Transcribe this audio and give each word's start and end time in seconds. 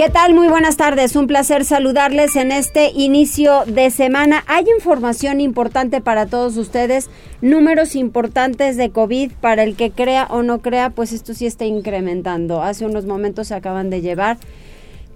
¿Qué 0.00 0.08
tal? 0.08 0.32
Muy 0.32 0.48
buenas 0.48 0.78
tardes. 0.78 1.14
Un 1.14 1.26
placer 1.26 1.62
saludarles 1.66 2.34
en 2.34 2.52
este 2.52 2.90
inicio 2.94 3.64
de 3.66 3.90
semana. 3.90 4.44
Hay 4.46 4.64
información 4.74 5.42
importante 5.42 6.00
para 6.00 6.24
todos 6.24 6.56
ustedes, 6.56 7.10
números 7.42 7.94
importantes 7.94 8.78
de 8.78 8.88
COVID 8.88 9.32
para 9.42 9.62
el 9.62 9.76
que 9.76 9.90
crea 9.90 10.26
o 10.30 10.42
no 10.42 10.62
crea, 10.62 10.88
pues 10.88 11.12
esto 11.12 11.34
sí 11.34 11.44
está 11.44 11.66
incrementando. 11.66 12.62
Hace 12.62 12.86
unos 12.86 13.04
momentos 13.04 13.48
se 13.48 13.54
acaban 13.54 13.90
de 13.90 14.00
llevar 14.00 14.38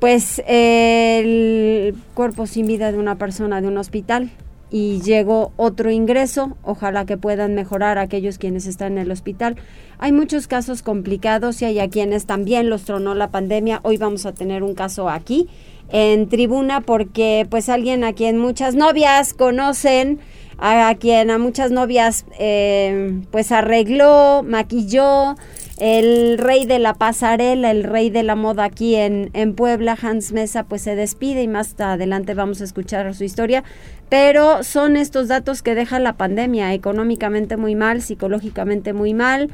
pues 0.00 0.42
el 0.46 1.94
cuerpo 2.12 2.46
sin 2.46 2.66
vida 2.66 2.92
de 2.92 2.98
una 2.98 3.16
persona 3.16 3.62
de 3.62 3.68
un 3.68 3.78
hospital 3.78 4.32
y 4.74 5.00
llegó 5.02 5.52
otro 5.56 5.92
ingreso. 5.92 6.56
Ojalá 6.64 7.06
que 7.06 7.16
puedan 7.16 7.54
mejorar 7.54 7.96
aquellos 7.96 8.38
quienes 8.38 8.66
están 8.66 8.94
en 8.94 8.98
el 8.98 9.12
hospital. 9.12 9.54
Hay 9.98 10.10
muchos 10.10 10.48
casos 10.48 10.82
complicados 10.82 11.62
y 11.62 11.66
hay 11.66 11.78
a 11.78 11.88
quienes 11.88 12.26
también 12.26 12.68
los 12.68 12.82
tronó 12.82 13.14
la 13.14 13.30
pandemia. 13.30 13.78
Hoy 13.84 13.98
vamos 13.98 14.26
a 14.26 14.32
tener 14.32 14.64
un 14.64 14.74
caso 14.74 15.08
aquí 15.08 15.48
en 15.90 16.28
tribuna 16.28 16.80
porque 16.80 17.46
pues 17.48 17.68
alguien 17.68 18.02
a 18.02 18.14
quien 18.14 18.36
muchas 18.36 18.74
novias 18.74 19.32
conocen, 19.32 20.18
a, 20.58 20.92
quien 20.98 21.30
a 21.30 21.38
muchas 21.38 21.70
novias 21.70 22.26
eh, 22.40 23.22
pues 23.30 23.52
arregló, 23.52 24.42
maquilló, 24.42 25.36
el 25.78 26.38
rey 26.38 26.66
de 26.66 26.78
la 26.78 26.94
pasarela, 26.94 27.70
el 27.70 27.84
rey 27.84 28.10
de 28.10 28.22
la 28.22 28.36
moda 28.36 28.64
aquí 28.64 28.94
en, 28.94 29.30
en 29.32 29.54
Puebla, 29.54 29.98
Hans 30.00 30.32
Mesa, 30.32 30.64
pues 30.64 30.82
se 30.82 30.94
despide 30.94 31.42
y 31.42 31.48
más 31.48 31.78
adelante 31.80 32.34
vamos 32.34 32.60
a 32.60 32.64
escuchar 32.64 33.12
su 33.14 33.24
historia. 33.24 33.64
Pero 34.08 34.62
son 34.62 34.96
estos 34.96 35.28
datos 35.28 35.62
que 35.62 35.74
deja 35.74 35.98
la 35.98 36.16
pandemia, 36.16 36.72
económicamente 36.74 37.56
muy 37.56 37.74
mal, 37.74 38.02
psicológicamente 38.02 38.92
muy 38.92 39.14
mal, 39.14 39.50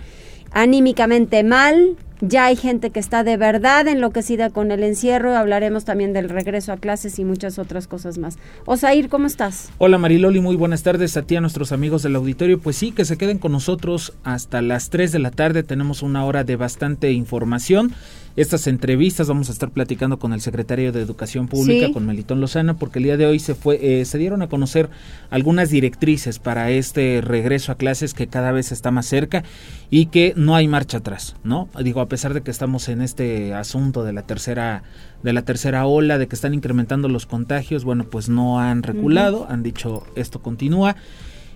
anímicamente 0.51 1.43
mal, 1.45 1.97
ya 2.21 2.47
hay 2.47 2.57
gente 2.57 2.91
que 2.91 3.01
está 3.01 3.25
de 3.25 3.37
verdad 3.37 3.87
enloquecida 3.89 4.51
con 4.51 4.71
el 4.71 4.83
encierro. 4.83 5.37
Hablaremos 5.37 5.85
también 5.85 6.13
del 6.13 6.29
regreso 6.29 6.73
a 6.73 6.77
clases 6.77 7.19
y 7.19 7.25
muchas 7.25 7.59
otras 7.59 7.87
cosas 7.87 8.19
más. 8.19 8.39
Osair, 8.67 9.09
¿cómo 9.09 9.27
estás? 9.27 9.71
Hola 9.79 9.99
Mariloli, 9.99 10.41
muy 10.41 10.57
buenas 10.57 10.83
tardes 10.83 11.17
a 11.17 11.23
ti, 11.23 11.37
a 11.37 11.41
nuestros 11.41 11.73
amigos 11.73 12.03
del 12.03 12.17
auditorio. 12.17 12.61
Pues 12.61 12.77
sí, 12.77 12.93
que 12.93 13.05
se 13.05 13.17
queden 13.17 13.39
con 13.39 13.53
nosotros 13.53 14.13
hasta 14.25 14.63
las 14.63 14.91
3 14.91 15.13
de 15.13 15.19
la 15.19 15.31
tarde. 15.31 15.63
Tenemos 15.63 16.03
una 16.03 16.25
hora 16.25 16.45
de 16.45 16.57
bastante 16.57 17.13
información 17.13 17.93
estas 18.37 18.67
entrevistas. 18.67 19.29
Vamos 19.29 19.49
a 19.49 19.53
estar 19.53 19.71
platicando 19.71 20.19
con 20.19 20.33
el 20.33 20.41
secretario 20.41 20.93
de 20.93 21.01
Educación 21.01 21.49
Pública, 21.49 21.93
con 21.93 22.07
Melitón 22.07 22.41
Lozano, 22.41 22.77
porque 22.77 22.99
el 22.99 23.05
día 23.05 23.17
de 23.17 23.27
hoy 23.27 23.39
se 23.39 23.55
fue, 23.55 24.01
eh, 24.01 24.05
se 24.05 24.19
dieron 24.19 24.43
a 24.43 24.49
conocer 24.49 24.89
algunas 25.31 25.71
directrices 25.71 26.39
para 26.39 26.71
este 26.71 27.21
regreso 27.21 27.73
a 27.73 27.75
clases 27.77 28.15
que 28.15 28.29
cada 28.29 28.53
vez 28.53 28.73
está 28.73 28.91
más 28.91 29.07
cerca 29.07 29.45
y 29.91 30.07
que 30.07 30.33
no 30.37 30.55
hay 30.55 30.69
marcha 30.69 30.99
atrás, 30.99 31.37
¿no? 31.45 31.69
Digo, 31.83 32.01
a 32.01 32.09
pesar 32.11 32.35
de 32.35 32.43
que 32.43 32.51
estamos 32.51 32.91
en 32.91 33.01
este 33.01 33.55
asunto 33.55 34.05
de 34.05 34.13
la 34.13 34.27
tercera 34.27 34.83
de 35.23 35.33
la 35.33 35.43
tercera 35.43 35.87
ola, 35.87 36.19
de 36.19 36.29
que 36.29 36.35
están 36.35 36.53
incrementando 36.53 37.09
los 37.09 37.25
contagios, 37.25 37.85
bueno, 37.85 38.05
pues 38.05 38.29
no 38.29 38.61
han 38.61 38.83
reculado, 38.83 39.47
han 39.49 39.63
dicho 39.63 40.03
esto 40.15 40.43
continúa. 40.43 40.97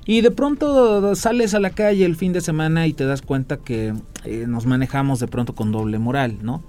Y 0.07 0.21
de 0.23 0.31
pronto 0.31 1.15
sales 1.15 1.55
a 1.55 1.61
la 1.61 1.71
calle 1.71 2.05
el 2.05 2.17
fin 2.17 2.33
de 2.33 2.41
semana 2.41 2.87
y 2.87 2.93
te 2.93 3.05
das 3.05 3.23
cuenta 3.23 3.59
que 3.59 3.95
eh, 4.25 4.45
nos 4.47 4.65
manejamos 4.65 5.19
de 5.21 5.27
pronto 5.27 5.55
con 5.55 5.73
doble 5.73 5.99
moral, 5.99 6.39
¿no? 6.43 6.63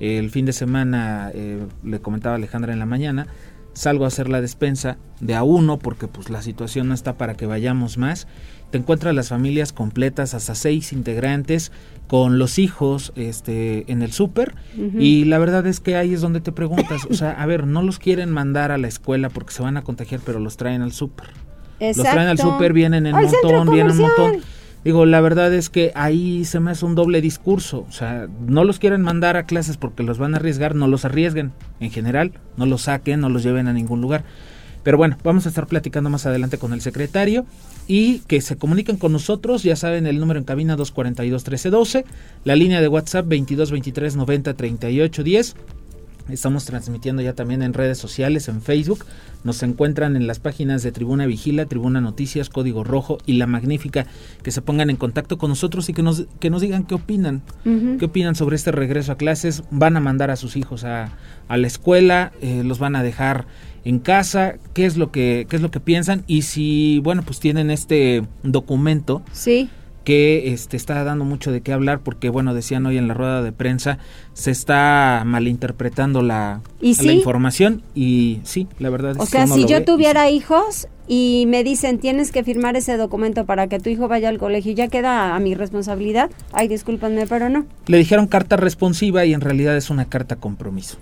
El 0.00 0.30
fin 0.30 0.46
de 0.46 0.52
semana, 0.52 1.30
eh, 1.34 1.66
le 1.84 2.00
comentaba 2.00 2.36
Alejandra 2.36 2.72
en 2.72 2.78
la 2.78 2.86
mañana, 2.86 3.26
salgo 3.72 4.04
a 4.04 4.08
hacer 4.08 4.28
la 4.28 4.40
despensa 4.40 4.96
de 5.20 5.34
a 5.34 5.42
uno 5.42 5.78
porque 5.78 6.08
pues 6.08 6.30
la 6.30 6.42
situación 6.42 6.88
no 6.88 6.94
está 6.94 7.16
para 7.16 7.34
que 7.34 7.46
vayamos 7.46 7.98
más. 7.98 8.26
Te 8.70 8.78
encuentras 8.78 9.14
las 9.14 9.28
familias 9.30 9.72
completas, 9.72 10.34
hasta 10.34 10.54
seis 10.54 10.92
integrantes, 10.92 11.72
con 12.06 12.38
los 12.38 12.58
hijos 12.58 13.12
este, 13.16 13.90
en 13.90 14.02
el 14.02 14.12
súper. 14.12 14.54
Y 14.98 15.24
la 15.24 15.38
verdad 15.38 15.66
es 15.66 15.80
que 15.80 15.96
ahí 15.96 16.14
es 16.14 16.20
donde 16.20 16.40
te 16.40 16.52
preguntas, 16.52 17.06
o 17.10 17.14
sea, 17.14 17.30
a 17.32 17.46
ver, 17.46 17.66
no 17.66 17.82
los 17.82 17.98
quieren 17.98 18.30
mandar 18.30 18.70
a 18.72 18.78
la 18.78 18.88
escuela 18.88 19.30
porque 19.30 19.52
se 19.52 19.62
van 19.62 19.76
a 19.76 19.82
contagiar, 19.82 20.20
pero 20.24 20.38
los 20.38 20.56
traen 20.56 20.82
al 20.82 20.92
súper. 20.92 21.28
Los 21.80 21.96
traen 21.96 22.28
al 22.28 22.38
súper, 22.38 22.72
vienen 22.72 23.06
en 23.06 23.14
montón, 23.14 23.70
vienen 23.70 23.92
en 23.92 23.98
montón. 23.98 24.42
Digo, 24.84 25.06
la 25.06 25.20
verdad 25.20 25.52
es 25.52 25.70
que 25.70 25.92
ahí 25.94 26.44
se 26.44 26.60
me 26.60 26.70
hace 26.70 26.84
un 26.84 26.94
doble 26.94 27.20
discurso. 27.20 27.84
O 27.88 27.92
sea, 27.92 28.28
no 28.46 28.64
los 28.64 28.78
quieren 28.78 29.02
mandar 29.02 29.36
a 29.36 29.44
clases 29.44 29.76
porque 29.76 30.02
los 30.02 30.18
van 30.18 30.34
a 30.34 30.38
arriesgar, 30.38 30.74
no 30.74 30.86
los 30.86 31.04
arriesguen 31.04 31.52
en 31.80 31.90
general, 31.90 32.32
no 32.56 32.64
los 32.64 32.82
saquen, 32.82 33.20
no 33.20 33.28
los 33.28 33.42
lleven 33.42 33.66
a 33.68 33.72
ningún 33.72 34.00
lugar. 34.00 34.24
Pero 34.88 34.96
bueno, 34.96 35.18
vamos 35.22 35.44
a 35.44 35.50
estar 35.50 35.66
platicando 35.66 36.08
más 36.08 36.24
adelante 36.24 36.56
con 36.56 36.72
el 36.72 36.80
secretario 36.80 37.44
y 37.86 38.20
que 38.20 38.40
se 38.40 38.56
comuniquen 38.56 38.96
con 38.96 39.12
nosotros. 39.12 39.62
Ya 39.62 39.76
saben, 39.76 40.06
el 40.06 40.18
número 40.18 40.38
en 40.38 40.46
cabina 40.46 40.76
242 40.76 41.42
1312, 41.42 42.06
la 42.44 42.56
línea 42.56 42.80
de 42.80 42.88
WhatsApp 42.88 43.28
22 43.28 43.70
23 43.70 44.16
90 44.16 44.54
38 44.54 45.22
10 45.22 45.56
Estamos 46.28 46.66
transmitiendo 46.66 47.22
ya 47.22 47.32
también 47.32 47.62
en 47.62 47.72
redes 47.72 47.96
sociales, 47.96 48.48
en 48.48 48.60
Facebook. 48.60 49.04
Nos 49.44 49.62
encuentran 49.62 50.14
en 50.14 50.26
las 50.26 50.40
páginas 50.40 50.82
de 50.82 50.92
Tribuna 50.92 51.26
Vigila, 51.26 51.64
Tribuna 51.66 52.00
Noticias, 52.00 52.50
Código 52.50 52.84
Rojo 52.84 53.18
y 53.24 53.34
La 53.34 53.46
Magnífica. 53.46 54.06
Que 54.42 54.50
se 54.50 54.60
pongan 54.60 54.90
en 54.90 54.96
contacto 54.96 55.38
con 55.38 55.48
nosotros 55.48 55.88
y 55.88 55.94
que 55.94 56.02
nos, 56.02 56.26
que 56.38 56.50
nos 56.50 56.60
digan 56.60 56.84
qué 56.84 56.94
opinan. 56.94 57.42
¿Qué 57.64 58.04
opinan 58.04 58.34
sobre 58.34 58.56
este 58.56 58.72
regreso 58.72 59.12
a 59.12 59.16
clases? 59.16 59.62
¿Van 59.70 59.96
a 59.96 60.00
mandar 60.00 60.30
a 60.30 60.36
sus 60.36 60.56
hijos 60.56 60.84
a, 60.84 61.12
a 61.48 61.56
la 61.56 61.66
escuela? 61.66 62.32
Eh, 62.42 62.62
¿Los 62.62 62.78
van 62.78 62.96
a 62.96 63.02
dejar 63.02 63.46
en 63.88 64.00
casa? 64.00 64.56
¿Qué 64.74 64.84
es 64.84 64.98
lo 64.98 65.10
que, 65.10 65.46
qué 65.48 65.56
es 65.56 65.62
lo 65.62 65.70
que 65.70 65.80
piensan? 65.80 66.22
Y 66.26 66.42
si, 66.42 67.00
bueno, 67.02 67.22
pues 67.22 67.40
tienen 67.40 67.70
este 67.70 68.22
documento. 68.42 69.22
Sí 69.32 69.70
que 70.04 70.54
este, 70.54 70.78
está 70.78 71.04
dando 71.04 71.26
mucho 71.26 71.52
de 71.52 71.60
qué 71.60 71.70
hablar 71.70 72.00
porque, 72.00 72.30
bueno, 72.30 72.54
decían 72.54 72.86
hoy 72.86 72.96
en 72.96 73.08
la 73.08 73.12
rueda 73.12 73.42
de 73.42 73.52
prensa, 73.52 73.98
se 74.32 74.50
está 74.50 75.22
malinterpretando 75.26 76.22
la, 76.22 76.62
la 76.80 77.12
información 77.12 77.82
y 77.94 78.40
sí, 78.42 78.68
la 78.78 78.88
verdad 78.88 79.16
o 79.18 79.26
sea, 79.26 79.46
si 79.46 79.66
yo 79.66 79.84
tuviera 79.84 80.30
hijos 80.30 80.88
y 81.08 81.44
me 81.48 81.62
dicen 81.62 81.98
tienes 81.98 82.32
que 82.32 82.42
firmar 82.42 82.74
ese 82.74 82.96
documento 82.96 83.44
para 83.44 83.66
que 83.66 83.80
tu 83.80 83.90
hijo 83.90 84.08
vaya 84.08 84.30
al 84.30 84.38
colegio, 84.38 84.72
ya 84.72 84.88
queda 84.88 85.36
a 85.36 85.40
mi 85.40 85.54
responsabilidad, 85.54 86.30
ay, 86.52 86.68
discúlpanme, 86.68 87.26
pero 87.26 87.50
no. 87.50 87.66
Le 87.86 87.98
dijeron 87.98 88.28
carta 88.28 88.56
responsiva 88.56 89.26
y 89.26 89.34
en 89.34 89.42
realidad 89.42 89.76
es 89.76 89.90
una 89.90 90.06
carta 90.06 90.36
compromiso. 90.36 90.96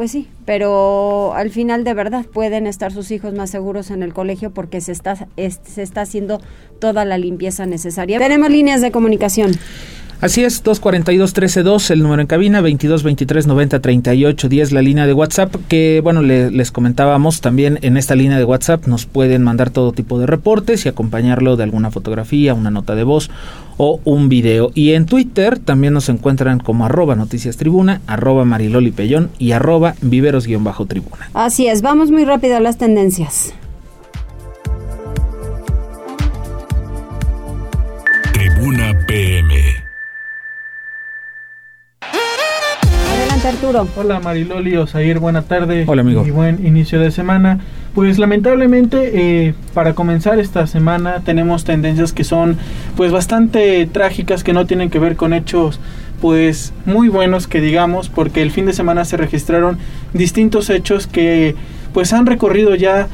Pues 0.00 0.12
sí, 0.12 0.28
pero 0.46 1.34
al 1.34 1.50
final 1.50 1.84
de 1.84 1.92
verdad 1.92 2.24
pueden 2.24 2.66
estar 2.66 2.90
sus 2.90 3.10
hijos 3.10 3.34
más 3.34 3.50
seguros 3.50 3.90
en 3.90 4.02
el 4.02 4.14
colegio 4.14 4.50
porque 4.50 4.80
se 4.80 4.92
está, 4.92 5.14
se 5.36 5.82
está 5.82 6.00
haciendo 6.00 6.40
toda 6.78 7.04
la 7.04 7.18
limpieza 7.18 7.66
necesaria. 7.66 8.18
Tenemos 8.18 8.48
líneas 8.48 8.80
de 8.80 8.92
comunicación. 8.92 9.52
Así 10.20 10.44
es, 10.44 10.62
242-13-2, 10.62 11.90
el 11.92 12.02
número 12.02 12.20
en 12.20 12.26
cabina, 12.26 12.60
22-23-90-38-10, 12.60 14.70
la 14.70 14.82
línea 14.82 15.06
de 15.06 15.14
WhatsApp, 15.14 15.56
que 15.66 16.02
bueno, 16.02 16.20
les 16.20 16.70
comentábamos 16.70 17.40
también 17.40 17.78
en 17.80 17.96
esta 17.96 18.14
línea 18.14 18.36
de 18.36 18.44
WhatsApp 18.44 18.86
nos 18.86 19.06
pueden 19.06 19.42
mandar 19.42 19.70
todo 19.70 19.92
tipo 19.92 20.18
de 20.18 20.26
reportes 20.26 20.84
y 20.84 20.90
acompañarlo 20.90 21.56
de 21.56 21.62
alguna 21.62 21.90
fotografía, 21.90 22.52
una 22.52 22.70
nota 22.70 22.94
de 22.94 23.04
voz 23.04 23.30
o 23.78 23.98
un 24.04 24.28
video. 24.28 24.72
Y 24.74 24.92
en 24.92 25.06
Twitter 25.06 25.58
también 25.58 25.94
nos 25.94 26.10
encuentran 26.10 26.60
como 26.60 26.84
arroba 26.84 27.16
noticias 27.16 27.56
tribuna, 27.56 28.02
arroba 28.06 28.44
mariloli 28.44 28.90
pellón 28.90 29.30
y 29.38 29.52
arroba 29.52 29.94
viveros-tribuna. 30.02 31.30
Así 31.32 31.66
es, 31.66 31.80
vamos 31.80 32.10
muy 32.10 32.26
rápido 32.26 32.58
a 32.58 32.60
las 32.60 32.76
tendencias. 32.76 33.54
Tribuna 38.34 38.92
PM. 39.06 39.59
Arturo. 43.48 43.88
Hola 43.96 44.20
Mariloli, 44.20 44.76
Osair, 44.76 45.18
buena 45.18 45.42
tarde. 45.42 45.84
Hola 45.86 46.02
amigo. 46.02 46.26
Y 46.26 46.30
buen 46.30 46.66
inicio 46.66 47.00
de 47.00 47.10
semana. 47.10 47.60
Pues 47.94 48.18
lamentablemente 48.18 49.12
eh, 49.48 49.54
para 49.72 49.94
comenzar 49.94 50.38
esta 50.38 50.66
semana 50.66 51.22
tenemos 51.24 51.64
tendencias 51.64 52.12
que 52.12 52.24
son 52.24 52.56
pues 52.96 53.12
bastante 53.12 53.86
trágicas 53.86 54.44
que 54.44 54.52
no 54.52 54.66
tienen 54.66 54.90
que 54.90 54.98
ver 54.98 55.16
con 55.16 55.32
hechos 55.32 55.80
pues 56.20 56.72
muy 56.84 57.08
buenos 57.08 57.46
que 57.46 57.60
digamos 57.60 58.08
porque 58.10 58.42
el 58.42 58.50
fin 58.50 58.66
de 58.66 58.74
semana 58.74 59.04
se 59.04 59.16
registraron 59.16 59.78
distintos 60.12 60.68
hechos 60.68 61.06
que 61.06 61.54
pues 61.92 62.12
han 62.12 62.26
recorrido 62.26 62.74
ya 62.74 63.08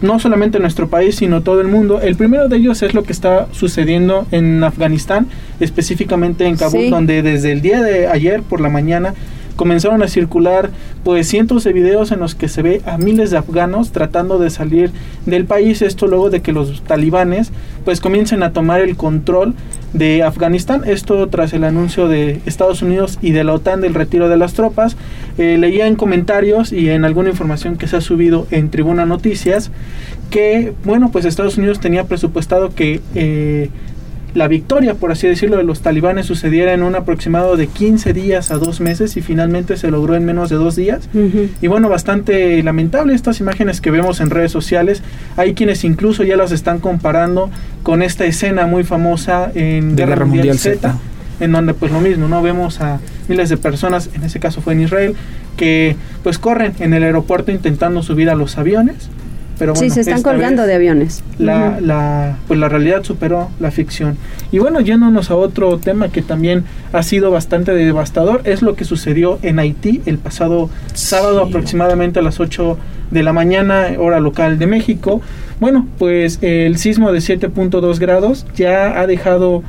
no 0.00 0.18
solamente 0.18 0.58
nuestro 0.58 0.88
país, 0.88 1.16
sino 1.16 1.42
todo 1.42 1.60
el 1.60 1.68
mundo. 1.68 2.00
El 2.00 2.16
primero 2.16 2.48
de 2.48 2.56
ellos 2.56 2.82
es 2.82 2.94
lo 2.94 3.04
que 3.04 3.12
está 3.12 3.46
sucediendo 3.52 4.26
en 4.32 4.62
Afganistán, 4.64 5.28
específicamente 5.60 6.46
en 6.46 6.56
Kabul, 6.56 6.90
donde 6.90 7.22
desde 7.22 7.52
el 7.52 7.62
día 7.62 7.80
de 7.80 8.08
ayer 8.08 8.42
por 8.42 8.60
la 8.60 8.68
mañana 8.68 9.14
comenzaron 9.56 10.02
a 10.02 10.08
circular 10.08 10.70
pues 11.04 11.28
cientos 11.28 11.64
de 11.64 11.72
videos 11.72 12.12
en 12.12 12.20
los 12.20 12.34
que 12.34 12.48
se 12.48 12.62
ve 12.62 12.82
a 12.86 12.98
miles 12.98 13.30
de 13.30 13.38
afganos 13.38 13.92
tratando 13.92 14.38
de 14.38 14.50
salir 14.50 14.90
del 15.26 15.44
país, 15.44 15.82
esto 15.82 16.06
luego 16.06 16.30
de 16.30 16.42
que 16.42 16.52
los 16.52 16.82
talibanes 16.82 17.52
pues 17.84 18.00
comiencen 18.00 18.42
a 18.42 18.52
tomar 18.52 18.80
el 18.80 18.96
control 18.96 19.54
de 19.92 20.22
Afganistán, 20.22 20.82
esto 20.86 21.28
tras 21.28 21.52
el 21.52 21.64
anuncio 21.64 22.08
de 22.08 22.40
Estados 22.46 22.82
Unidos 22.82 23.18
y 23.20 23.32
de 23.32 23.44
la 23.44 23.52
OTAN 23.52 23.80
del 23.80 23.94
retiro 23.94 24.28
de 24.28 24.38
las 24.38 24.54
tropas. 24.54 24.96
Eh, 25.36 25.58
leía 25.58 25.86
en 25.86 25.96
comentarios 25.96 26.72
y 26.72 26.88
en 26.88 27.04
alguna 27.04 27.30
información 27.30 27.76
que 27.76 27.86
se 27.86 27.96
ha 27.96 28.00
subido 28.00 28.46
en 28.50 28.70
Tribuna 28.70 29.04
Noticias 29.04 29.70
que, 30.30 30.72
bueno, 30.84 31.10
pues 31.12 31.26
Estados 31.26 31.58
Unidos 31.58 31.78
tenía 31.78 32.04
presupuestado 32.04 32.74
que 32.74 33.02
eh, 33.14 33.68
la 34.34 34.48
victoria, 34.48 34.94
por 34.94 35.12
así 35.12 35.26
decirlo, 35.26 35.56
de 35.56 35.62
los 35.62 35.80
talibanes 35.80 36.26
sucediera 36.26 36.72
en 36.72 36.82
un 36.82 36.94
aproximado 36.94 37.56
de 37.56 37.66
15 37.66 38.12
días 38.12 38.50
a 38.50 38.56
dos 38.56 38.80
meses 38.80 39.16
y 39.16 39.20
finalmente 39.20 39.76
se 39.76 39.90
logró 39.90 40.14
en 40.14 40.24
menos 40.24 40.48
de 40.48 40.56
dos 40.56 40.74
días. 40.76 41.08
Y 41.60 41.66
bueno, 41.66 41.88
bastante 41.88 42.62
lamentable 42.62 43.14
estas 43.14 43.40
imágenes 43.40 43.80
que 43.80 43.90
vemos 43.90 44.20
en 44.20 44.30
redes 44.30 44.52
sociales. 44.52 45.02
Hay 45.36 45.54
quienes 45.54 45.84
incluso 45.84 46.24
ya 46.24 46.36
las 46.36 46.52
están 46.52 46.78
comparando 46.80 47.50
con 47.82 48.02
esta 48.02 48.24
escena 48.24 48.66
muy 48.66 48.84
famosa 48.84 49.50
en 49.54 49.96
Guerra, 49.96 50.24
Mundial, 50.24 50.58
Z, 50.58 50.96
en 51.40 51.52
donde 51.52 51.74
pues 51.74 51.92
lo 51.92 52.00
mismo, 52.00 52.28
¿no? 52.28 52.42
Vemos 52.42 52.80
a 52.80 53.00
miles 53.28 53.48
de 53.48 53.56
personas, 53.56 54.08
en 54.14 54.24
ese 54.24 54.40
caso 54.40 54.60
fue 54.62 54.72
en 54.72 54.82
Israel, 54.82 55.14
que 55.56 55.96
pues 56.22 56.38
corren 56.38 56.72
en 56.78 56.94
el 56.94 57.02
aeropuerto 57.02 57.52
intentando 57.52 58.02
subir 58.02 58.30
a 58.30 58.34
los 58.34 58.56
aviones 58.56 59.10
sí, 59.74 59.90
se 59.90 60.00
están 60.00 60.22
colgando 60.22 60.64
de 60.66 60.74
aviones. 60.74 61.22
La, 61.38 61.80
la, 61.80 62.38
pues 62.46 62.58
la 62.58 62.68
realidad 62.68 63.02
superó 63.04 63.50
la 63.60 63.70
ficción. 63.70 64.16
Y 64.50 64.58
bueno, 64.58 64.80
yéndonos 64.80 65.30
a 65.30 65.36
otro 65.36 65.78
tema 65.78 66.08
que 66.08 66.22
también 66.22 66.64
ha 66.92 67.02
sido 67.02 67.30
bastante 67.30 67.72
devastador, 67.72 68.42
es 68.44 68.62
lo 68.62 68.74
que 68.74 68.84
sucedió 68.84 69.38
en 69.42 69.58
Haití 69.58 70.02
el 70.06 70.18
pasado 70.18 70.68
sábado 70.94 71.42
aproximadamente 71.42 72.18
a 72.18 72.22
las 72.22 72.40
8 72.40 72.78
de 73.10 73.22
la 73.22 73.32
mañana, 73.32 73.88
hora 73.98 74.20
local 74.20 74.58
de 74.58 74.66
México. 74.66 75.20
Bueno, 75.60 75.86
pues 75.98 76.38
el 76.42 76.76
sismo 76.78 77.12
de 77.12 77.20
7.2 77.20 77.98
grados 77.98 78.46
ya 78.56 79.00
ha 79.00 79.06
dejado 79.06 79.62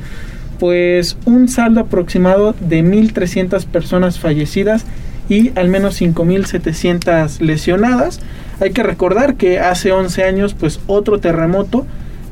pues 0.58 1.16
un 1.24 1.48
saldo 1.48 1.80
aproximado 1.80 2.54
de 2.60 2.82
1.300 2.82 3.66
personas 3.66 4.18
fallecidas 4.18 4.84
y 5.28 5.52
al 5.58 5.68
menos 5.68 6.00
5.700 6.00 7.40
lesionadas. 7.40 8.20
Hay 8.60 8.70
que 8.70 8.82
recordar 8.82 9.34
que 9.34 9.60
hace 9.60 9.92
11 9.92 10.24
años 10.24 10.54
pues 10.54 10.80
otro 10.86 11.18
terremoto 11.18 11.86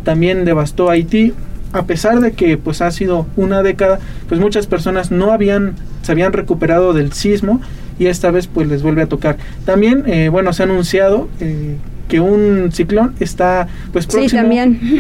también 0.05 0.45
devastó 0.45 0.91
Haití. 0.91 1.33
A 1.73 1.85
pesar 1.85 2.21
de 2.21 2.33
que 2.33 2.59
pues 2.59 2.83
ha 2.83 2.91
sido 2.91 3.27
una 3.37 3.63
década, 3.63 3.99
pues 4.29 4.41
muchas 4.41 4.67
personas 4.67 5.11
no 5.11 5.33
habían 5.33 5.75
se 6.03 6.13
habían 6.13 6.33
recuperado 6.33 6.93
del 6.93 7.13
sismo 7.13 7.61
y 7.99 8.07
esta 8.07 8.31
vez 8.31 8.47
pues 8.47 8.69
les 8.69 8.83
vuelve 8.83 9.03
a 9.03 9.07
tocar. 9.07 9.37
También 9.65 10.05
eh, 10.07 10.29
bueno 10.29 10.53
se 10.53 10.63
ha 10.63 10.67
anunciado 10.67 11.29
eh, 11.41 11.77
que 12.09 12.21
un 12.21 12.73
ciclón 12.73 13.15
está 13.21 13.69
pues 13.93 14.07
próximo 14.07 14.43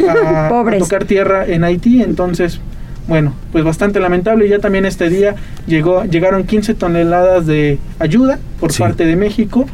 A, 0.09 0.49
a, 0.49 0.79
tocar 0.79 1.05
tierra 1.05 1.45
en 1.47 1.65
Haití, 1.65 2.03
entonces 2.03 2.61
bueno, 3.09 3.35
pues 3.51 3.65
bastante 3.65 4.01
lamentable. 4.01 4.49
Ya 4.49 4.59
también 4.59 4.87
este 4.87 5.09
día 5.09 5.35
llegó, 5.67 6.05
llegaron 6.05 6.45
15 6.45 6.75
toneladas 6.75 7.47
de 7.47 7.79
ayuda 7.99 8.39
por 8.61 8.77
parte 8.77 9.05
de 9.05 9.17
México. 9.17 9.67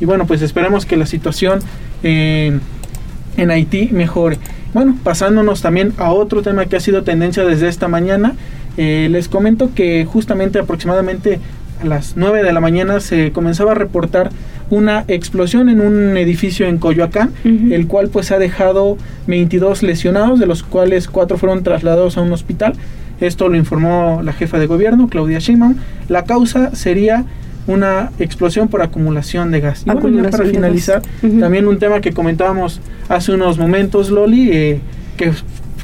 Y 0.00 0.04
bueno, 0.04 0.26
pues 0.26 0.42
esperemos 0.42 0.86
que 0.86 0.96
la 0.96 1.06
situación 1.06 1.60
en 2.02 2.60
Haití 3.50 3.88
mejore. 3.92 4.38
Bueno, 4.72 4.96
pasándonos 5.02 5.62
también 5.62 5.92
a 5.98 6.12
otro 6.12 6.42
tema 6.42 6.66
que 6.66 6.76
ha 6.76 6.80
sido 6.80 7.02
tendencia 7.04 7.44
desde 7.44 7.68
esta 7.68 7.88
mañana, 7.88 8.34
eh, 8.76 9.08
les 9.10 9.28
comento 9.28 9.70
que 9.74 10.04
justamente 10.04 10.58
aproximadamente 10.58 11.38
a 11.80 11.86
las 11.86 12.16
9 12.16 12.42
de 12.42 12.52
la 12.52 12.60
mañana 12.60 12.98
se 13.00 13.30
comenzaba 13.30 13.72
a 13.72 13.74
reportar 13.74 14.30
una 14.70 15.04
explosión 15.06 15.68
en 15.68 15.80
un 15.80 16.16
edificio 16.16 16.66
en 16.66 16.78
Coyoacán, 16.78 17.30
el 17.44 17.86
cual 17.86 18.08
pues 18.08 18.32
ha 18.32 18.38
dejado 18.38 18.96
22 19.26 19.82
lesionados, 19.82 20.40
de 20.40 20.46
los 20.46 20.62
cuales 20.62 21.06
4 21.06 21.36
fueron 21.36 21.62
trasladados 21.62 22.16
a 22.16 22.22
un 22.22 22.32
hospital. 22.32 22.72
Esto 23.20 23.48
lo 23.48 23.56
informó 23.56 24.22
la 24.24 24.32
jefa 24.32 24.58
de 24.58 24.66
gobierno, 24.66 25.08
Claudia 25.08 25.38
Sheinbaum. 25.38 25.76
La 26.08 26.24
causa 26.24 26.74
sería 26.74 27.24
una 27.66 28.10
explosión 28.18 28.68
por 28.68 28.82
acumulación 28.82 29.50
de 29.50 29.60
gas. 29.60 29.84
Y 29.86 29.90
bueno, 29.90 30.22
ya 30.22 30.30
para 30.30 30.44
finalizar, 30.44 31.02
también 31.40 31.66
un 31.66 31.78
tema 31.78 32.00
que 32.00 32.12
comentábamos 32.12 32.80
hace 33.08 33.32
unos 33.32 33.58
momentos, 33.58 34.10
Loli, 34.10 34.50
eh, 34.52 34.80
que 35.16 35.32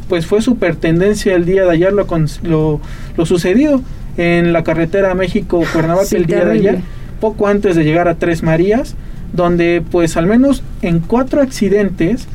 pues 0.08 0.26
fue 0.26 0.42
super 0.42 0.76
tendencia 0.76 1.34
el 1.34 1.44
día 1.44 1.64
de 1.64 1.70
ayer 1.70 1.92
lo, 1.92 2.06
lo, 2.42 2.80
lo 3.16 3.26
sucedido 3.26 3.80
en 4.16 4.52
la 4.52 4.64
carretera 4.64 5.14
México-Cuernavaca 5.14 6.16
el 6.16 6.26
día 6.26 6.44
de 6.44 6.52
ayer, 6.52 6.78
poco 7.20 7.46
antes 7.46 7.76
de 7.76 7.84
llegar 7.84 8.08
a 8.08 8.16
Tres 8.16 8.42
Marías, 8.42 8.96
donde 9.32 9.82
pues 9.88 10.16
al 10.16 10.26
menos 10.26 10.62
en 10.82 11.00
cuatro 11.00 11.40
accidentes 11.40 12.26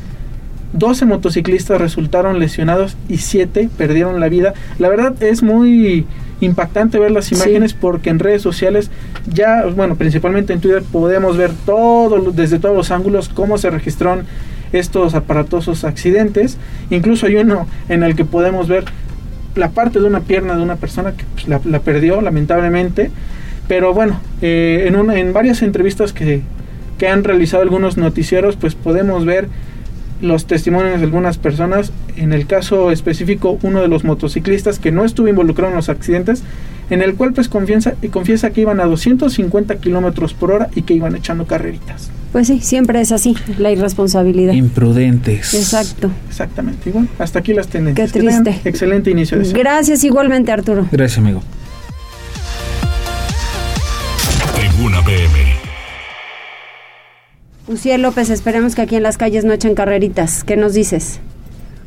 12 0.72 1.06
motociclistas 1.06 1.80
resultaron 1.80 2.38
lesionados 2.38 2.96
y 3.08 3.18
7 3.18 3.70
perdieron 3.76 4.20
la 4.20 4.28
vida. 4.28 4.54
La 4.78 4.88
verdad 4.88 5.14
es 5.22 5.42
muy 5.42 6.06
impactante 6.40 6.98
ver 6.98 7.10
las 7.10 7.32
imágenes 7.32 7.72
porque 7.74 8.10
en 8.10 8.18
redes 8.18 8.42
sociales 8.42 8.90
ya, 9.32 9.64
bueno, 9.66 9.96
principalmente 9.96 10.52
en 10.52 10.60
Twitter 10.60 10.82
podemos 10.82 11.36
ver 11.36 11.50
todo 11.64 12.30
desde 12.32 12.58
todos 12.58 12.76
los 12.76 12.90
ángulos 12.90 13.28
cómo 13.28 13.58
se 13.58 13.70
registraron 13.70 14.24
estos 14.72 15.14
aparatosos 15.14 15.84
accidentes. 15.84 16.58
Incluso 16.90 17.26
hay 17.26 17.36
uno 17.36 17.66
en 17.88 18.02
el 18.02 18.14
que 18.16 18.24
podemos 18.24 18.68
ver 18.68 18.84
la 19.54 19.70
parte 19.70 20.00
de 20.00 20.06
una 20.06 20.20
pierna 20.20 20.56
de 20.56 20.62
una 20.62 20.76
persona 20.76 21.12
que 21.12 21.24
pues, 21.34 21.64
la, 21.64 21.80
perdió 21.80 22.20
lamentablemente. 22.20 23.10
Pero 23.68 23.94
bueno, 23.94 24.20
eh, 24.42 24.84
en, 24.86 24.96
una, 24.96 25.18
en 25.18 25.32
varias 25.32 25.62
entrevistas 25.62 26.12
que, 26.12 26.42
que 26.98 27.08
han 27.08 27.24
realizado 27.24 27.62
algunos 27.62 27.96
noticieros, 27.96 28.56
pues 28.56 28.74
podemos 28.74 29.24
ver 29.24 29.48
los 30.20 30.46
testimonios 30.46 30.98
de 30.98 31.04
algunas 31.04 31.38
personas. 31.38 31.92
En 32.16 32.32
el 32.32 32.46
caso 32.46 32.90
específico, 32.90 33.58
uno 33.62 33.80
de 33.80 33.88
los 33.88 34.04
motociclistas 34.04 34.78
que 34.78 34.92
no 34.92 35.04
estuvo 35.04 35.28
involucrado 35.28 35.70
en 35.70 35.76
los 35.76 35.88
accidentes, 35.88 36.42
en 36.90 37.02
el 37.02 37.14
cual 37.14 37.32
pues 37.32 37.48
confiesa, 37.48 37.94
confiesa 38.10 38.50
que 38.50 38.62
iban 38.62 38.80
a 38.80 38.84
250 38.84 39.76
kilómetros 39.76 40.34
por 40.34 40.52
hora 40.52 40.68
y 40.74 40.82
que 40.82 40.94
iban 40.94 41.16
echando 41.16 41.46
carreritas. 41.46 42.10
Pues 42.32 42.48
sí, 42.48 42.60
siempre 42.60 43.00
es 43.00 43.12
así, 43.12 43.34
la 43.58 43.70
irresponsabilidad. 43.70 44.52
Imprudentes. 44.52 45.54
Exacto. 45.54 46.10
Exactamente, 46.28 46.90
igual. 46.90 47.08
Hasta 47.18 47.38
aquí 47.38 47.54
las 47.54 47.68
tendencias. 47.68 48.12
Qué 48.12 48.20
triste. 48.20 48.60
excelente 48.64 49.10
inicio 49.10 49.38
de 49.38 49.46
semana. 49.46 49.62
Gracias 49.62 50.04
igualmente, 50.04 50.52
Arturo. 50.52 50.86
Gracias, 50.92 51.18
amigo. 51.18 51.42
Tribuna 54.54 55.02
PM. 55.02 55.45
Uciel 57.68 58.02
López, 58.02 58.30
esperemos 58.30 58.76
que 58.76 58.82
aquí 58.82 58.94
en 58.94 59.02
las 59.02 59.18
calles 59.18 59.44
no 59.44 59.52
echen 59.52 59.74
carreritas. 59.74 60.44
¿Qué 60.44 60.56
nos 60.56 60.74
dices? 60.74 61.20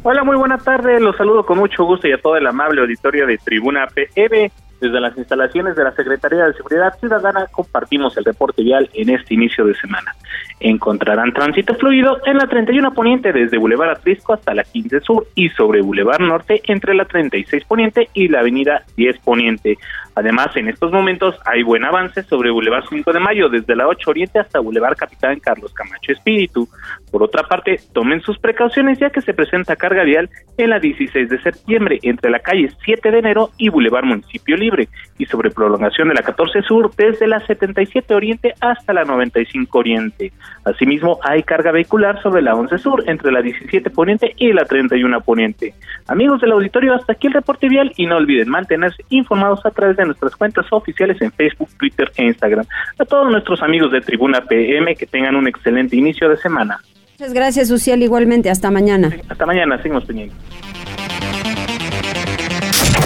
Hola, 0.04 0.24
muy 0.26 0.36
buena 0.36 0.58
tarde. 0.58 1.00
Los 1.00 1.16
saludo 1.16 1.46
con 1.46 1.58
mucho 1.58 1.86
gusto 1.86 2.08
y 2.08 2.12
a 2.12 2.18
todo 2.18 2.36
el 2.36 2.48
amable 2.48 2.82
auditorio 2.82 3.26
de 3.26 3.38
Tribuna 3.38 3.88
PM. 3.88 4.52
Desde 4.82 5.00
las 5.02 5.18
instalaciones 5.18 5.76
de 5.76 5.84
la 5.84 5.92
Secretaría 5.92 6.46
de 6.46 6.54
Seguridad 6.54 6.98
Ciudadana 7.00 7.48
compartimos 7.52 8.16
el 8.18 8.24
reporte 8.24 8.64
vial 8.64 8.90
en 8.94 9.10
este 9.10 9.34
inicio 9.34 9.66
de 9.66 9.76
semana. 9.76 10.16
Encontrarán 10.62 11.34
tránsito 11.34 11.76
fluido 11.76 12.18
en 12.26 12.38
la 12.38 12.48
31 12.48 12.94
Poniente 12.94 13.34
desde 13.34 13.58
Boulevard 13.58 13.92
Atrisco 13.92 14.34
hasta 14.34 14.54
la 14.54 14.64
15 14.64 15.02
Sur 15.02 15.28
y 15.36 15.50
sobre 15.50 15.82
Boulevard 15.82 16.22
Norte 16.22 16.62
entre 16.68 16.94
la 16.94 17.04
36 17.06 17.66
Poniente 17.66 18.10
y 18.14 18.30
la 18.30 18.40
Avenida 18.40 18.84
10 18.96 19.20
Poniente. 19.20 19.78
Además, 20.20 20.54
en 20.58 20.68
estos 20.68 20.92
momentos 20.92 21.40
hay 21.46 21.64
buen 21.64 21.86
avance 21.86 22.24
sobre 22.24 22.52
Boulevard 22.52 22.84
5 22.90 23.14
de 23.14 23.22
Mayo 23.22 23.48
desde 23.48 23.74
la 23.74 23.88
8 23.88 24.10
Oriente 24.10 24.38
hasta 24.38 24.60
Boulevard 24.60 24.98
Capitán 24.98 25.40
Carlos 25.40 25.74
Camacho 25.74 26.12
Espíritu. 26.12 26.68
Por 27.10 27.24
otra 27.24 27.44
parte, 27.44 27.80
tomen 27.94 28.20
sus 28.20 28.38
precauciones 28.38 29.00
ya 29.00 29.12
que 29.12 29.22
se 29.22 29.34
presenta 29.34 29.78
carga 29.78 30.04
vial 30.04 30.30
en 30.58 30.72
la 30.72 30.80
16 30.82 31.30
de 31.30 31.42
septiembre 31.42 32.00
entre 32.04 32.30
la 32.30 32.40
calle 32.40 32.70
7 32.84 33.12
de 33.12 33.18
enero 33.18 33.52
y 33.58 33.70
Boulevard 33.70 34.04
Municipio 34.04 34.58
Libre 34.58 34.90
y 35.18 35.26
sobre 35.26 35.52
prolongación 35.52 36.10
de 36.10 36.16
la 36.16 36.22
14 36.22 36.64
Sur 36.64 36.94
desde 36.98 37.26
la 37.26 37.40
77 37.40 38.14
Oriente 38.14 38.54
hasta 38.60 38.92
la 38.92 39.06
95 39.06 39.80
Oriente. 39.80 40.34
Asimismo, 40.66 41.20
hay 41.24 41.44
carga 41.44 41.72
vehicular 41.72 42.22
sobre 42.22 42.42
la 42.42 42.56
11 42.56 42.78
Sur 42.78 43.04
entre 43.08 43.32
la 43.32 43.42
17 43.42 43.90
Poniente 43.92 44.34
y 44.36 44.52
la 44.52 44.66
31 44.66 45.22
Poniente. 45.22 45.76
Amigos 46.10 46.42
del 46.42 46.52
auditorio, 46.52 46.94
hasta 46.94 47.14
aquí 47.14 47.28
el 47.28 47.34
reporte 47.34 47.70
vial 47.70 47.94
y 47.96 48.06
no 48.06 48.18
olviden 48.18 48.50
mantenerse 48.50 49.06
informados 49.10 49.66
a 49.66 49.72
través 49.72 49.96
de 49.96 50.09
nuestras 50.10 50.36
cuentas 50.36 50.66
oficiales 50.72 51.22
en 51.22 51.32
Facebook, 51.32 51.70
Twitter 51.78 52.12
e 52.18 52.26
Instagram. 52.26 52.66
A 52.98 53.06
todos 53.06 53.32
nuestros 53.32 53.62
amigos 53.62 53.92
de 53.92 54.02
Tribuna 54.02 54.42
PM 54.42 54.96
que 54.96 55.06
tengan 55.06 55.36
un 55.36 55.48
excelente 55.48 55.96
inicio 55.96 56.30
de 56.30 56.38
semana. 56.38 56.80
Muchas 57.20 57.34
gracias, 57.34 57.72
Uciel, 57.72 58.04
igualmente. 58.04 58.50
Hasta 58.50 58.72
mañana. 58.72 59.12
hasta 59.30 59.46
mañana, 59.46 59.78
seguimos 59.78 60.06
teniendo. 60.08 60.36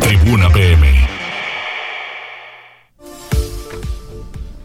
Tribuna 0.02 0.50
PM. 0.50 0.88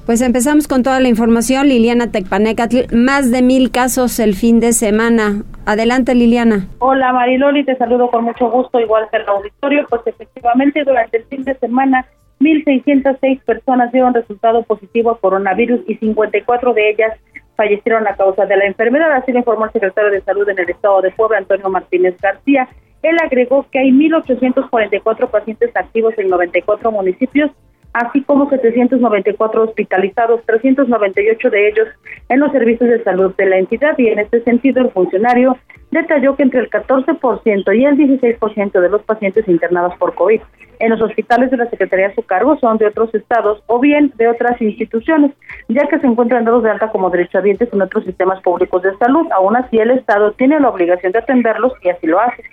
Pues 0.09 0.23
empezamos 0.23 0.68
con 0.68 0.83
toda 0.83 1.00
la 1.00 1.09
información. 1.09 1.68
Liliana 1.68 2.11
Tecpanecatl, 2.11 2.95
más 2.97 3.30
de 3.30 3.42
mil 3.42 3.71
casos 3.71 4.18
el 4.21 4.35
fin 4.35 4.59
de 4.59 4.73
semana. 4.73 5.42
Adelante, 5.66 6.14
Liliana. 6.14 6.66
Hola, 6.78 7.12
Mariloli, 7.12 7.62
te 7.62 7.76
saludo 7.76 8.11
con 8.11 8.25
mucho 8.25 8.50
gusto, 8.50 8.80
igual 8.80 9.07
que 9.11 9.18
el 9.18 9.28
auditorio. 9.28 9.87
Pues 9.90 10.00
efectivamente, 10.07 10.83
durante 10.83 11.18
el 11.18 11.25
fin 11.25 11.45
de 11.45 11.54
semana 11.59 12.07
1.606 12.40 13.40
personas 13.45 13.92
dieron 13.92 14.14
resultado 14.14 14.62
positivo 14.62 15.11
a 15.11 15.18
coronavirus 15.18 15.80
y 15.88 15.97
54 15.97 16.73
de 16.75 16.90
ellas 16.90 17.18
fallecieron 17.57 18.07
a 18.07 18.14
causa 18.14 18.47
de 18.47 18.57
la 18.57 18.66
enfermedad, 18.66 19.11
así 19.12 19.33
lo 19.33 19.40
informó 19.40 19.64
el 19.64 19.73
secretario 19.73 20.12
de 20.12 20.21
Salud 20.21 20.49
en 20.49 20.61
el 20.61 20.71
estado 20.71 21.02
de 21.02 21.11
Puebla, 21.11 21.38
Antonio 21.38 21.68
Martínez 21.68 22.16
García. 22.21 22.68
Él 23.02 23.16
agregó 23.21 23.66
que 23.71 23.80
hay 23.80 23.90
1.844 23.90 25.28
pacientes 25.28 25.75
activos 25.75 26.14
en 26.18 26.28
94 26.28 26.92
municipios 26.92 27.50
así 27.99 28.23
como 28.23 28.49
794 28.49 29.62
hospitalizados, 29.62 30.45
398 30.47 31.50
de 31.50 31.69
ellos 31.69 31.88
en 32.28 32.40
los 32.40 32.52
servicios 32.52 32.88
de 32.88 33.02
salud 33.02 33.35
de 33.37 33.47
la 33.47 33.59
entidad 33.59 33.99
y 33.99 34.09
en 34.09 34.21
este 34.21 34.43
sentido 34.45 34.83
el 34.83 34.90
funcionario 34.90 35.57
detalló 35.90 36.37
que 36.37 36.45
entre 36.45 36.61
el 36.61 36.71
14% 36.71 37.76
y 37.76 37.85
el 37.85 37.97
16% 37.97 38.81
de 38.81 38.88
los 38.88 39.02
pacientes 39.02 39.49
internados 39.49 39.95
por 39.99 40.14
COVID 40.14 40.40
en 40.81 40.90
los 40.90 41.00
hospitales 41.00 41.50
de 41.50 41.57
la 41.57 41.69
Secretaría 41.71 42.09
a 42.09 42.14
su 42.14 42.23
cargo 42.23 42.57
son 42.61 42.78
de 42.78 42.87
otros 42.87 43.12
estados 43.14 43.62
o 43.67 43.81
bien 43.81 44.12
de 44.17 44.28
otras 44.28 44.61
instituciones, 44.62 45.33
ya 45.69 45.88
que 45.88 45.99
se 45.99 46.07
encuentran 46.07 46.45
dados 46.45 46.62
de 46.62 46.71
alta 46.71 46.90
como 46.90 47.11
derechohabientes 47.11 47.73
en 47.73 47.83
otros 47.83 48.05
sistemas 48.05 48.40
públicos 48.43 48.83
de 48.83 48.97
salud. 48.99 49.26
Aún 49.33 49.57
así, 49.57 49.78
el 49.78 49.90
Estado 49.90 50.33
tiene 50.33 50.61
la 50.61 50.69
obligación 50.69 51.11
de 51.11 51.19
atenderlos 51.19 51.73
y 51.83 51.88
así 51.88 52.07
lo 52.07 52.21
hace. 52.21 52.45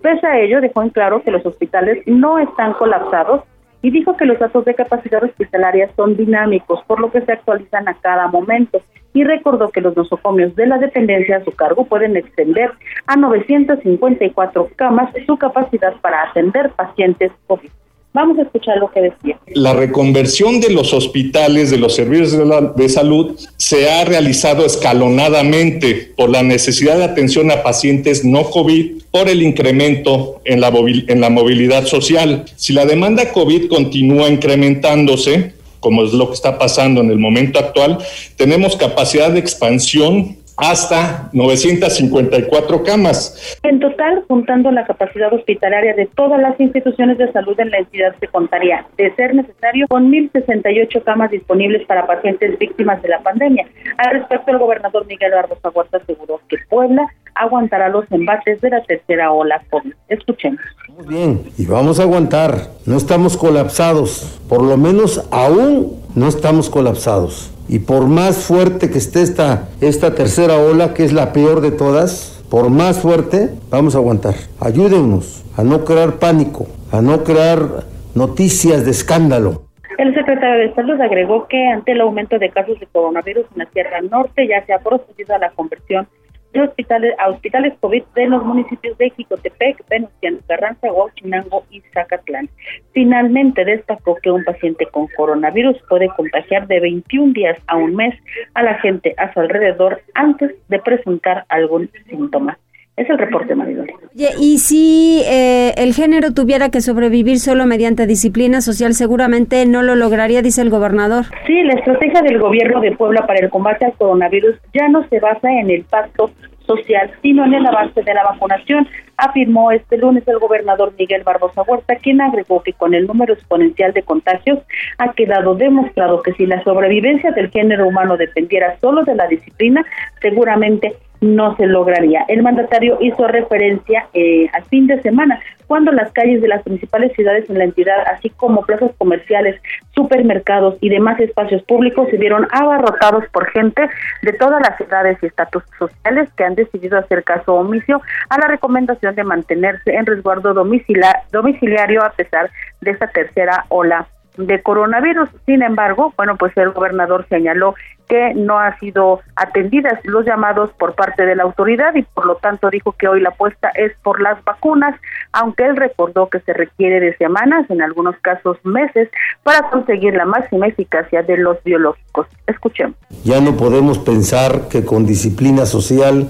Pese 0.00 0.26
a 0.26 0.38
ello, 0.40 0.60
dejó 0.60 0.82
en 0.82 0.90
claro 0.90 1.22
que 1.22 1.30
los 1.30 1.44
hospitales 1.44 2.02
no 2.06 2.38
están 2.38 2.72
colapsados 2.74 3.42
y 3.84 3.90
dijo 3.90 4.16
que 4.16 4.24
los 4.24 4.38
datos 4.38 4.64
de 4.64 4.74
capacidad 4.74 5.22
hospitalaria 5.22 5.90
son 5.94 6.16
dinámicos, 6.16 6.82
por 6.86 7.00
lo 7.00 7.10
que 7.10 7.20
se 7.20 7.32
actualizan 7.32 7.86
a 7.86 7.92
cada 7.92 8.28
momento. 8.28 8.80
Y 9.12 9.24
recordó 9.24 9.68
que 9.68 9.82
los 9.82 9.94
nosocomios 9.94 10.56
de 10.56 10.66
la 10.66 10.78
dependencia 10.78 11.36
a 11.36 11.44
su 11.44 11.50
cargo 11.50 11.84
pueden 11.84 12.16
extender 12.16 12.70
a 13.06 13.16
954 13.16 14.70
camas 14.74 15.12
su 15.26 15.36
capacidad 15.36 15.92
para 16.00 16.22
atender 16.30 16.70
pacientes 16.70 17.30
COVID. 17.46 17.68
Vamos 18.14 18.38
a 18.38 18.42
escuchar 18.42 18.76
lo 18.78 18.92
que 18.92 19.00
decía. 19.00 19.40
La 19.48 19.72
reconversión 19.72 20.60
de 20.60 20.70
los 20.70 20.94
hospitales, 20.94 21.72
de 21.72 21.78
los 21.78 21.96
servicios 21.96 22.30
de, 22.76 22.88
salud, 22.88 23.36
se 23.56 23.90
ha 23.90 24.04
realizado 24.04 24.64
escalonadamente 24.64 26.12
por 26.16 26.30
la 26.30 26.44
necesidad 26.44 26.96
de 26.96 27.02
atención 27.02 27.50
a 27.50 27.64
pacientes 27.64 28.24
no 28.24 28.44
COVID, 28.44 29.02
por 29.10 29.28
el 29.28 29.42
incremento 29.42 30.40
en 30.44 30.60
la, 30.60 30.70
movilidad 30.70 31.86
social. 31.86 32.44
Si 32.54 32.72
la 32.72 32.86
demanda 32.86 33.32
COVID 33.32 33.66
continúa 33.66 34.28
incrementándose, 34.28 35.54
como 35.80 36.04
es 36.04 36.12
lo 36.12 36.28
que 36.28 36.34
está 36.34 36.56
pasando 36.56 37.00
en 37.00 37.10
el 37.10 37.18
momento 37.18 37.58
actual, 37.58 37.98
tenemos 38.36 38.76
capacidad 38.76 39.32
de 39.32 39.40
expansión 39.40 40.36
hasta 40.56 41.30
954 41.32 42.82
camas. 42.82 43.58
En 43.62 43.80
total, 43.80 44.24
juntando 44.28 44.70
la 44.70 44.86
capacidad 44.86 45.32
hospitalaria 45.32 45.94
de 45.94 46.06
todas 46.06 46.40
las 46.40 46.58
instituciones 46.60 47.18
de 47.18 47.32
salud 47.32 47.58
en 47.58 47.70
la 47.70 47.78
entidad, 47.78 48.14
se 48.20 48.28
contaría, 48.28 48.86
de 48.96 49.14
ser 49.14 49.34
necesario, 49.34 49.86
con 49.88 50.10
1.068 50.10 51.02
camas 51.02 51.30
disponibles 51.30 51.86
para 51.86 52.06
pacientes 52.06 52.58
víctimas 52.58 53.02
de 53.02 53.08
la 53.08 53.20
pandemia. 53.20 53.66
Al 53.96 54.12
respecto, 54.12 54.52
el 54.52 54.58
gobernador 54.58 55.06
Miguel 55.06 55.32
Barbosa 55.32 55.70
Huerta 55.70 55.98
aseguró 55.98 56.40
que 56.48 56.56
Puebla 56.68 57.06
aguantará 57.34 57.88
los 57.88 58.10
embates 58.12 58.60
de 58.60 58.70
la 58.70 58.82
tercera 58.82 59.32
ola 59.32 59.62
COVID. 59.70 59.92
Escuchemos. 60.08 60.60
Muy 60.96 61.06
bien, 61.06 61.42
y 61.58 61.66
vamos 61.66 61.98
a 61.98 62.04
aguantar. 62.04 62.54
No 62.86 62.96
estamos 62.96 63.36
colapsados, 63.36 64.40
por 64.48 64.62
lo 64.62 64.76
menos 64.76 65.26
aún 65.32 66.00
no 66.14 66.28
estamos 66.28 66.70
colapsados. 66.70 67.53
Y 67.68 67.80
por 67.80 68.06
más 68.06 68.44
fuerte 68.44 68.90
que 68.90 68.98
esté 68.98 69.22
esta, 69.22 69.68
esta 69.80 70.14
tercera 70.14 70.58
ola, 70.58 70.94
que 70.94 71.04
es 71.04 71.12
la 71.12 71.32
peor 71.32 71.60
de 71.60 71.70
todas, 71.70 72.44
por 72.50 72.70
más 72.70 73.00
fuerte, 73.00 73.50
vamos 73.70 73.94
a 73.94 73.98
aguantar. 73.98 74.34
Ayúdennos 74.60 75.44
a 75.56 75.64
no 75.64 75.84
crear 75.84 76.18
pánico, 76.18 76.66
a 76.92 77.00
no 77.00 77.24
crear 77.24 77.84
noticias 78.14 78.84
de 78.84 78.90
escándalo. 78.90 79.62
El 79.98 80.14
secretario 80.14 80.68
de 80.68 80.74
Salud 80.74 81.00
agregó 81.00 81.46
que 81.46 81.68
ante 81.68 81.92
el 81.92 82.00
aumento 82.00 82.38
de 82.38 82.50
casos 82.50 82.78
de 82.80 82.86
coronavirus 82.86 83.46
en 83.52 83.58
la 83.58 83.70
Sierra 83.70 84.00
Norte 84.02 84.46
ya 84.48 84.64
se 84.66 84.72
ha 84.72 84.78
procedido 84.80 85.34
a 85.34 85.38
la 85.38 85.50
conversión 85.50 86.08
de 86.54 86.62
hospitales 86.62 87.14
a 87.18 87.28
hospitales 87.28 87.74
COVID 87.80 88.04
de 88.14 88.26
los 88.28 88.44
municipios 88.44 88.96
de 88.96 89.10
Jicotepec, 89.10 89.86
Venustiano 89.88 90.38
Carranza, 90.46 90.92
Huachinango 90.92 91.64
y 91.70 91.82
Zacatlán. 91.92 92.48
Finalmente 92.92 93.64
destacó 93.64 94.16
que 94.22 94.30
un 94.30 94.44
paciente 94.44 94.86
con 94.86 95.08
coronavirus 95.16 95.76
puede 95.88 96.08
contagiar 96.16 96.66
de 96.68 96.80
21 96.80 97.32
días 97.32 97.58
a 97.66 97.76
un 97.76 97.96
mes 97.96 98.14
a 98.54 98.62
la 98.62 98.74
gente 98.78 99.14
a 99.18 99.32
su 99.34 99.40
alrededor 99.40 100.00
antes 100.14 100.54
de 100.68 100.78
presentar 100.78 101.44
algún 101.48 101.90
síntoma. 102.08 102.56
Es 102.96 103.10
el 103.10 103.18
reporte, 103.18 103.56
Maridoli. 103.56 103.92
Y 104.40 104.58
si 104.58 105.22
eh, 105.26 105.72
el 105.76 105.94
género 105.94 106.32
tuviera 106.32 106.70
que 106.70 106.80
sobrevivir 106.80 107.40
solo 107.40 107.66
mediante 107.66 108.06
disciplina 108.06 108.60
social, 108.60 108.94
seguramente 108.94 109.66
no 109.66 109.82
lo 109.82 109.96
lograría, 109.96 110.42
dice 110.42 110.62
el 110.62 110.70
gobernador. 110.70 111.24
Sí, 111.46 111.60
la 111.64 111.74
estrategia 111.74 112.22
del 112.22 112.38
gobierno 112.38 112.80
de 112.80 112.92
Puebla 112.92 113.26
para 113.26 113.40
el 113.40 113.50
combate 113.50 113.86
al 113.86 113.94
coronavirus 113.94 114.54
ya 114.72 114.88
no 114.88 115.06
se 115.08 115.18
basa 115.18 115.50
en 115.50 115.70
el 115.70 115.82
pacto 115.84 116.30
social, 116.66 117.10
sino 117.22 117.44
en 117.44 117.54
el 117.54 117.66
avance 117.66 118.02
de 118.02 118.14
la 118.14 118.24
vacunación, 118.24 118.88
afirmó 119.16 119.70
este 119.70 119.98
lunes 119.98 120.26
el 120.26 120.38
gobernador 120.38 120.94
Miguel 120.98 121.22
Barbosa 121.22 121.62
Huerta, 121.62 121.96
quien 121.96 122.20
agregó 122.20 122.62
que 122.62 122.72
con 122.72 122.94
el 122.94 123.06
número 123.06 123.34
exponencial 123.34 123.92
de 123.92 124.02
contagios 124.02 124.60
ha 124.98 125.12
quedado 125.12 125.54
demostrado 125.54 126.22
que 126.22 126.32
si 126.34 126.46
la 126.46 126.62
sobrevivencia 126.64 127.32
del 127.32 127.50
género 127.50 127.86
humano 127.86 128.16
dependiera 128.16 128.76
solo 128.80 129.02
de 129.02 129.14
la 129.14 129.26
disciplina, 129.26 129.84
seguramente 130.20 130.96
no 131.20 131.56
se 131.56 131.66
lograría. 131.66 132.24
El 132.28 132.42
mandatario 132.42 132.98
hizo 133.00 133.26
referencia 133.26 134.06
eh, 134.14 134.48
al 134.52 134.64
fin 134.64 134.86
de 134.86 135.00
semana, 135.02 135.40
cuando 135.66 135.92
las 135.92 136.12
calles 136.12 136.42
de 136.42 136.48
las 136.48 136.62
principales 136.62 137.12
ciudades 137.14 137.48
en 137.48 137.58
la 137.58 137.64
entidad, 137.64 137.96
así 138.12 138.30
como 138.30 138.62
plazas 138.62 138.90
comerciales, 138.98 139.60
supermercados 139.94 140.76
y 140.80 140.90
demás 140.90 141.18
espacios 141.20 141.62
públicos, 141.62 142.08
se 142.10 142.18
vieron 142.18 142.46
abarrotados 142.52 143.24
por 143.32 143.50
gente 143.50 143.88
de 144.22 144.32
todas 144.34 144.60
las 144.60 144.78
edades 144.80 145.18
y 145.22 145.26
estatus 145.26 145.62
sociales 145.78 146.28
que 146.36 146.44
han 146.44 146.54
decidido 146.54 146.98
hacer 146.98 147.24
caso 147.24 147.54
omiso 147.54 148.02
a 148.28 148.38
la 148.38 148.46
recomendación 148.46 149.14
de 149.14 149.24
mantenerse 149.24 149.94
en 149.94 150.06
resguardo 150.06 150.52
domiciliario 150.52 152.04
a 152.04 152.10
pesar 152.10 152.50
de 152.80 152.90
esta 152.90 153.06
tercera 153.08 153.64
ola 153.68 154.06
de 154.36 154.62
coronavirus. 154.62 155.28
Sin 155.46 155.62
embargo, 155.62 156.12
bueno, 156.16 156.36
pues 156.36 156.56
el 156.56 156.70
gobernador 156.70 157.26
señaló 157.28 157.74
que 158.08 158.34
no 158.34 158.58
ha 158.58 158.78
sido 158.78 159.20
atendidas 159.36 159.98
los 160.04 160.26
llamados 160.26 160.70
por 160.78 160.94
parte 160.94 161.24
de 161.24 161.36
la 161.36 161.44
autoridad 161.44 161.94
y 161.94 162.02
por 162.02 162.26
lo 162.26 162.36
tanto 162.36 162.68
dijo 162.68 162.92
que 162.92 163.08
hoy 163.08 163.20
la 163.20 163.30
apuesta 163.30 163.70
es 163.74 163.92
por 164.02 164.20
las 164.20 164.42
vacunas, 164.44 164.94
aunque 165.32 165.64
él 165.64 165.76
recordó 165.76 166.28
que 166.28 166.40
se 166.40 166.52
requiere 166.52 167.00
de 167.00 167.16
semanas, 167.16 167.68
en 167.70 167.80
algunos 167.82 168.16
casos 168.18 168.58
meses, 168.64 169.08
para 169.42 169.70
conseguir 169.70 170.14
la 170.14 170.26
máxima 170.26 170.66
eficacia 170.66 171.22
de 171.22 171.38
los 171.38 171.62
biológicos. 171.64 172.26
Escuchemos. 172.46 172.96
Ya 173.24 173.40
no 173.40 173.56
podemos 173.56 173.98
pensar 173.98 174.68
que 174.68 174.84
con 174.84 175.06
disciplina 175.06 175.64
social, 175.64 176.28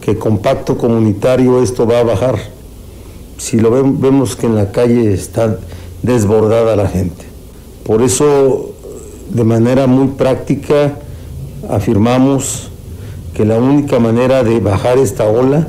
que 0.00 0.18
con 0.18 0.40
pacto 0.40 0.78
comunitario 0.78 1.62
esto 1.62 1.86
va 1.86 2.00
a 2.00 2.04
bajar. 2.04 2.36
Si 3.36 3.60
lo 3.60 3.70
vemos 3.70 4.36
que 4.36 4.46
en 4.46 4.56
la 4.56 4.72
calle 4.72 5.12
está 5.12 5.58
desbordada 6.02 6.76
la 6.76 6.88
gente. 6.88 7.24
Por 7.84 8.02
eso, 8.02 8.72
de 9.30 9.44
manera 9.44 9.86
muy 9.86 10.08
práctica, 10.08 10.98
afirmamos 11.68 12.68
que 13.34 13.44
la 13.44 13.58
única 13.58 13.98
manera 13.98 14.42
de 14.42 14.60
bajar 14.60 14.98
esta 14.98 15.26
ola 15.26 15.68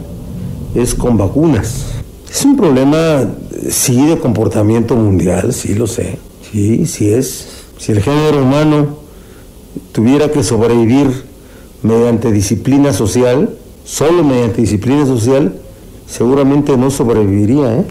es 0.76 0.96
con 0.96 1.18
vacunas. 1.18 1.86
Es 2.30 2.46
un 2.46 2.58
problema, 2.58 3.28
sí, 3.70 4.06
de 4.06 4.20
comportamiento 4.20 4.96
mundial, 4.96 5.54
sí 5.54 5.74
lo 5.74 5.88
sé. 5.88 6.20
Sí, 6.52 6.86
sí 6.86 7.12
es. 7.12 7.48
Si 7.78 7.92
el 7.92 8.02
género 8.02 8.44
humano 8.44 8.98
tuviera 9.92 10.32
que 10.32 10.44
sobrevivir 10.44 11.08
mediante 11.82 12.32
disciplina 12.32 12.94
social, 12.94 13.50
solo 13.86 14.24
mediante 14.24 14.62
disciplina 14.62 15.06
social, 15.06 15.54
seguramente 16.08 16.76
no 16.76 16.92
sobreviviría, 16.92 17.78
¿eh? 17.78 17.86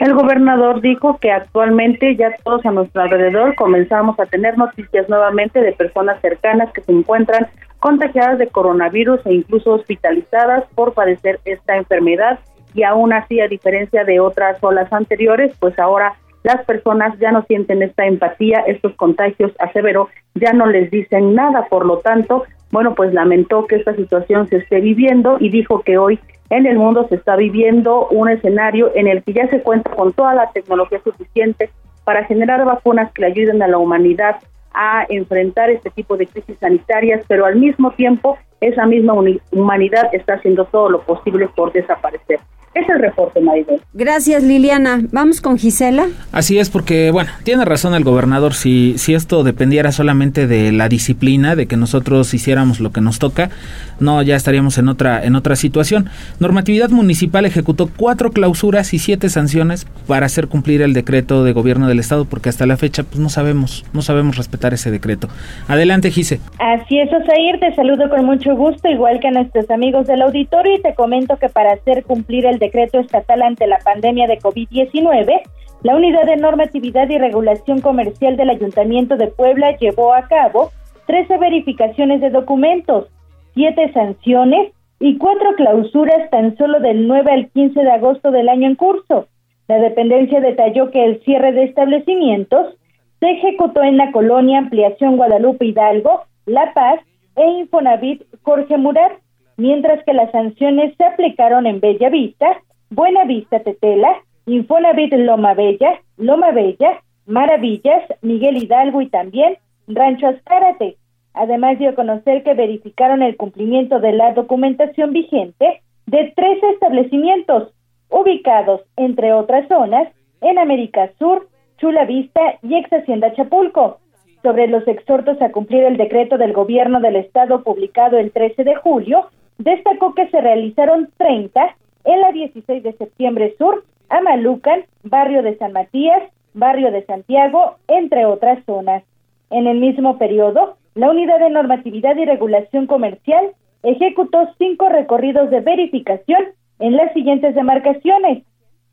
El 0.00 0.14
gobernador 0.14 0.80
dijo 0.80 1.18
que 1.18 1.30
actualmente 1.30 2.16
ya 2.16 2.34
todos 2.42 2.64
a 2.64 2.70
nuestro 2.70 3.02
alrededor 3.02 3.54
comenzamos 3.54 4.18
a 4.18 4.24
tener 4.24 4.56
noticias 4.56 5.06
nuevamente 5.10 5.60
de 5.60 5.72
personas 5.72 6.18
cercanas 6.22 6.72
que 6.72 6.80
se 6.80 6.90
encuentran 6.90 7.48
contagiadas 7.80 8.38
de 8.38 8.46
coronavirus 8.46 9.20
e 9.26 9.34
incluso 9.34 9.72
hospitalizadas 9.72 10.64
por 10.74 10.94
padecer 10.94 11.38
esta 11.44 11.76
enfermedad. 11.76 12.38
Y 12.72 12.82
aún 12.82 13.12
así 13.12 13.40
a 13.40 13.48
diferencia 13.48 14.04
de 14.04 14.20
otras 14.20 14.56
olas 14.64 14.90
anteriores, 14.90 15.54
pues 15.60 15.78
ahora 15.78 16.14
las 16.44 16.64
personas 16.64 17.18
ya 17.18 17.30
no 17.30 17.42
sienten 17.42 17.82
esta 17.82 18.06
empatía, 18.06 18.60
estos 18.66 18.94
contagios, 18.94 19.52
aseveró, 19.58 20.08
ya 20.34 20.54
no 20.54 20.64
les 20.64 20.90
dicen 20.90 21.34
nada, 21.34 21.66
por 21.68 21.84
lo 21.84 21.98
tanto, 21.98 22.44
bueno, 22.70 22.94
pues 22.94 23.12
lamentó 23.12 23.66
que 23.66 23.76
esta 23.76 23.94
situación 23.94 24.48
se 24.48 24.58
esté 24.58 24.80
viviendo 24.80 25.36
y 25.40 25.50
dijo 25.50 25.80
que 25.82 25.98
hoy 25.98 26.20
en 26.50 26.66
el 26.66 26.78
mundo 26.78 27.06
se 27.08 27.16
está 27.16 27.36
viviendo 27.36 28.08
un 28.08 28.28
escenario 28.28 28.90
en 28.94 29.08
el 29.08 29.22
que 29.22 29.32
ya 29.32 29.48
se 29.48 29.62
cuenta 29.62 29.90
con 29.90 30.12
toda 30.12 30.34
la 30.34 30.50
tecnología 30.50 31.00
suficiente 31.02 31.70
para 32.04 32.24
generar 32.24 32.64
vacunas 32.64 33.12
que 33.12 33.22
le 33.22 33.28
ayuden 33.28 33.62
a 33.62 33.68
la 33.68 33.78
humanidad 33.78 34.36
a 34.72 35.04
enfrentar 35.08 35.70
este 35.70 35.90
tipo 35.90 36.16
de 36.16 36.26
crisis 36.26 36.56
sanitarias, 36.58 37.24
pero 37.26 37.44
al 37.44 37.56
mismo 37.56 37.92
tiempo 37.92 38.38
esa 38.60 38.86
misma 38.86 39.14
humanidad 39.50 40.08
está 40.12 40.34
haciendo 40.34 40.64
todo 40.66 40.90
lo 40.90 41.02
posible 41.02 41.48
por 41.48 41.72
desaparecer. 41.72 42.40
Es 42.72 42.88
el 42.88 43.00
reporte, 43.00 43.40
Maribel. 43.40 43.80
Gracias, 43.94 44.44
Liliana. 44.44 45.00
Vamos 45.10 45.40
con 45.40 45.58
Gisela. 45.58 46.06
Así 46.30 46.58
es, 46.58 46.70
porque, 46.70 47.10
bueno, 47.10 47.30
tiene 47.42 47.64
razón 47.64 47.94
el 47.94 48.04
gobernador. 48.04 48.54
Si, 48.54 48.94
si 48.96 49.14
esto 49.14 49.42
dependiera 49.42 49.90
solamente 49.90 50.46
de 50.46 50.70
la 50.70 50.88
disciplina, 50.88 51.56
de 51.56 51.66
que 51.66 51.76
nosotros 51.76 52.32
hiciéramos 52.32 52.78
lo 52.78 52.92
que 52.92 53.00
nos 53.00 53.18
toca, 53.18 53.50
no, 53.98 54.22
ya 54.22 54.36
estaríamos 54.36 54.78
en 54.78 54.88
otra, 54.88 55.24
en 55.24 55.34
otra 55.34 55.56
situación. 55.56 56.08
Normatividad 56.38 56.90
Municipal 56.90 57.44
ejecutó 57.44 57.90
cuatro 57.94 58.30
clausuras 58.30 58.94
y 58.94 59.00
siete 59.00 59.30
sanciones 59.30 59.88
para 60.06 60.26
hacer 60.26 60.46
cumplir 60.46 60.82
el 60.82 60.92
decreto 60.92 61.42
de 61.42 61.52
gobierno 61.52 61.88
del 61.88 61.98
Estado, 61.98 62.24
porque 62.24 62.50
hasta 62.50 62.66
la 62.66 62.76
fecha, 62.76 63.02
pues 63.02 63.18
no 63.18 63.30
sabemos, 63.30 63.84
no 63.92 64.00
sabemos 64.02 64.36
respetar 64.36 64.74
ese 64.74 64.92
decreto. 64.92 65.28
Adelante, 65.66 66.12
Gise. 66.12 66.40
Así 66.60 67.00
es, 67.00 67.08
Osair, 67.12 67.58
te 67.58 67.74
saludo 67.74 68.08
con 68.08 68.24
mucho 68.24 68.54
gusto, 68.54 68.88
igual 68.88 69.18
que 69.18 69.26
a 69.26 69.32
nuestros 69.32 69.68
amigos 69.72 70.06
del 70.06 70.22
auditorio, 70.22 70.76
y 70.76 70.82
te 70.82 70.94
comento 70.94 71.36
que 71.36 71.48
para 71.48 71.72
hacer 71.72 72.04
cumplir 72.04 72.46
el 72.46 72.59
decreto 72.60 73.00
estatal 73.00 73.42
ante 73.42 73.66
la 73.66 73.78
pandemia 73.78 74.28
de 74.28 74.38
COVID-19, 74.38 75.42
la 75.82 75.96
Unidad 75.96 76.26
de 76.26 76.36
Normatividad 76.36 77.08
y 77.08 77.18
Regulación 77.18 77.80
Comercial 77.80 78.36
del 78.36 78.50
Ayuntamiento 78.50 79.16
de 79.16 79.26
Puebla 79.26 79.76
llevó 79.78 80.14
a 80.14 80.28
cabo 80.28 80.70
13 81.06 81.38
verificaciones 81.38 82.20
de 82.20 82.30
documentos, 82.30 83.08
7 83.54 83.92
sanciones 83.92 84.72
y 85.00 85.18
4 85.18 85.56
clausuras 85.56 86.30
tan 86.30 86.56
solo 86.56 86.78
del 86.78 87.08
9 87.08 87.32
al 87.32 87.50
15 87.50 87.80
de 87.80 87.90
agosto 87.90 88.30
del 88.30 88.48
año 88.48 88.68
en 88.68 88.76
curso. 88.76 89.26
La 89.66 89.78
dependencia 89.78 90.40
detalló 90.40 90.90
que 90.90 91.04
el 91.04 91.22
cierre 91.24 91.52
de 91.52 91.64
establecimientos 91.64 92.76
se 93.20 93.30
ejecutó 93.30 93.82
en 93.82 93.96
la 93.96 94.12
colonia 94.12 94.58
Ampliación 94.58 95.16
Guadalupe 95.16 95.64
Hidalgo, 95.64 96.24
La 96.46 96.72
Paz 96.74 97.00
e 97.36 97.46
Infonavit 97.60 98.22
Jorge 98.42 98.76
Murat, 98.76 99.12
mientras 99.60 100.02
que 100.04 100.14
las 100.14 100.30
sanciones 100.30 100.96
se 100.96 101.04
aplicaron 101.04 101.66
en 101.66 101.80
Bella 101.80 102.08
Vista, 102.08 102.62
Buena 102.88 103.24
Vista 103.24 103.60
Tetela, 103.60 104.16
Infonavit 104.46 105.12
Loma 105.12 105.52
Bella, 105.52 106.00
Loma 106.16 106.50
Bella, 106.50 107.02
Maravillas, 107.26 108.02
Miguel 108.22 108.56
Hidalgo 108.56 109.02
y 109.02 109.10
también 109.10 109.58
Rancho 109.86 110.28
Azcárate. 110.28 110.96
Además 111.34 111.78
dio 111.78 111.90
a 111.90 111.94
conocer 111.94 112.42
que 112.42 112.54
verificaron 112.54 113.22
el 113.22 113.36
cumplimiento 113.36 114.00
de 114.00 114.12
la 114.12 114.32
documentación 114.32 115.12
vigente 115.12 115.82
de 116.06 116.32
tres 116.34 116.58
establecimientos 116.74 117.72
ubicados, 118.08 118.80
entre 118.96 119.34
otras 119.34 119.68
zonas, 119.68 120.08
en 120.40 120.58
América 120.58 121.10
Sur, 121.18 121.48
Chula 121.76 122.06
Vista 122.06 122.40
y 122.62 122.76
ex 122.76 122.90
Hacienda 122.90 123.34
Chapulco. 123.34 123.98
Sobre 124.42 124.68
los 124.68 124.88
exhortos 124.88 125.40
a 125.42 125.52
cumplir 125.52 125.84
el 125.84 125.98
decreto 125.98 126.38
del 126.38 126.54
gobierno 126.54 126.98
del 127.00 127.16
estado 127.16 127.62
publicado 127.62 128.16
el 128.16 128.32
13 128.32 128.64
de 128.64 128.74
julio, 128.74 129.28
destacó 129.60 130.14
que 130.14 130.28
se 130.28 130.40
realizaron 130.40 131.10
30 131.18 131.76
en 132.04 132.20
la 132.20 132.32
16 132.32 132.82
de 132.82 132.92
septiembre 132.94 133.54
sur, 133.58 133.84
Amalucan, 134.08 134.84
barrio 135.02 135.42
de 135.42 135.56
San 135.58 135.72
Matías, 135.72 136.22
barrio 136.54 136.90
de 136.90 137.04
Santiago, 137.04 137.76
entre 137.86 138.24
otras 138.24 138.64
zonas. 138.64 139.04
En 139.50 139.66
el 139.66 139.78
mismo 139.78 140.18
periodo, 140.18 140.76
la 140.94 141.10
Unidad 141.10 141.38
de 141.38 141.50
Normatividad 141.50 142.16
y 142.16 142.24
Regulación 142.24 142.86
Comercial 142.86 143.52
ejecutó 143.82 144.48
cinco 144.58 144.88
recorridos 144.88 145.50
de 145.50 145.60
verificación 145.60 146.42
en 146.78 146.96
las 146.96 147.12
siguientes 147.12 147.54
demarcaciones. 147.54 148.44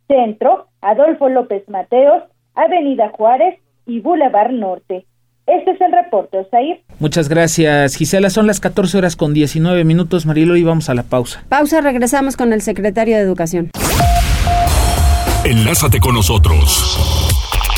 Centro, 0.07 0.67
Adolfo 0.81 1.29
López 1.29 1.67
Mateos, 1.69 2.23
Avenida 2.55 3.09
Juárez 3.09 3.59
y 3.85 4.01
Boulevard 4.01 4.51
Norte. 4.51 5.05
Este 5.47 5.71
es 5.71 5.79
el 5.79 5.93
reporte, 5.93 6.37
Osair. 6.39 6.81
Muchas 6.99 7.29
gracias, 7.29 7.95
Gisela. 7.95 8.29
Son 8.29 8.47
las 8.47 8.59
14 8.59 8.97
horas 8.97 9.15
con 9.15 9.33
19 9.33 9.85
minutos, 9.85 10.25
Marilo, 10.25 10.57
y 10.57 10.63
vamos 10.63 10.89
a 10.89 10.93
la 10.93 11.03
pausa. 11.03 11.43
Pausa, 11.47 11.79
regresamos 11.79 12.35
con 12.35 12.51
el 12.51 12.61
secretario 12.61 13.15
de 13.15 13.23
Educación. 13.23 13.71
Enlázate 15.45 16.01
con 16.01 16.15
nosotros. 16.15 16.97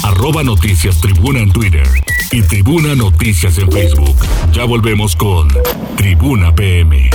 Arroba 0.04 0.42
Noticias 0.44 1.00
Tribuna 1.00 1.40
en 1.40 1.52
Twitter 1.52 1.86
y 2.32 2.42
Tribuna 2.42 2.96
Noticias 2.96 3.60
en 3.60 3.72
Facebook. 3.72 4.16
Ya 4.52 4.66
volvemos 4.66 5.16
con 5.16 5.48
Tribuna 5.96 6.54
PM. 6.56 7.12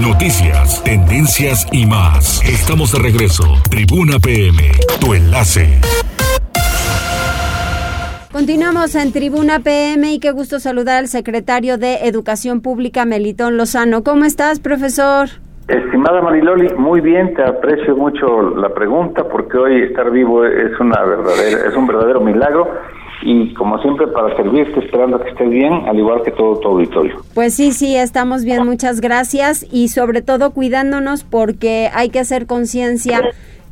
Noticias, 0.00 0.82
tendencias 0.82 1.66
y 1.70 1.86
más. 1.86 2.42
Estamos 2.42 2.90
de 2.90 2.98
regreso. 2.98 3.44
Tribuna 3.70 4.18
PM, 4.18 4.72
tu 5.00 5.14
enlace. 5.14 5.78
Continuamos 8.32 8.94
en 8.94 9.10
Tribuna 9.10 9.60
PM 9.60 10.12
y 10.12 10.20
qué 10.20 10.32
gusto 10.32 10.60
saludar 10.60 10.98
al 10.98 11.08
secretario 11.08 11.78
de 11.78 12.06
Educación 12.06 12.60
Pública, 12.60 13.06
Melitón 13.06 13.56
Lozano. 13.56 14.04
¿Cómo 14.04 14.26
estás, 14.26 14.60
profesor? 14.60 15.28
Estimada 15.66 16.20
Mariloli, 16.20 16.74
muy 16.74 17.00
bien, 17.00 17.32
te 17.34 17.42
aprecio 17.42 17.96
mucho 17.96 18.54
la 18.54 18.68
pregunta 18.68 19.26
porque 19.26 19.56
hoy 19.56 19.82
estar 19.82 20.10
vivo 20.10 20.44
es 20.44 20.78
una 20.78 21.02
verdadera, 21.04 21.68
es 21.68 21.74
un 21.74 21.86
verdadero 21.86 22.20
milagro 22.20 22.68
y 23.22 23.54
como 23.54 23.80
siempre 23.80 24.06
para 24.08 24.36
servirte 24.36 24.78
esperando 24.80 25.18
que 25.20 25.30
estés 25.30 25.48
bien, 25.48 25.72
al 25.88 25.98
igual 25.98 26.22
que 26.22 26.30
todo 26.30 26.60
tu 26.60 26.68
auditorio. 26.68 27.16
Pues 27.34 27.54
sí, 27.54 27.72
sí, 27.72 27.96
estamos 27.96 28.44
bien, 28.44 28.66
muchas 28.66 29.00
gracias 29.00 29.66
y 29.72 29.88
sobre 29.88 30.20
todo 30.20 30.52
cuidándonos 30.52 31.24
porque 31.24 31.88
hay 31.94 32.10
que 32.10 32.20
hacer 32.20 32.46
conciencia 32.46 33.22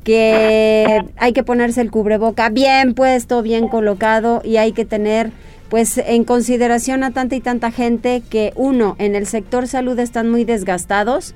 que 0.07 1.03
hay 1.17 1.33
que 1.33 1.43
ponerse 1.43 1.81
el 1.81 1.91
cubreboca 1.91 2.49
bien 2.49 2.95
puesto, 2.95 3.43
bien 3.43 3.67
colocado 3.67 4.41
y 4.45 4.57
hay 4.57 4.71
que 4.71 4.85
tener 4.85 5.33
pues 5.69 5.99
en 5.99 6.23
consideración 6.23 7.03
a 7.03 7.11
tanta 7.11 7.35
y 7.35 7.41
tanta 7.41 7.73
gente 7.73 8.23
que 8.31 8.53
uno, 8.55 8.95
en 9.01 9.17
el 9.17 9.27
sector 9.27 9.67
salud 9.67 9.99
están 9.99 10.31
muy 10.31 10.45
desgastados 10.45 11.35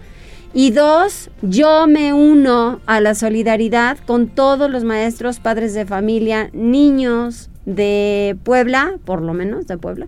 y 0.54 0.70
dos, 0.70 1.30
yo 1.42 1.88
me 1.88 2.12
uno 2.12 2.78
a 2.87 3.00
la 3.00 3.16
solidaridad 3.16 3.98
con 4.06 4.28
todos 4.28 4.70
los 4.70 4.85
maestros, 4.85 5.40
padres 5.40 5.74
de 5.74 5.85
familia, 5.85 6.48
niños 6.52 7.50
de 7.66 8.37
Puebla, 8.44 8.94
por 9.04 9.20
lo 9.20 9.35
menos 9.35 9.66
de 9.66 9.78
Puebla, 9.78 10.06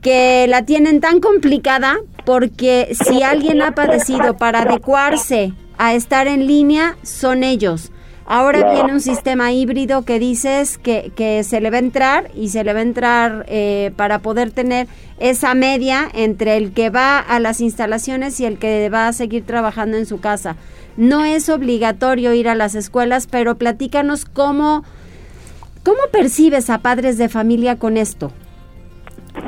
que 0.00 0.46
la 0.48 0.64
tienen 0.64 1.00
tan 1.00 1.18
complicada 1.18 1.96
porque 2.24 2.92
si 2.92 3.24
alguien 3.24 3.62
ha 3.62 3.74
padecido 3.74 4.36
para 4.36 4.62
adecuarse 4.62 5.54
a 5.80 5.94
estar 5.94 6.28
en 6.28 6.46
línea, 6.46 6.96
son 7.02 7.42
ellos. 7.42 7.90
Ahora 8.26 8.70
viene 8.74 8.92
un 8.92 9.00
sistema 9.00 9.50
híbrido 9.50 10.04
que 10.04 10.18
dices 10.18 10.76
que, 10.76 11.10
que, 11.16 11.42
se 11.42 11.62
le 11.62 11.70
va 11.70 11.76
a 11.76 11.80
entrar 11.80 12.30
y 12.34 12.48
se 12.48 12.62
le 12.62 12.74
va 12.74 12.80
a 12.80 12.82
entrar 12.82 13.46
eh, 13.48 13.90
para 13.96 14.18
poder 14.18 14.50
tener 14.50 14.88
esa 15.18 15.54
media 15.54 16.06
entre 16.14 16.58
el 16.58 16.74
que 16.74 16.90
va 16.90 17.18
a 17.18 17.40
las 17.40 17.62
instalaciones 17.62 18.38
y 18.40 18.44
el 18.44 18.58
que 18.58 18.90
va 18.90 19.08
a 19.08 19.14
seguir 19.14 19.46
trabajando 19.46 19.96
en 19.96 20.04
su 20.04 20.20
casa. 20.20 20.56
No 20.98 21.24
es 21.24 21.48
obligatorio 21.48 22.34
ir 22.34 22.50
a 22.50 22.54
las 22.54 22.74
escuelas, 22.74 23.26
pero 23.26 23.54
platícanos 23.54 24.26
cómo, 24.26 24.84
cómo 25.82 26.00
percibes 26.12 26.68
a 26.68 26.80
padres 26.80 27.16
de 27.16 27.30
familia 27.30 27.78
con 27.78 27.96
esto. 27.96 28.32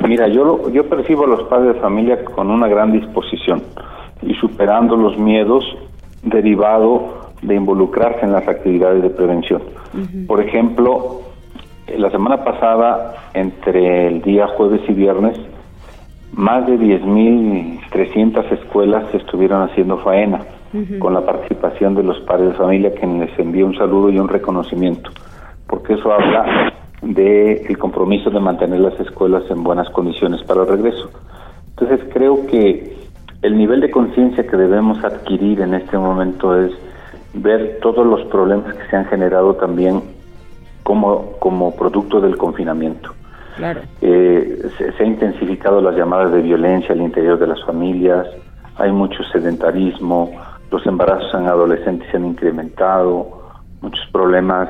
Mira, 0.07 0.27
yo, 0.29 0.67
yo 0.71 0.89
percibo 0.89 1.25
a 1.25 1.27
los 1.27 1.43
padres 1.43 1.75
de 1.75 1.79
familia 1.79 2.25
con 2.25 2.49
una 2.49 2.67
gran 2.67 2.91
disposición 2.91 3.61
y 4.23 4.33
superando 4.33 4.97
los 4.97 5.15
miedos 5.17 5.63
derivados 6.23 7.01
de 7.41 7.55
involucrarse 7.55 8.25
en 8.25 8.31
las 8.31 8.47
actividades 8.47 9.03
de 9.03 9.09
prevención. 9.09 9.61
Por 10.27 10.41
ejemplo, 10.41 11.21
la 11.97 12.09
semana 12.09 12.43
pasada, 12.43 13.29
entre 13.33 14.07
el 14.07 14.21
día 14.21 14.47
jueves 14.47 14.81
y 14.87 14.93
viernes, 14.93 15.37
más 16.31 16.65
de 16.65 16.79
10.300 16.79 18.51
escuelas 18.51 19.13
estuvieron 19.13 19.61
haciendo 19.61 19.97
faena 19.97 20.39
con 20.97 21.13
la 21.13 21.21
participación 21.21 21.93
de 21.93 22.01
los 22.01 22.19
padres 22.21 22.49
de 22.49 22.55
familia, 22.55 22.95
que 22.95 23.05
les 23.05 23.37
envía 23.37 23.65
un 23.65 23.75
saludo 23.75 24.09
y 24.09 24.17
un 24.17 24.27
reconocimiento, 24.27 25.11
porque 25.67 25.93
eso 25.93 26.11
habla 26.11 26.73
del 27.03 27.61
el 27.67 27.77
compromiso 27.77 28.31
de 28.31 28.39
mantener 28.39 28.79
las 28.79 28.99
escuelas 28.99 29.43
en 29.51 29.63
buenas 29.63 29.89
condiciones 29.89 30.41
para 30.43 30.61
el 30.61 30.67
regreso. 30.67 31.11
Entonces 31.69 31.99
creo 32.11 32.47
que 32.47 33.02
el 33.43 33.57
nivel 33.57 33.81
de 33.81 33.91
conciencia 33.91 34.47
que 34.47 34.57
debemos 34.57 35.03
adquirir 35.03 35.61
en 35.61 35.73
este 35.73 35.97
momento 35.97 36.57
es 36.59 36.71
ver 37.33 37.79
todos 37.81 38.05
los 38.05 38.23
problemas 38.25 38.73
que 38.73 38.89
se 38.89 38.95
han 38.95 39.05
generado 39.05 39.55
también 39.55 40.01
como, 40.83 41.33
como 41.39 41.75
producto 41.75 42.21
del 42.21 42.37
confinamiento. 42.37 43.13
Claro. 43.57 43.81
Eh, 44.01 44.69
se, 44.77 44.91
se, 44.93 45.03
ha 45.03 45.05
intensificado 45.05 45.79
las 45.81 45.95
llamadas 45.95 46.31
de 46.31 46.41
violencia 46.41 46.95
al 46.95 47.01
interior 47.01 47.37
de 47.37 47.47
las 47.47 47.63
familias, 47.63 48.27
hay 48.77 48.91
mucho 48.91 49.23
sedentarismo, 49.31 50.31
los 50.71 50.85
embarazos 50.87 51.33
en 51.35 51.47
adolescentes 51.47 52.09
se 52.09 52.17
han 52.17 52.25
incrementado, 52.25 53.43
muchos 53.81 54.05
problemas 54.11 54.67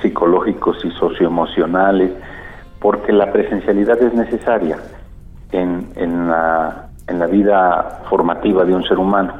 psicológicos 0.00 0.84
y 0.84 0.90
socioemocionales, 0.92 2.12
porque 2.78 3.12
la 3.12 3.32
presencialidad 3.32 4.00
es 4.02 4.14
necesaria 4.14 4.78
en, 5.50 5.88
en, 5.96 6.28
la, 6.28 6.89
en 7.10 7.18
la 7.18 7.26
vida 7.26 8.02
formativa 8.08 8.64
de 8.64 8.74
un 8.74 8.84
ser 8.84 8.98
humano. 8.98 9.34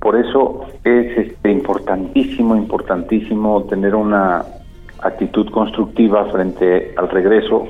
Por 0.00 0.16
eso 0.16 0.66
es 0.84 1.18
este, 1.18 1.50
importantísimo, 1.50 2.56
importantísimo 2.56 3.64
tener 3.64 3.94
una 3.94 4.42
actitud 5.02 5.50
constructiva 5.50 6.24
frente 6.26 6.94
al 6.96 7.08
regreso, 7.08 7.66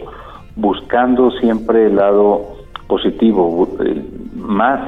buscando 0.56 1.30
siempre 1.32 1.86
el 1.86 1.96
lado 1.96 2.56
positivo, 2.86 3.68
más 4.34 4.80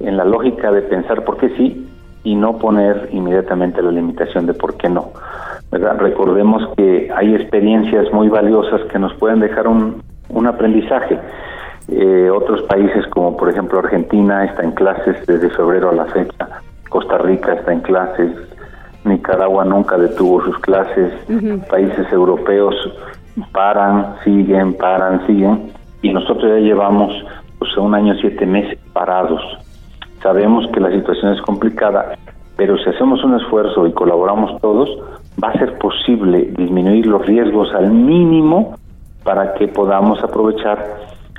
en 0.00 0.16
la 0.16 0.24
lógica 0.24 0.70
de 0.72 0.82
pensar 0.82 1.24
por 1.24 1.36
qué 1.36 1.50
sí 1.56 1.88
y 2.22 2.34
no 2.34 2.58
poner 2.58 3.08
inmediatamente 3.12 3.82
la 3.82 3.90
limitación 3.90 4.46
de 4.46 4.54
por 4.54 4.76
qué 4.76 4.88
no. 4.88 5.10
Recordemos 5.70 6.68
que 6.76 7.10
hay 7.14 7.34
experiencias 7.34 8.12
muy 8.12 8.28
valiosas 8.28 8.82
que 8.90 8.98
nos 8.98 9.14
pueden 9.14 9.40
dejar 9.40 9.68
un, 9.68 10.02
un 10.28 10.46
aprendizaje. 10.46 11.18
Eh, 11.88 12.30
otros 12.30 12.62
países 12.62 13.06
como 13.08 13.36
por 13.36 13.50
ejemplo 13.50 13.80
Argentina 13.80 14.44
está 14.44 14.62
en 14.62 14.72
clases 14.72 15.26
desde 15.26 15.50
febrero 15.50 15.90
a 15.90 15.94
la 15.94 16.04
fecha, 16.06 16.48
Costa 16.88 17.18
Rica 17.18 17.54
está 17.54 17.72
en 17.72 17.80
clases, 17.80 18.32
Nicaragua 19.04 19.64
nunca 19.64 19.96
detuvo 19.96 20.42
sus 20.44 20.58
clases, 20.58 21.12
países 21.68 22.12
europeos 22.12 22.74
paran, 23.52 24.16
siguen, 24.24 24.74
paran, 24.74 25.26
siguen, 25.26 25.72
y 26.02 26.12
nosotros 26.12 26.50
ya 26.50 26.58
llevamos 26.58 27.12
pues, 27.58 27.76
un 27.76 27.94
año, 27.94 28.14
siete 28.20 28.46
meses 28.46 28.78
parados. 28.92 29.40
Sabemos 30.22 30.66
que 30.72 30.80
la 30.80 30.90
situación 30.90 31.32
es 31.32 31.40
complicada, 31.42 32.18
pero 32.56 32.76
si 32.78 32.90
hacemos 32.90 33.22
un 33.24 33.36
esfuerzo 33.36 33.86
y 33.86 33.92
colaboramos 33.92 34.60
todos, 34.60 34.88
va 35.42 35.48
a 35.48 35.58
ser 35.58 35.78
posible 35.78 36.52
disminuir 36.56 37.06
los 37.06 37.24
riesgos 37.24 37.72
al 37.74 37.90
mínimo 37.90 38.76
para 39.24 39.54
que 39.54 39.68
podamos 39.68 40.22
aprovechar 40.22 40.84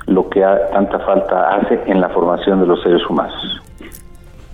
lo 0.06 0.28
que 0.28 0.40
tanta 0.72 0.98
falta 1.00 1.50
hace 1.50 1.80
en 1.86 2.00
la 2.00 2.08
formación 2.10 2.60
de 2.60 2.66
los 2.66 2.82
seres 2.82 3.02
humanos. 3.08 3.62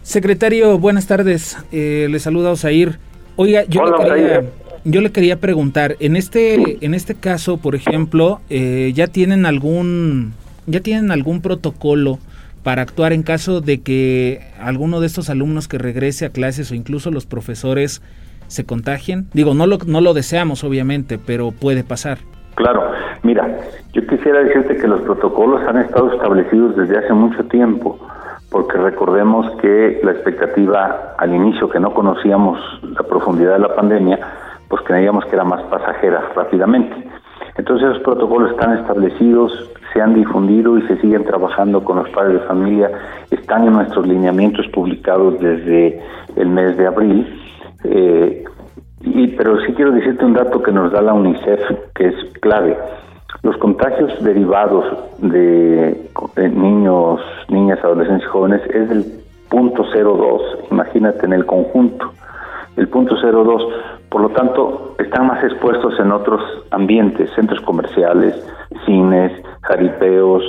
Secretario, 0.02 0.78
buenas 0.78 1.06
tardes. 1.06 1.58
Eh, 1.70 2.06
le 2.10 2.18
saluda 2.18 2.50
Osair. 2.50 2.98
Oiga, 3.36 3.64
yo, 3.68 3.84
le 3.84 3.92
quería, 4.04 4.44
yo 4.84 5.00
le 5.00 5.12
quería 5.12 5.38
preguntar, 5.38 5.96
en 6.00 6.16
este, 6.16 6.84
en 6.84 6.94
este 6.94 7.14
caso, 7.14 7.58
por 7.58 7.74
ejemplo, 7.74 8.40
eh, 8.50 8.92
¿ya 8.94 9.06
tienen 9.06 9.46
algún, 9.46 10.32
ya 10.66 10.80
tienen 10.80 11.10
algún 11.10 11.40
protocolo 11.40 12.18
para 12.62 12.82
actuar 12.82 13.12
en 13.12 13.22
caso 13.22 13.60
de 13.60 13.80
que 13.80 14.40
alguno 14.58 15.00
de 15.00 15.06
estos 15.06 15.30
alumnos 15.30 15.68
que 15.68 15.78
regrese 15.78 16.26
a 16.26 16.30
clases 16.30 16.70
o 16.70 16.74
incluso 16.74 17.10
los 17.10 17.26
profesores 17.26 18.02
se 18.48 18.64
contagien? 18.64 19.28
Digo, 19.34 19.54
no 19.54 19.66
lo, 19.66 19.78
no 19.86 20.00
lo 20.00 20.14
deseamos, 20.14 20.64
obviamente, 20.64 21.18
pero 21.18 21.52
puede 21.52 21.84
pasar. 21.84 22.18
Claro, 22.58 22.90
mira, 23.22 23.56
yo 23.92 24.04
quisiera 24.04 24.42
decirte 24.42 24.78
que 24.78 24.88
los 24.88 25.02
protocolos 25.02 25.62
han 25.68 25.76
estado 25.76 26.12
establecidos 26.12 26.74
desde 26.74 26.98
hace 26.98 27.12
mucho 27.12 27.44
tiempo, 27.44 28.00
porque 28.50 28.76
recordemos 28.78 29.48
que 29.60 30.00
la 30.02 30.10
expectativa 30.10 31.14
al 31.18 31.32
inicio, 31.32 31.68
que 31.68 31.78
no 31.78 31.94
conocíamos 31.94 32.58
la 32.82 33.04
profundidad 33.04 33.52
de 33.52 33.58
la 33.60 33.76
pandemia, 33.76 34.18
pues 34.68 34.82
creíamos 34.84 35.24
que 35.26 35.36
era 35.36 35.44
más 35.44 35.62
pasajera 35.70 36.20
rápidamente. 36.34 36.96
Entonces 37.56 37.90
los 37.90 38.00
protocolos 38.00 38.50
están 38.50 38.76
establecidos, 38.78 39.52
se 39.92 40.02
han 40.02 40.14
difundido 40.14 40.76
y 40.78 40.82
se 40.88 40.96
siguen 40.96 41.24
trabajando 41.24 41.84
con 41.84 41.98
los 41.98 42.08
padres 42.10 42.40
de 42.40 42.46
familia, 42.48 42.90
están 43.30 43.68
en 43.68 43.74
nuestros 43.74 44.04
lineamientos 44.04 44.66
publicados 44.74 45.38
desde 45.38 46.02
el 46.34 46.48
mes 46.48 46.76
de 46.76 46.86
abril. 46.88 47.40
Eh, 47.84 48.44
y, 49.00 49.28
pero 49.28 49.60
sí 49.60 49.72
quiero 49.74 49.92
decirte 49.92 50.24
un 50.24 50.34
dato 50.34 50.62
que 50.62 50.72
nos 50.72 50.92
da 50.92 51.00
la 51.00 51.14
UNICEF, 51.14 51.60
que 51.94 52.08
es 52.08 52.14
clave. 52.40 52.76
Los 53.42 53.56
contagios 53.58 54.22
derivados 54.22 54.84
de, 55.18 56.10
niños, 56.36 57.20
niñas, 57.48 57.78
adolescentes 57.84 58.26
y 58.26 58.30
jóvenes 58.30 58.62
es 58.70 58.88
del 58.88 59.04
punto 59.48 59.84
02, 59.84 60.70
imagínate 60.70 61.26
en 61.26 61.32
el 61.32 61.46
conjunto, 61.46 62.12
el 62.76 62.88
punto 62.88 63.14
02. 63.14 63.62
Por 64.08 64.22
lo 64.22 64.30
tanto, 64.30 64.94
están 64.98 65.26
más 65.26 65.44
expuestos 65.44 65.98
en 66.00 66.10
otros 66.10 66.40
ambientes, 66.70 67.30
centros 67.34 67.60
comerciales, 67.60 68.34
cines, 68.86 69.32
jaripeos, 69.62 70.42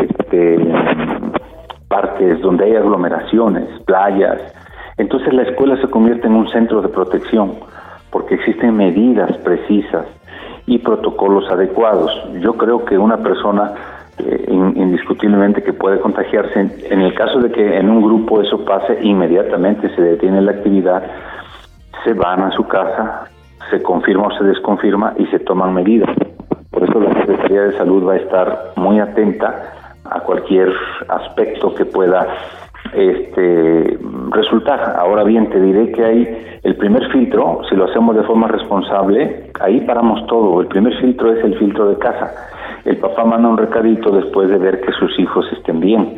este, 0.00 0.72
parques 1.88 2.40
donde 2.40 2.64
hay 2.64 2.76
aglomeraciones, 2.76 3.68
playas. 3.84 4.40
Entonces 4.96 5.32
la 5.34 5.42
escuela 5.42 5.76
se 5.80 5.88
convierte 5.88 6.28
en 6.28 6.34
un 6.34 6.48
centro 6.48 6.80
de 6.80 6.88
protección 6.88 7.56
porque 8.10 8.34
existen 8.34 8.76
medidas 8.76 9.36
precisas 9.38 10.06
y 10.66 10.78
protocolos 10.78 11.50
adecuados. 11.50 12.10
Yo 12.40 12.54
creo 12.54 12.84
que 12.84 12.96
una 12.98 13.18
persona 13.18 13.72
eh, 14.18 14.46
indiscutiblemente 14.50 15.62
que 15.62 15.72
puede 15.72 15.98
contagiarse, 16.00 16.60
en 16.90 17.00
el 17.00 17.14
caso 17.14 17.40
de 17.40 17.50
que 17.50 17.78
en 17.78 17.90
un 17.90 18.02
grupo 18.02 18.40
eso 18.40 18.64
pase, 18.64 18.98
inmediatamente 19.02 19.94
se 19.94 20.02
detiene 20.02 20.42
la 20.42 20.52
actividad, 20.52 21.02
se 22.04 22.12
van 22.12 22.42
a 22.42 22.50
su 22.52 22.66
casa, 22.66 23.28
se 23.70 23.82
confirma 23.82 24.26
o 24.26 24.38
se 24.38 24.44
desconfirma 24.44 25.14
y 25.18 25.26
se 25.26 25.38
toman 25.38 25.72
medidas. 25.72 26.10
Por 26.70 26.84
eso 26.84 27.00
la 27.00 27.14
Secretaría 27.14 27.62
de 27.62 27.78
Salud 27.78 28.06
va 28.06 28.14
a 28.14 28.16
estar 28.16 28.72
muy 28.76 29.00
atenta 29.00 29.72
a 30.04 30.20
cualquier 30.20 30.72
aspecto 31.08 31.74
que 31.74 31.84
pueda 31.84 32.26
este 32.92 33.98
resultar. 34.30 34.96
Ahora 34.98 35.24
bien, 35.24 35.48
te 35.50 35.60
diré 35.60 35.92
que 35.92 36.04
hay 36.04 36.58
el 36.62 36.76
primer 36.76 37.10
filtro, 37.10 37.60
si 37.68 37.76
lo 37.76 37.84
hacemos 37.84 38.16
de 38.16 38.22
forma 38.24 38.48
responsable, 38.48 39.50
ahí 39.60 39.80
paramos 39.82 40.26
todo. 40.26 40.60
El 40.60 40.66
primer 40.68 40.94
filtro 41.00 41.32
es 41.32 41.44
el 41.44 41.58
filtro 41.58 41.88
de 41.88 41.98
casa. 41.98 42.32
El 42.84 42.96
papá 42.98 43.24
manda 43.24 43.48
un 43.48 43.58
recadito 43.58 44.10
después 44.10 44.48
de 44.48 44.58
ver 44.58 44.80
que 44.80 44.92
sus 44.92 45.18
hijos 45.18 45.46
estén 45.52 45.80
bien. 45.80 46.16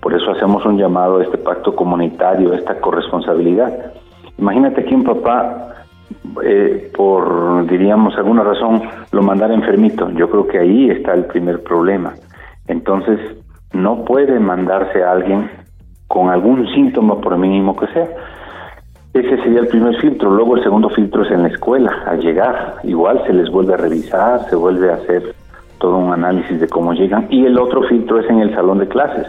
Por 0.00 0.14
eso 0.14 0.30
hacemos 0.32 0.64
un 0.66 0.78
llamado 0.78 1.18
a 1.18 1.22
este 1.22 1.38
pacto 1.38 1.74
comunitario, 1.74 2.52
a 2.52 2.56
esta 2.56 2.80
corresponsabilidad. 2.80 3.92
Imagínate 4.38 4.84
que 4.84 4.94
un 4.94 5.04
papá, 5.04 5.74
eh, 6.42 6.90
por, 6.96 7.66
diríamos, 7.66 8.16
alguna 8.16 8.42
razón, 8.42 8.82
lo 9.12 9.22
mandara 9.22 9.54
enfermito. 9.54 10.10
Yo 10.10 10.28
creo 10.28 10.46
que 10.46 10.58
ahí 10.58 10.90
está 10.90 11.14
el 11.14 11.26
primer 11.26 11.62
problema. 11.62 12.14
Entonces, 12.66 13.20
no 13.72 14.04
puede 14.04 14.38
mandarse 14.40 15.02
a 15.02 15.12
alguien 15.12 15.50
con 16.12 16.28
algún 16.28 16.68
síntoma, 16.74 17.18
por 17.22 17.38
mínimo 17.38 17.74
que 17.74 17.86
sea. 17.86 18.06
Ese 19.14 19.34
sería 19.38 19.60
el 19.60 19.68
primer 19.68 19.98
filtro. 19.98 20.28
Luego 20.28 20.58
el 20.58 20.62
segundo 20.62 20.90
filtro 20.90 21.22
es 21.22 21.30
en 21.30 21.40
la 21.40 21.48
escuela, 21.48 21.90
al 22.06 22.20
llegar. 22.20 22.74
Igual 22.84 23.22
se 23.26 23.32
les 23.32 23.48
vuelve 23.50 23.72
a 23.72 23.78
revisar, 23.78 24.44
se 24.50 24.54
vuelve 24.54 24.90
a 24.90 24.96
hacer 24.96 25.34
todo 25.78 25.96
un 25.96 26.12
análisis 26.12 26.60
de 26.60 26.68
cómo 26.68 26.92
llegan. 26.92 27.28
Y 27.30 27.46
el 27.46 27.58
otro 27.58 27.82
filtro 27.84 28.20
es 28.20 28.28
en 28.28 28.40
el 28.40 28.54
salón 28.54 28.80
de 28.80 28.88
clases. 28.88 29.26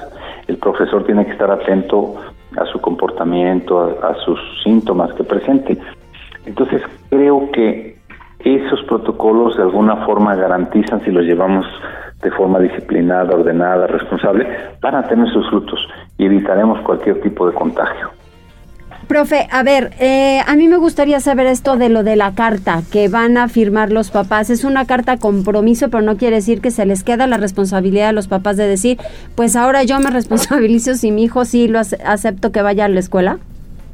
El 0.47 0.57
profesor 0.57 1.05
tiene 1.05 1.25
que 1.25 1.31
estar 1.31 1.49
atento 1.49 2.15
a 2.57 2.65
su 2.65 2.81
comportamiento, 2.81 3.97
a, 4.03 4.09
a 4.09 4.15
sus 4.15 4.37
síntomas 4.61 5.13
que 5.13 5.23
presente. 5.23 5.77
Entonces 6.45 6.81
creo 7.09 7.49
que 7.53 7.97
esos 8.39 8.83
protocolos 8.89 9.55
de 9.55 9.63
alguna 9.63 10.05
forma 10.05 10.35
garantizan 10.35 10.99
si 11.05 11.11
los 11.11 11.23
llevamos 11.23 11.65
de 12.23 12.31
forma 12.31 12.59
disciplinada, 12.59 13.35
ordenada, 13.35 13.87
responsable, 13.87 14.47
van 14.81 14.95
a 14.95 15.03
tener 15.03 15.27
sus 15.31 15.49
frutos 15.49 15.79
y 16.17 16.25
evitaremos 16.25 16.79
cualquier 16.81 17.21
tipo 17.21 17.47
de 17.47 17.53
contagio. 17.53 18.09
Profe, 19.07 19.47
a 19.51 19.63
ver, 19.63 19.91
eh, 19.99 20.39
a 20.47 20.55
mí 20.55 20.67
me 20.67 20.77
gustaría 20.77 21.19
saber 21.19 21.47
esto 21.47 21.75
de 21.75 21.89
lo 21.89 22.03
de 22.03 22.15
la 22.15 22.33
carta 22.33 22.81
que 22.91 23.09
van 23.09 23.37
a 23.37 23.49
firmar 23.49 23.91
los 23.91 24.11
papás. 24.11 24.49
Es 24.49 24.63
una 24.63 24.85
carta 24.85 25.17
compromiso, 25.17 25.89
pero 25.89 26.01
no 26.01 26.15
quiere 26.15 26.37
decir 26.37 26.61
que 26.61 26.71
se 26.71 26.85
les 26.85 27.03
queda 27.03 27.27
la 27.27 27.37
responsabilidad 27.37 28.09
a 28.09 28.13
los 28.13 28.27
papás 28.27 28.55
de 28.55 28.65
decir, 28.65 28.97
pues 29.35 29.55
ahora 29.57 29.83
yo 29.83 29.99
me 29.99 30.09
responsabilizo 30.09 30.95
si 30.95 31.11
mi 31.11 31.25
hijo 31.25 31.43
sí 31.43 31.67
lo 31.67 31.79
acepto 31.79 32.51
que 32.51 32.61
vaya 32.61 32.85
a 32.85 32.89
la 32.89 32.99
escuela. 32.99 33.37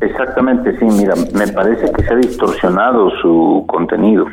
Exactamente, 0.02 0.78
sí, 0.78 0.86
mira, 0.86 1.16
me 1.34 1.48
parece 1.48 1.92
que 1.92 2.04
se 2.04 2.14
ha 2.14 2.16
distorsionado 2.16 3.10
su 3.22 3.66
contenido. 3.68 4.28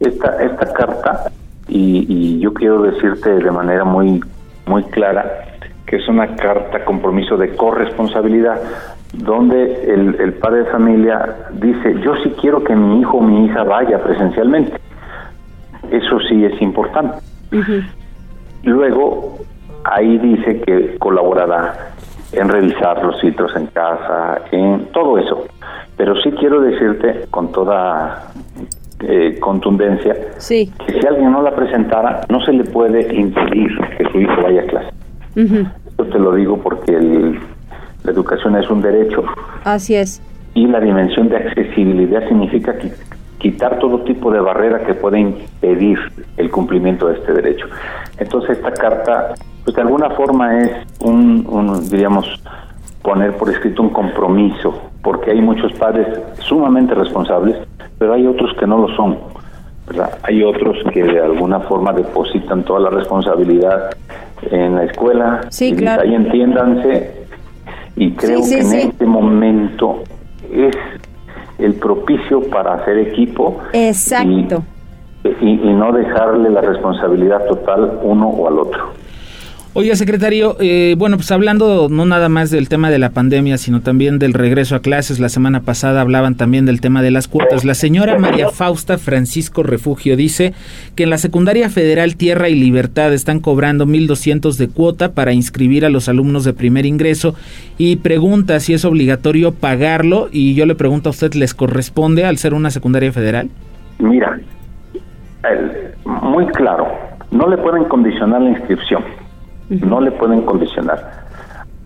Esta, 0.00 0.42
esta 0.42 0.72
carta 0.72 1.30
y, 1.68 2.38
yo 2.38 2.52
quiero 2.54 2.82
decirte 2.82 3.30
de 3.30 3.50
manera 3.50 3.84
muy, 3.84 4.20
muy 4.66 4.84
clara 4.84 5.44
que 5.86 5.96
es 5.96 6.08
una 6.08 6.34
carta 6.36 6.84
compromiso 6.84 7.36
de 7.36 7.54
corresponsabilidad, 7.54 8.60
donde 9.12 9.84
el, 9.84 10.34
padre 10.34 10.64
de 10.64 10.70
familia 10.70 11.36
dice, 11.52 11.94
yo 12.02 12.16
sí 12.24 12.34
quiero 12.40 12.64
que 12.64 12.74
mi 12.74 13.00
hijo 13.00 13.18
o 13.18 13.20
mi 13.20 13.46
hija 13.46 13.62
vaya 13.62 14.02
presencialmente. 14.02 14.76
Eso 15.90 16.18
sí 16.28 16.44
es 16.44 16.60
importante. 16.60 17.18
Luego, 18.64 19.38
ahí 19.84 20.18
dice 20.18 20.60
que 20.62 20.98
colaborará 20.98 21.92
en 22.32 22.48
revisar 22.48 23.04
los 23.04 23.20
filtros 23.20 23.54
en 23.54 23.66
casa, 23.68 24.40
en 24.50 24.86
todo 24.86 25.18
eso. 25.18 25.46
Pero 25.96 26.16
sí 26.20 26.32
quiero 26.32 26.60
decirte 26.60 27.26
con 27.30 27.52
toda 27.52 28.32
eh, 29.00 29.38
contundencia 29.40 30.16
sí. 30.38 30.72
que 30.86 31.00
si 31.00 31.06
alguien 31.06 31.30
no 31.30 31.42
la 31.42 31.54
presentara, 31.54 32.22
no 32.28 32.40
se 32.44 32.52
le 32.52 32.64
puede 32.64 33.14
impedir 33.14 33.70
que 33.98 34.04
su 34.10 34.20
hijo 34.20 34.42
vaya 34.42 34.62
a 34.62 34.66
clase. 34.66 34.90
Esto 35.34 36.06
te 36.06 36.18
lo 36.18 36.34
digo 36.34 36.56
porque 36.58 36.92
la 36.92 38.10
educación 38.10 38.56
es 38.56 38.70
un 38.70 38.80
derecho. 38.80 39.24
Así 39.64 39.94
es. 39.94 40.22
Y 40.54 40.66
la 40.66 40.80
dimensión 40.80 41.28
de 41.28 41.36
accesibilidad 41.36 42.26
significa 42.26 42.74
quitar 43.38 43.78
todo 43.78 44.00
tipo 44.00 44.30
de 44.30 44.40
barrera 44.40 44.80
que 44.86 44.94
puede 44.94 45.20
impedir 45.20 45.98
el 46.38 46.50
cumplimiento 46.50 47.08
de 47.08 47.18
este 47.18 47.32
derecho. 47.34 47.66
Entonces 48.18 48.56
esta 48.56 48.72
carta, 48.72 49.34
pues 49.64 49.76
de 49.76 49.82
alguna 49.82 50.10
forma 50.10 50.58
es 50.62 50.70
un, 51.00 51.46
un 51.48 51.88
diríamos, 51.90 52.42
poner 53.06 53.36
por 53.36 53.48
escrito 53.48 53.82
un 53.82 53.90
compromiso, 53.90 54.82
porque 55.00 55.30
hay 55.30 55.40
muchos 55.40 55.72
padres 55.74 56.06
sumamente 56.40 56.92
responsables 56.94 57.56
pero 57.98 58.14
hay 58.14 58.26
otros 58.26 58.54
que 58.58 58.66
no 58.66 58.78
lo 58.78 58.94
son. 58.94 59.18
¿verdad? 59.86 60.18
Hay 60.22 60.42
otros 60.42 60.76
que 60.92 61.02
de 61.02 61.20
alguna 61.20 61.60
forma 61.60 61.92
depositan 61.92 62.64
toda 62.64 62.80
la 62.80 62.90
responsabilidad 62.90 63.90
en 64.50 64.74
la 64.74 64.84
escuela. 64.84 65.46
Sí, 65.50 65.74
y 65.78 65.86
Ahí 65.86 66.14
entiéndanse 66.14 67.26
Y 67.94 68.10
creo 68.12 68.40
que 68.42 68.58
en 68.58 68.72
este 68.72 69.06
momento 69.06 70.02
es 70.52 70.76
el 71.58 71.74
propicio 71.74 72.42
para 72.50 72.74
hacer 72.74 72.98
equipo. 72.98 73.58
Exacto. 73.72 74.62
y, 75.40 75.48
y 75.48 75.72
no 75.72 75.92
dejarle 75.92 76.50
la 76.50 76.60
responsabilidad 76.60 77.46
total 77.46 78.00
uno 78.02 78.28
o 78.28 78.48
al 78.48 78.58
otro. 78.58 78.92
Oye, 79.78 79.94
secretario, 79.94 80.56
eh, 80.58 80.94
bueno, 80.96 81.18
pues 81.18 81.30
hablando 81.30 81.88
no 81.90 82.06
nada 82.06 82.30
más 82.30 82.50
del 82.50 82.66
tema 82.66 82.88
de 82.90 82.98
la 82.98 83.10
pandemia, 83.10 83.58
sino 83.58 83.82
también 83.82 84.18
del 84.18 84.32
regreso 84.32 84.74
a 84.74 84.80
clases, 84.80 85.20
la 85.20 85.28
semana 85.28 85.60
pasada 85.60 86.00
hablaban 86.00 86.34
también 86.34 86.64
del 86.64 86.80
tema 86.80 87.02
de 87.02 87.10
las 87.10 87.28
cuotas. 87.28 87.66
La 87.66 87.74
señora 87.74 88.18
María 88.18 88.48
Fausta 88.48 88.96
Francisco 88.96 89.62
Refugio 89.62 90.16
dice 90.16 90.54
que 90.94 91.02
en 91.02 91.10
la 91.10 91.18
secundaria 91.18 91.68
federal 91.68 92.16
Tierra 92.16 92.48
y 92.48 92.54
Libertad 92.54 93.12
están 93.12 93.38
cobrando 93.38 93.84
1.200 93.84 94.56
de 94.56 94.68
cuota 94.68 95.12
para 95.12 95.34
inscribir 95.34 95.84
a 95.84 95.90
los 95.90 96.08
alumnos 96.08 96.44
de 96.44 96.54
primer 96.54 96.86
ingreso 96.86 97.34
y 97.76 97.96
pregunta 97.96 98.60
si 98.60 98.72
es 98.72 98.86
obligatorio 98.86 99.52
pagarlo 99.52 100.30
y 100.32 100.54
yo 100.54 100.64
le 100.64 100.74
pregunto 100.74 101.10
a 101.10 101.12
usted, 101.12 101.34
¿les 101.34 101.52
corresponde 101.52 102.24
al 102.24 102.38
ser 102.38 102.54
una 102.54 102.70
secundaria 102.70 103.12
federal? 103.12 103.50
Mira, 103.98 104.40
muy 106.04 106.46
claro, 106.46 106.88
no 107.30 107.46
le 107.46 107.58
pueden 107.58 107.84
condicionar 107.84 108.40
la 108.40 108.52
inscripción 108.52 109.25
no 109.68 110.00
le 110.00 110.12
pueden 110.12 110.42
condicionar. 110.42 111.26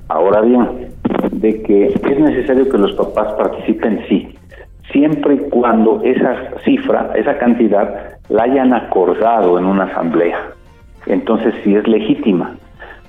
Ahora 0.08 0.40
bien, 0.40 0.88
de 1.32 1.62
que 1.62 1.86
es 1.86 2.18
necesario 2.18 2.68
que 2.68 2.78
los 2.78 2.92
papás 2.92 3.32
participen, 3.34 4.04
sí, 4.08 4.28
siempre 4.92 5.34
y 5.34 5.38
cuando 5.50 6.00
esa 6.02 6.36
cifra, 6.64 7.12
esa 7.14 7.38
cantidad, 7.38 8.18
la 8.28 8.44
hayan 8.44 8.74
acordado 8.74 9.58
en 9.58 9.66
una 9.66 9.84
asamblea. 9.84 10.38
Entonces 11.06 11.54
sí 11.64 11.74
es 11.74 11.86
legítima, 11.86 12.56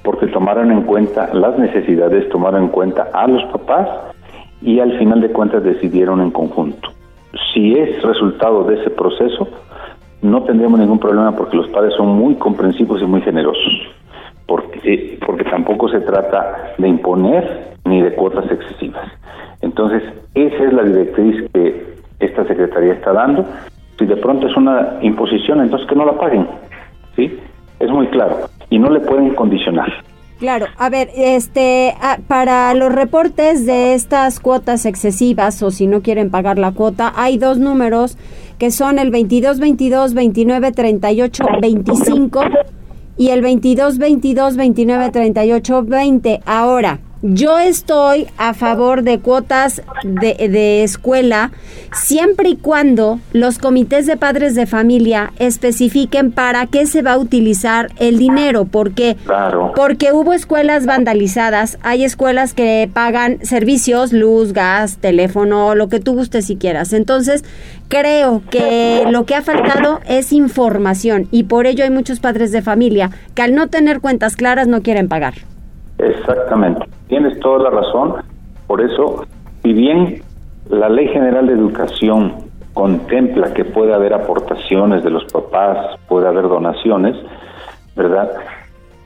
porque 0.03 0.27
tomaron 0.27 0.71
en 0.71 0.83
cuenta 0.83 1.33
las 1.33 1.57
necesidades, 1.57 2.29
tomaron 2.29 2.63
en 2.63 2.69
cuenta 2.69 3.09
a 3.13 3.27
los 3.27 3.43
papás 3.51 3.87
y 4.61 4.79
al 4.79 4.97
final 4.97 5.21
de 5.21 5.29
cuentas 5.29 5.63
decidieron 5.63 6.21
en 6.21 6.31
conjunto. 6.31 6.89
Si 7.53 7.73
es 7.73 8.01
resultado 8.03 8.63
de 8.63 8.75
ese 8.75 8.89
proceso, 8.91 9.47
no 10.21 10.43
tendremos 10.43 10.79
ningún 10.79 10.99
problema 10.99 11.35
porque 11.35 11.57
los 11.57 11.67
padres 11.69 11.93
son 11.95 12.09
muy 12.09 12.35
comprensivos 12.35 13.01
y 13.01 13.05
muy 13.05 13.21
generosos 13.21 13.91
porque, 14.47 15.17
porque 15.25 15.43
tampoco 15.45 15.89
se 15.89 15.99
trata 16.01 16.73
de 16.77 16.87
imponer 16.87 17.71
ni 17.85 18.01
de 18.01 18.13
cuotas 18.13 18.49
excesivas. 18.51 19.09
Entonces, 19.61 20.03
esa 20.33 20.63
es 20.63 20.73
la 20.73 20.83
directriz 20.83 21.49
que 21.53 21.91
esta 22.19 22.45
Secretaría 22.45 22.93
está 22.93 23.13
dando. 23.13 23.45
Si 23.97 24.05
de 24.05 24.17
pronto 24.17 24.47
es 24.47 24.55
una 24.55 24.97
imposición, 25.01 25.61
entonces 25.61 25.87
que 25.87 25.95
no 25.95 26.05
la 26.05 26.17
paguen. 26.17 26.47
¿sí? 27.15 27.39
Es 27.79 27.89
muy 27.89 28.07
claro. 28.07 28.49
Y 28.69 28.79
no 28.79 28.89
le 28.89 28.99
pueden 29.01 29.33
condicionar. 29.35 29.91
Claro, 30.39 30.65
a 30.79 30.89
ver, 30.89 31.09
este, 31.15 31.93
para 32.27 32.73
los 32.73 32.91
reportes 32.91 33.67
de 33.67 33.93
estas 33.93 34.39
cuotas 34.39 34.87
excesivas 34.87 35.61
o 35.61 35.69
si 35.69 35.85
no 35.85 36.01
quieren 36.01 36.31
pagar 36.31 36.57
la 36.57 36.71
cuota, 36.71 37.13
hay 37.15 37.37
dos 37.37 37.59
números 37.59 38.17
que 38.57 38.71
son 38.71 38.97
el 38.97 39.11
22 39.11 39.59
22 39.59 40.15
29 40.15 40.71
38 40.71 41.43
25 41.61 42.41
y 43.17 43.29
el 43.29 43.41
22 43.41 43.97
22 43.97 44.55
29 44.55 45.09
38 45.11 45.83
20. 45.83 46.41
Ahora, 46.45 46.99
yo 47.21 47.59
estoy 47.59 48.27
a 48.37 48.53
favor 48.53 49.03
de 49.03 49.19
cuotas 49.19 49.83
de, 50.03 50.33
de, 50.49 50.83
escuela 50.83 51.51
siempre 51.93 52.49
y 52.49 52.55
cuando 52.55 53.19
los 53.31 53.59
comités 53.59 54.07
de 54.07 54.17
padres 54.17 54.55
de 54.55 54.65
familia 54.65 55.31
especifiquen 55.37 56.31
para 56.31 56.65
qué 56.65 56.87
se 56.87 57.03
va 57.03 57.13
a 57.13 57.17
utilizar 57.17 57.91
el 57.99 58.17
dinero, 58.17 58.65
porque 58.65 59.17
porque 59.75 60.11
hubo 60.13 60.33
escuelas 60.33 60.85
vandalizadas, 60.85 61.77
hay 61.83 62.03
escuelas 62.03 62.53
que 62.53 62.89
pagan 62.91 63.45
servicios, 63.45 64.13
luz, 64.13 64.53
gas, 64.53 64.97
teléfono, 64.97 65.75
lo 65.75 65.89
que 65.89 65.99
tú 65.99 66.13
gustes 66.13 66.45
si 66.45 66.55
quieras. 66.55 66.93
Entonces, 66.93 67.43
creo 67.87 68.41
que 68.49 69.03
lo 69.09 69.25
que 69.25 69.35
ha 69.35 69.41
faltado 69.41 69.99
es 70.07 70.33
información 70.33 71.27
y 71.31 71.43
por 71.43 71.67
ello 71.67 71.83
hay 71.83 71.91
muchos 71.91 72.19
padres 72.19 72.51
de 72.51 72.61
familia 72.61 73.11
que 73.35 73.43
al 73.43 73.53
no 73.53 73.67
tener 73.67 73.99
cuentas 74.01 74.35
claras 74.35 74.67
no 74.67 74.81
quieren 74.81 75.07
pagar. 75.07 75.50
Exactamente, 76.01 76.85
tienes 77.07 77.39
toda 77.39 77.59
la 77.63 77.69
razón. 77.69 78.15
Por 78.67 78.81
eso, 78.81 79.25
si 79.63 79.73
bien 79.73 80.21
la 80.69 80.89
Ley 80.89 81.07
General 81.09 81.45
de 81.45 81.53
Educación 81.53 82.33
contempla 82.73 83.53
que 83.53 83.65
puede 83.65 83.93
haber 83.93 84.13
aportaciones 84.13 85.03
de 85.03 85.09
los 85.09 85.25
papás, 85.31 85.97
puede 86.07 86.27
haber 86.27 86.47
donaciones, 86.47 87.15
¿verdad? 87.95 88.31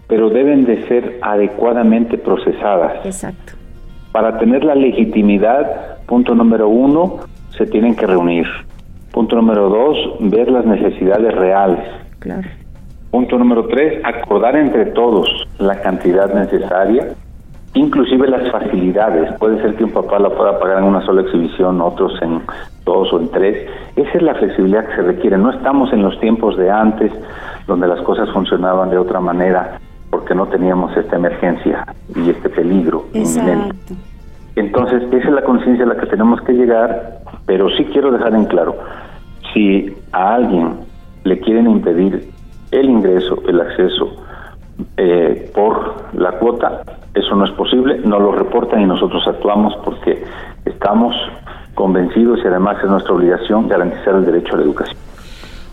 Pero 0.07 0.29
deben 0.29 0.65
de 0.65 0.87
ser 0.87 1.17
adecuadamente 1.21 2.17
procesadas. 2.17 3.05
Exacto. 3.05 3.53
Para 4.11 4.37
tener 4.37 4.63
la 4.63 4.75
legitimidad, 4.75 5.97
punto 6.05 6.35
número 6.35 6.69
uno, 6.69 7.21
se 7.49 7.65
tienen 7.65 7.95
que 7.95 8.05
reunir. 8.05 8.45
Punto 9.11 9.35
número 9.35 9.69
dos, 9.69 9.97
ver 10.19 10.51
las 10.51 10.65
necesidades 10.65 11.33
reales. 11.33 11.83
Claro. 12.19 12.47
Punto 13.15 13.37
número 13.37 13.65
tres, 13.67 14.01
acordar 14.03 14.57
entre 14.57 14.87
todos 14.87 15.47
la 15.57 15.79
cantidad 15.79 16.33
necesaria, 16.33 17.13
inclusive 17.73 18.27
las 18.27 18.51
facilidades. 18.51 19.31
Puede 19.39 19.61
ser 19.61 19.73
que 19.75 19.85
un 19.85 19.91
papá 19.91 20.19
la 20.19 20.31
pueda 20.31 20.59
pagar 20.59 20.79
en 20.79 20.83
una 20.83 20.99
sola 21.05 21.21
exhibición, 21.21 21.79
otros 21.79 22.11
en 22.21 22.41
dos 22.83 23.13
o 23.13 23.19
en 23.21 23.29
tres. 23.31 23.69
Esa 23.95 24.17
es 24.17 24.21
la 24.21 24.35
flexibilidad 24.35 24.85
que 24.89 24.95
se 24.97 25.01
requiere. 25.03 25.37
No 25.37 25.49
estamos 25.51 25.93
en 25.93 26.01
los 26.01 26.19
tiempos 26.19 26.57
de 26.57 26.69
antes, 26.69 27.09
donde 27.67 27.87
las 27.87 28.01
cosas 28.01 28.29
funcionaban 28.31 28.89
de 28.89 28.97
otra 28.97 29.21
manera, 29.21 29.79
porque 30.09 30.35
no 30.35 30.47
teníamos 30.47 30.97
esta 30.97 31.15
emergencia 31.15 31.85
y 32.13 32.29
este 32.29 32.49
peligro 32.49 33.05
inminente. 33.13 33.95
Entonces, 34.57 35.03
esa 35.03 35.29
es 35.29 35.33
la 35.33 35.43
conciencia 35.43 35.85
a 35.85 35.87
la 35.87 35.95
que 35.95 36.07
tenemos 36.07 36.41
que 36.41 36.51
llegar, 36.51 37.19
pero 37.45 37.69
sí 37.77 37.85
quiero 37.85 38.11
dejar 38.11 38.35
en 38.35 38.43
claro, 38.43 38.75
si 39.53 39.95
a 40.11 40.35
alguien 40.35 40.79
le 41.23 41.39
quieren 41.39 41.69
impedir 41.69 42.34
el 42.79 42.89
ingreso, 42.89 43.41
el 43.47 43.61
acceso 43.61 44.15
eh, 44.97 45.51
por 45.53 46.13
la 46.13 46.33
cuota, 46.33 46.81
eso 47.13 47.35
no 47.35 47.45
es 47.45 47.51
posible, 47.51 47.99
no 48.03 48.19
lo 48.19 48.31
reportan 48.33 48.81
y 48.81 48.85
nosotros 48.85 49.23
actuamos 49.27 49.73
porque 49.83 50.23
estamos 50.65 51.15
convencidos 51.73 52.39
y 52.43 52.47
además 52.47 52.77
es 52.83 52.89
nuestra 52.89 53.13
obligación 53.13 53.67
garantizar 53.67 54.15
el 54.15 54.25
derecho 54.25 54.53
a 54.53 54.57
la 54.57 54.63
educación. 54.63 54.97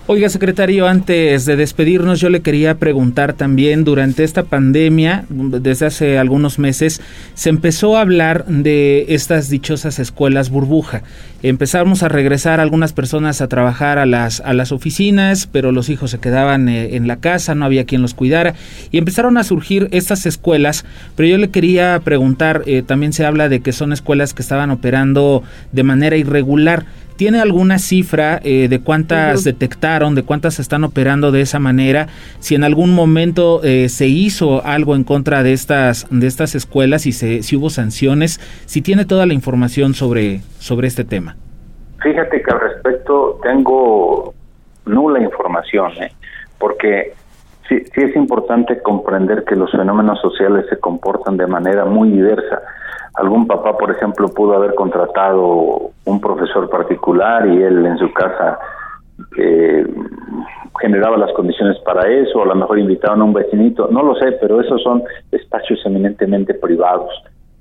Oiga, 0.09 0.29
secretario, 0.29 0.89
antes 0.89 1.45
de 1.45 1.55
despedirnos, 1.55 2.19
yo 2.19 2.29
le 2.29 2.41
quería 2.41 2.77
preguntar 2.77 3.35
también, 3.35 3.85
durante 3.85 4.25
esta 4.25 4.43
pandemia, 4.43 5.27
desde 5.29 5.87
hace 5.87 6.19
algunos 6.19 6.59
meses, 6.59 7.01
se 7.35 7.51
empezó 7.51 7.97
a 7.97 8.01
hablar 8.01 8.45
de 8.47 9.07
estas 9.11 9.49
dichosas 9.49 10.01
escuelas 10.01 10.51
burbuja. 10.51 11.05
Empezamos 11.45 12.03
a 12.03 12.09
regresar 12.09 12.59
algunas 12.59 12.93
personas 12.93 13.41
a 13.41 13.47
trabajar 13.47 14.01
a 14.01 14.05
las, 14.05 14.41
a 14.41 14.55
las 14.55 14.73
oficinas, 14.73 15.47
pero 15.47 15.71
los 15.71 15.89
hijos 15.89 16.11
se 16.11 16.19
quedaban 16.19 16.69
eh, 16.69 16.97
en 16.97 17.07
la 17.07 17.21
casa, 17.21 17.55
no 17.55 17.65
había 17.65 17.85
quien 17.85 18.03
los 18.03 18.15
cuidara, 18.15 18.55
y 18.91 18.99
empezaron 18.99 19.37
a 19.37 19.45
surgir 19.45 19.87
estas 19.93 20.27
escuelas, 20.27 20.85
pero 21.15 21.29
yo 21.29 21.39
le 21.39 21.51
quería 21.51 22.01
preguntar, 22.03 22.65
eh, 22.67 22.83
también 22.83 23.13
se 23.13 23.25
habla 23.25 23.49
de 23.49 23.61
que 23.61 23.71
son 23.71 23.93
escuelas 23.93 24.35
que 24.35 24.43
estaban 24.43 24.73
operando 24.73 25.45
de 25.71 25.85
manera 25.85 26.17
irregular. 26.17 26.87
¿Tiene 27.17 27.41
alguna 27.41 27.79
cifra 27.79 28.41
eh, 28.43 28.69
de 28.69 28.81
cuántas 28.81 29.45
detectaron, 29.45 30.15
de 30.15 30.23
cuántas 30.23 30.59
están 30.59 30.85
operando 30.85 31.31
de 31.31 31.41
esa 31.43 31.59
manera? 31.59 32.09
Si 32.41 32.55
en 32.55 32.65
algún 32.65 32.95
momento 32.95 33.61
eh, 33.63 33.89
se 33.89 34.07
hizo 34.07 34.65
algo 34.65 34.97
en 34.97 35.05
contra 35.05 35.43
de 35.43 35.53
estas, 35.53 36.07
de 36.11 36.27
estas 36.27 36.55
escuelas 36.55 37.07
y 37.07 37.13
se, 37.13 37.43
si 37.43 37.57
hubo 37.57 37.71
sanciones, 37.71 38.41
si 38.67 38.83
tiene 38.83 39.05
toda 39.05 39.27
la 39.27 39.35
información 39.35 39.95
sobre, 39.95 40.41
sobre 40.59 40.89
este 40.89 41.05
tema. 41.05 41.37
Fíjate 42.03 42.43
que 42.43 42.51
al 42.51 42.61
respecto 42.61 43.39
tengo 43.43 44.35
nula 44.87 45.21
información, 45.21 45.93
¿eh? 46.01 46.13
porque 46.59 47.13
sí, 47.69 47.79
sí 47.95 48.01
es 48.01 48.17
importante 48.17 48.81
comprender 48.83 49.45
que 49.45 49.55
los 49.55 49.71
fenómenos 49.71 50.21
sociales 50.21 50.67
se 50.69 50.79
comportan 50.79 51.37
de 51.37 51.47
manera 51.47 51.85
muy 51.85 52.11
diversa 52.11 52.63
algún 53.15 53.47
papá, 53.47 53.77
por 53.77 53.91
ejemplo, 53.91 54.29
pudo 54.29 54.55
haber 54.55 54.75
contratado 54.75 55.91
un 56.05 56.21
profesor 56.21 56.69
particular 56.71 57.47
y 57.47 57.63
él 57.63 57.85
en 57.85 57.99
su 57.99 58.13
casa 58.13 58.59
eh, 59.37 59.87
generaba 60.81 61.17
las 61.17 61.33
condiciones 61.33 61.79
para 61.85 62.09
eso, 62.09 62.39
o 62.39 62.43
a 62.43 62.47
lo 62.47 62.55
mejor 62.55 62.79
invitaban 62.79 63.21
a 63.21 63.25
un 63.25 63.33
vecinito, 63.33 63.89
no 63.91 64.03
lo 64.03 64.15
sé, 64.15 64.33
pero 64.41 64.61
esos 64.61 64.83
son 64.83 65.03
espacios 65.31 65.81
eminentemente 65.85 66.55
privados, 66.55 67.11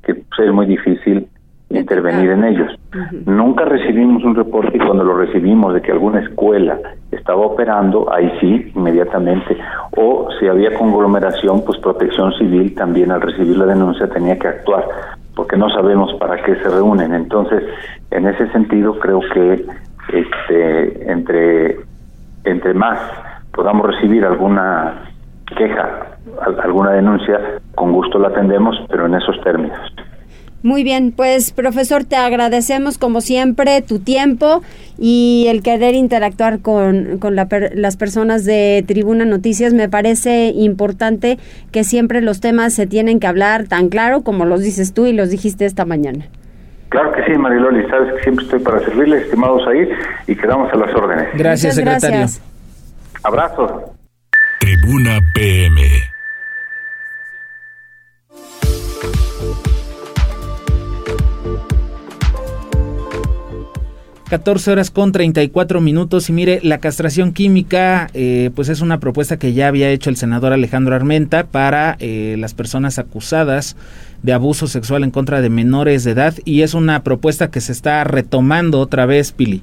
que 0.03 0.15
pues, 0.15 0.39
es 0.39 0.53
muy 0.53 0.65
difícil 0.65 1.27
intervenir 1.69 2.31
en 2.31 2.43
ellos. 2.43 2.71
Nunca 3.25 3.63
recibimos 3.63 4.23
un 4.23 4.35
reporte 4.35 4.75
y 4.75 4.79
cuando 4.79 5.05
lo 5.05 5.15
recibimos 5.15 5.73
de 5.73 5.81
que 5.81 5.91
alguna 5.91 6.19
escuela 6.19 6.77
estaba 7.11 7.45
operando, 7.45 8.11
ahí 8.13 8.29
sí, 8.41 8.71
inmediatamente, 8.75 9.57
o 9.95 10.27
si 10.39 10.47
había 10.47 10.73
conglomeración, 10.77 11.63
pues 11.63 11.77
protección 11.79 12.33
civil 12.33 12.75
también 12.75 13.11
al 13.11 13.21
recibir 13.21 13.57
la 13.57 13.65
denuncia 13.65 14.07
tenía 14.09 14.37
que 14.37 14.47
actuar 14.49 14.85
porque 15.35 15.57
no 15.57 15.69
sabemos 15.69 16.13
para 16.19 16.41
qué 16.43 16.55
se 16.55 16.69
reúnen. 16.69 17.13
Entonces, 17.13 17.63
en 18.11 18.27
ese 18.27 18.47
sentido, 18.51 18.99
creo 18.99 19.21
que 19.33 19.65
este, 20.11 21.11
entre, 21.11 21.79
entre 22.43 22.73
más 22.73 22.99
podamos 23.53 23.87
recibir 23.87 24.25
alguna 24.25 24.93
queja, 25.57 26.07
alguna 26.63 26.91
denuncia, 26.91 27.39
con 27.75 27.91
gusto 27.91 28.19
la 28.19 28.29
atendemos, 28.29 28.77
pero 28.89 29.05
en 29.05 29.15
esos 29.15 29.39
términos. 29.41 29.77
Muy 30.63 30.84
bien, 30.84 31.12
pues 31.12 31.52
profesor, 31.54 32.04
te 32.04 32.15
agradecemos 32.15 33.00
como 33.00 33.21
siempre 33.21 33.82
tu 33.82 34.00
tiempo 34.00 34.62
y 35.00 35.45
el 35.50 35.63
querer 35.63 35.95
interactuar 35.95 36.60
con, 36.60 37.17
con 37.17 37.36
las 37.36 37.97
personas 37.97 38.45
de 38.45 38.84
Tribuna 38.86 39.26
Noticias. 39.26 39.74
Me 39.74 39.89
parece 39.89 40.52
importante 40.56 41.39
que 41.71 41.84
siempre 41.84 42.21
los 42.21 42.41
temas 42.41 42.74
se 42.74 42.86
tienen 42.86 43.19
que 43.19 43.26
hablar 43.26 43.67
tan 43.67 43.89
claro 43.89 44.21
como 44.21 44.45
los 44.45 44.62
dices 44.62 44.93
tú 44.93 45.08
y 45.08 45.13
los 45.13 45.32
dijiste 45.32 45.65
esta 45.65 45.86
mañana. 45.86 46.28
Claro 46.89 47.12
que 47.13 47.24
sí, 47.24 47.38
Mariloli, 47.38 47.89
sabes 47.89 48.13
que 48.15 48.24
siempre 48.24 48.43
estoy 48.45 48.60
para 48.60 48.80
servirles, 48.82 49.24
estimados 49.24 49.65
ahí, 49.65 49.88
y 50.28 50.36
quedamos 50.36 50.71
a 50.74 50.76
las 50.76 50.93
órdenes. 50.93 51.30
Gracias, 51.36 51.76
secretario. 51.76 52.28
Abrazos. 53.24 53.71
Tribuna 54.60 55.19
PM. 55.34 56.11
14 64.31 64.71
horas 64.71 64.91
con 64.91 65.11
34 65.11 65.81
minutos 65.81 66.29
y 66.29 66.31
mire, 66.31 66.61
la 66.63 66.77
castración 66.77 67.33
química 67.33 68.07
eh, 68.13 68.49
pues 68.55 68.69
es 68.69 68.79
una 68.79 69.01
propuesta 69.01 69.37
que 69.37 69.51
ya 69.51 69.67
había 69.67 69.89
hecho 69.89 70.09
el 70.09 70.15
senador 70.15 70.53
Alejandro 70.53 70.95
Armenta 70.95 71.47
para 71.47 71.97
eh, 71.99 72.37
las 72.39 72.53
personas 72.53 72.97
acusadas 72.97 73.75
de 74.23 74.31
abuso 74.31 74.67
sexual 74.67 75.03
en 75.03 75.11
contra 75.11 75.41
de 75.41 75.49
menores 75.49 76.05
de 76.05 76.11
edad 76.11 76.33
y 76.45 76.61
es 76.61 76.73
una 76.73 77.03
propuesta 77.03 77.51
que 77.51 77.59
se 77.59 77.73
está 77.73 78.05
retomando 78.05 78.79
otra 78.79 79.05
vez, 79.05 79.33
Pili. 79.33 79.61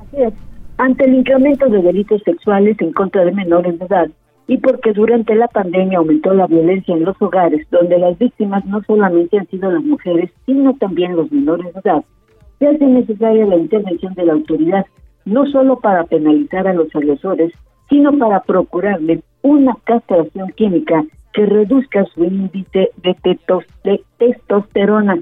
Así 0.00 0.20
es. 0.20 0.34
Ante 0.78 1.04
el 1.04 1.14
incremento 1.14 1.68
de 1.68 1.80
delitos 1.80 2.22
sexuales 2.24 2.76
en 2.80 2.92
contra 2.92 3.24
de 3.24 3.30
menores 3.30 3.78
de 3.78 3.84
edad 3.84 4.08
y 4.48 4.56
porque 4.56 4.94
durante 4.94 5.36
la 5.36 5.46
pandemia 5.46 5.98
aumentó 5.98 6.34
la 6.34 6.48
violencia 6.48 6.92
en 6.92 7.04
los 7.04 7.14
hogares, 7.22 7.64
donde 7.70 8.00
las 8.00 8.18
víctimas 8.18 8.64
no 8.64 8.82
solamente 8.82 9.38
han 9.38 9.46
sido 9.46 9.70
las 9.70 9.84
mujeres, 9.84 10.32
sino 10.44 10.74
también 10.74 11.14
los 11.14 11.30
menores 11.30 11.72
de 11.72 11.80
edad, 11.84 12.02
se 12.62 12.68
hace 12.68 12.86
necesaria 12.86 13.44
la 13.44 13.56
intervención 13.56 14.14
de 14.14 14.24
la 14.24 14.34
autoridad, 14.34 14.86
no 15.24 15.46
solo 15.46 15.80
para 15.80 16.04
penalizar 16.04 16.68
a 16.68 16.72
los 16.72 16.94
agresores, 16.94 17.52
sino 17.90 18.16
para 18.16 18.40
procurarles 18.44 19.20
una 19.42 19.76
castración 19.82 20.48
química 20.50 21.04
que 21.32 21.44
reduzca 21.44 22.04
su 22.14 22.22
índice 22.22 22.90
de, 23.02 23.16
de 23.82 24.04
testosterona. 24.18 25.18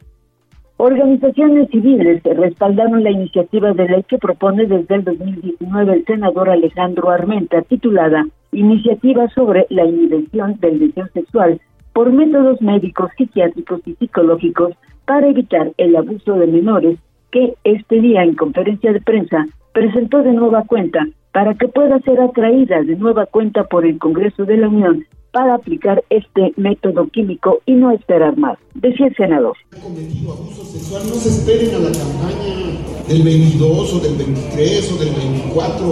Organizaciones 0.76 1.70
civiles 1.70 2.22
respaldaron 2.24 3.04
la 3.04 3.10
iniciativa 3.10 3.72
de 3.72 3.88
ley 3.88 4.02
que 4.02 4.18
propone 4.18 4.66
desde 4.66 4.96
el 4.96 5.04
2019 5.04 5.94
el 5.94 6.04
senador 6.04 6.50
Alejandro 6.50 7.08
Armenta, 7.08 7.62
titulada 7.62 8.26
Iniciativa 8.52 9.28
sobre 9.30 9.66
la 9.70 9.86
inhibición 9.86 10.56
del 10.60 10.78
deseo 10.78 11.06
sexual 11.14 11.58
por 11.94 12.12
métodos 12.12 12.60
médicos, 12.60 13.10
psiquiátricos 13.16 13.80
y 13.86 13.94
psicológicos 13.94 14.74
para 15.06 15.28
evitar 15.28 15.72
el 15.78 15.96
abuso 15.96 16.34
de 16.34 16.46
menores 16.46 16.98
que 17.30 17.54
este 17.64 18.00
día 18.00 18.22
en 18.22 18.34
conferencia 18.34 18.92
de 18.92 19.00
prensa 19.00 19.46
presentó 19.72 20.22
de 20.22 20.32
nueva 20.32 20.64
cuenta 20.66 21.06
para 21.32 21.54
que 21.54 21.68
pueda 21.68 22.00
ser 22.00 22.20
atraída 22.20 22.82
de 22.82 22.96
nueva 22.96 23.26
cuenta 23.26 23.64
por 23.64 23.86
el 23.86 23.98
Congreso 23.98 24.44
de 24.44 24.56
la 24.56 24.68
Unión 24.68 25.06
para 25.32 25.54
aplicar 25.54 26.02
este 26.10 26.52
método 26.56 27.06
químico 27.08 27.60
y 27.66 27.72
no 27.72 27.92
esperar 27.92 28.36
más, 28.36 28.58
decía 28.74 29.06
el 29.06 29.14
senador. 29.14 29.56
cometido 29.80 30.32
abuso 30.32 30.62
no 31.08 31.14
se 31.14 31.28
esperen 31.28 31.74
a 31.74 31.78
la 31.78 31.92
campaña 31.92 32.60
del 33.06 33.22
22 33.22 33.94
o 33.94 34.00
del 34.00 34.14
23 34.16 34.92
o 34.92 35.04
del 35.04 35.14
24. 35.14 35.86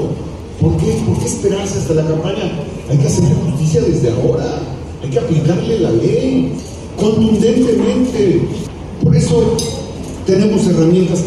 ¿Por 0.60 0.76
qué? 0.78 0.92
¿Por 1.06 1.18
qué 1.20 1.24
esperarse 1.26 1.78
hasta 1.78 1.94
la 1.94 2.08
campaña? 2.08 2.50
Hay 2.90 2.98
que 2.98 3.06
hacer 3.06 3.32
justicia 3.36 3.80
desde 3.80 4.10
ahora. 4.10 4.44
Hay 5.02 5.10
que 5.10 5.18
aplicarle 5.20 5.78
la 5.78 5.90
ley 5.92 6.52
contundentemente. 6.96 8.42
Por 9.04 9.14
eso 9.14 9.56
tenemos 10.28 10.68
herramientas. 10.68 11.24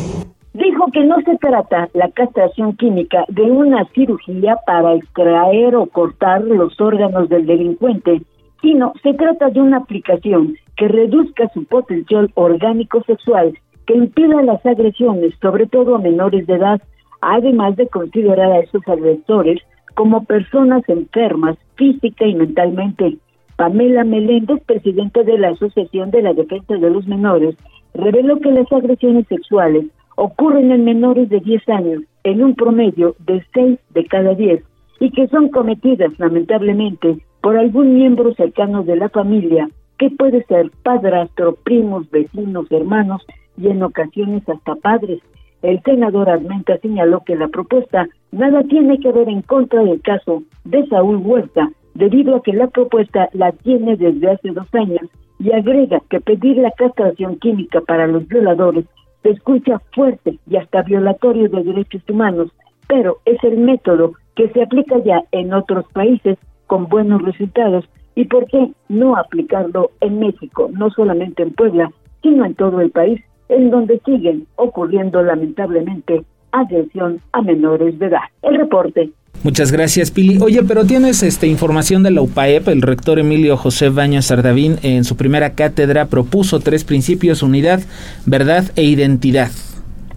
Dijo 0.53 0.85
que 0.93 1.03
no 1.03 1.15
se 1.21 1.35
trata 1.37 1.89
la 1.93 2.11
castración 2.11 2.75
química 2.77 3.25
de 3.29 3.43
una 3.43 3.85
cirugía 3.95 4.57
para 4.67 4.93
extraer 4.93 5.75
o 5.75 5.87
cortar 5.87 6.43
los 6.43 6.79
órganos 6.79 7.27
del 7.29 7.47
delincuente, 7.47 8.21
sino 8.61 8.93
se 9.01 9.13
trata 9.15 9.49
de 9.49 9.59
una 9.59 9.77
aplicación 9.77 10.55
que 10.77 10.87
reduzca 10.87 11.49
su 11.53 11.63
potencial 11.65 12.29
orgánico 12.35 13.01
sexual, 13.07 13.57
que 13.87 13.95
impida 13.95 14.43
las 14.43 14.63
agresiones, 14.65 15.33
sobre 15.41 15.65
todo 15.65 15.95
a 15.95 15.99
menores 15.99 16.45
de 16.45 16.53
edad, 16.53 16.79
además 17.21 17.75
de 17.77 17.87
considerar 17.87 18.51
a 18.51 18.59
esos 18.59 18.87
agresores 18.87 19.61
como 19.95 20.25
personas 20.25 20.87
enfermas 20.87 21.57
física 21.75 22.25
y 22.25 22.35
mentalmente. 22.35 23.17
Pamela 23.55 24.03
Meléndez, 24.03 24.61
presidenta 24.65 25.23
de 25.23 25.37
la 25.37 25.49
Asociación 25.49 26.11
de 26.11 26.21
la 26.21 26.33
Defensa 26.33 26.75
de 26.75 26.89
los 26.89 27.07
Menores, 27.07 27.55
reveló 27.93 28.39
que 28.39 28.51
las 28.51 28.71
agresiones 28.71 29.27
sexuales 29.27 29.85
ocurren 30.15 30.71
en 30.71 30.85
menores 30.85 31.29
de 31.29 31.39
10 31.39 31.69
años, 31.69 32.03
en 32.23 32.43
un 32.43 32.55
promedio 32.55 33.15
de 33.19 33.43
6 33.53 33.79
de 33.89 34.05
cada 34.05 34.35
10, 34.35 34.63
y 34.99 35.11
que 35.11 35.27
son 35.27 35.49
cometidas 35.49 36.11
lamentablemente 36.19 37.17
por 37.41 37.57
algún 37.57 37.95
miembro 37.95 38.33
cercano 38.35 38.83
de 38.83 38.95
la 38.95 39.09
familia, 39.09 39.69
que 39.97 40.09
puede 40.11 40.43
ser 40.45 40.71
padrastro, 40.83 41.55
primos, 41.63 42.09
vecinos, 42.11 42.71
hermanos 42.71 43.25
y 43.57 43.67
en 43.67 43.83
ocasiones 43.83 44.47
hasta 44.47 44.75
padres. 44.75 45.21
El 45.61 45.81
senador 45.83 46.29
Armenta 46.29 46.77
señaló 46.77 47.21
que 47.25 47.35
la 47.35 47.47
propuesta 47.47 48.07
nada 48.31 48.63
tiene 48.63 48.99
que 48.99 49.11
ver 49.11 49.29
en 49.29 49.41
contra 49.41 49.83
del 49.83 50.01
caso 50.01 50.43
de 50.63 50.87
Saúl 50.87 51.17
Huerta, 51.17 51.69
debido 51.93 52.35
a 52.35 52.43
que 52.43 52.53
la 52.53 52.67
propuesta 52.67 53.29
la 53.33 53.51
tiene 53.51 53.95
desde 53.97 54.31
hace 54.31 54.49
dos 54.51 54.67
años 54.73 55.09
y 55.39 55.51
agrega 55.51 56.01
que 56.09 56.21
pedir 56.21 56.57
la 56.57 56.71
castración 56.71 57.37
química 57.37 57.81
para 57.81 58.07
los 58.07 58.27
violadores 58.27 58.85
se 59.23 59.29
escucha 59.29 59.79
fuerte 59.93 60.39
y 60.49 60.57
hasta 60.57 60.81
violatorio 60.81 61.49
de 61.49 61.63
derechos 61.63 62.01
humanos, 62.09 62.51
pero 62.87 63.17
es 63.25 63.43
el 63.43 63.57
método 63.57 64.13
que 64.35 64.49
se 64.49 64.63
aplica 64.63 64.97
ya 64.99 65.23
en 65.31 65.53
otros 65.53 65.85
países 65.93 66.37
con 66.67 66.87
buenos 66.87 67.21
resultados 67.21 67.85
y 68.15 68.25
por 68.25 68.45
qué 68.47 68.71
no 68.89 69.15
aplicarlo 69.15 69.91
en 70.01 70.19
México, 70.19 70.69
no 70.73 70.89
solamente 70.91 71.43
en 71.43 71.53
Puebla, 71.53 71.91
sino 72.21 72.45
en 72.45 72.55
todo 72.55 72.81
el 72.81 72.91
país, 72.91 73.21
en 73.49 73.69
donde 73.69 73.99
siguen 74.05 74.47
ocurriendo 74.55 75.21
lamentablemente 75.21 76.23
agresión 76.51 77.19
a 77.31 77.41
menores 77.41 77.97
de 77.99 78.07
edad. 78.07 78.21
El 78.41 78.57
reporte 78.57 79.11
Muchas 79.43 79.71
gracias, 79.71 80.11
Pili. 80.11 80.37
Oye, 80.39 80.61
pero 80.67 80.85
tienes 80.85 81.23
esta 81.23 81.47
información 81.47 82.03
de 82.03 82.11
la 82.11 82.21
UPAEP. 82.21 82.67
El 82.67 82.83
rector 82.83 83.17
Emilio 83.17 83.57
José 83.57 83.89
Baños 83.89 84.25
Sardavín 84.25 84.75
en 84.83 85.03
su 85.03 85.17
primera 85.17 85.55
cátedra 85.55 86.05
propuso 86.05 86.59
tres 86.59 86.83
principios, 86.83 87.41
unidad, 87.41 87.79
verdad 88.27 88.65
e 88.75 88.83
identidad. 88.83 89.49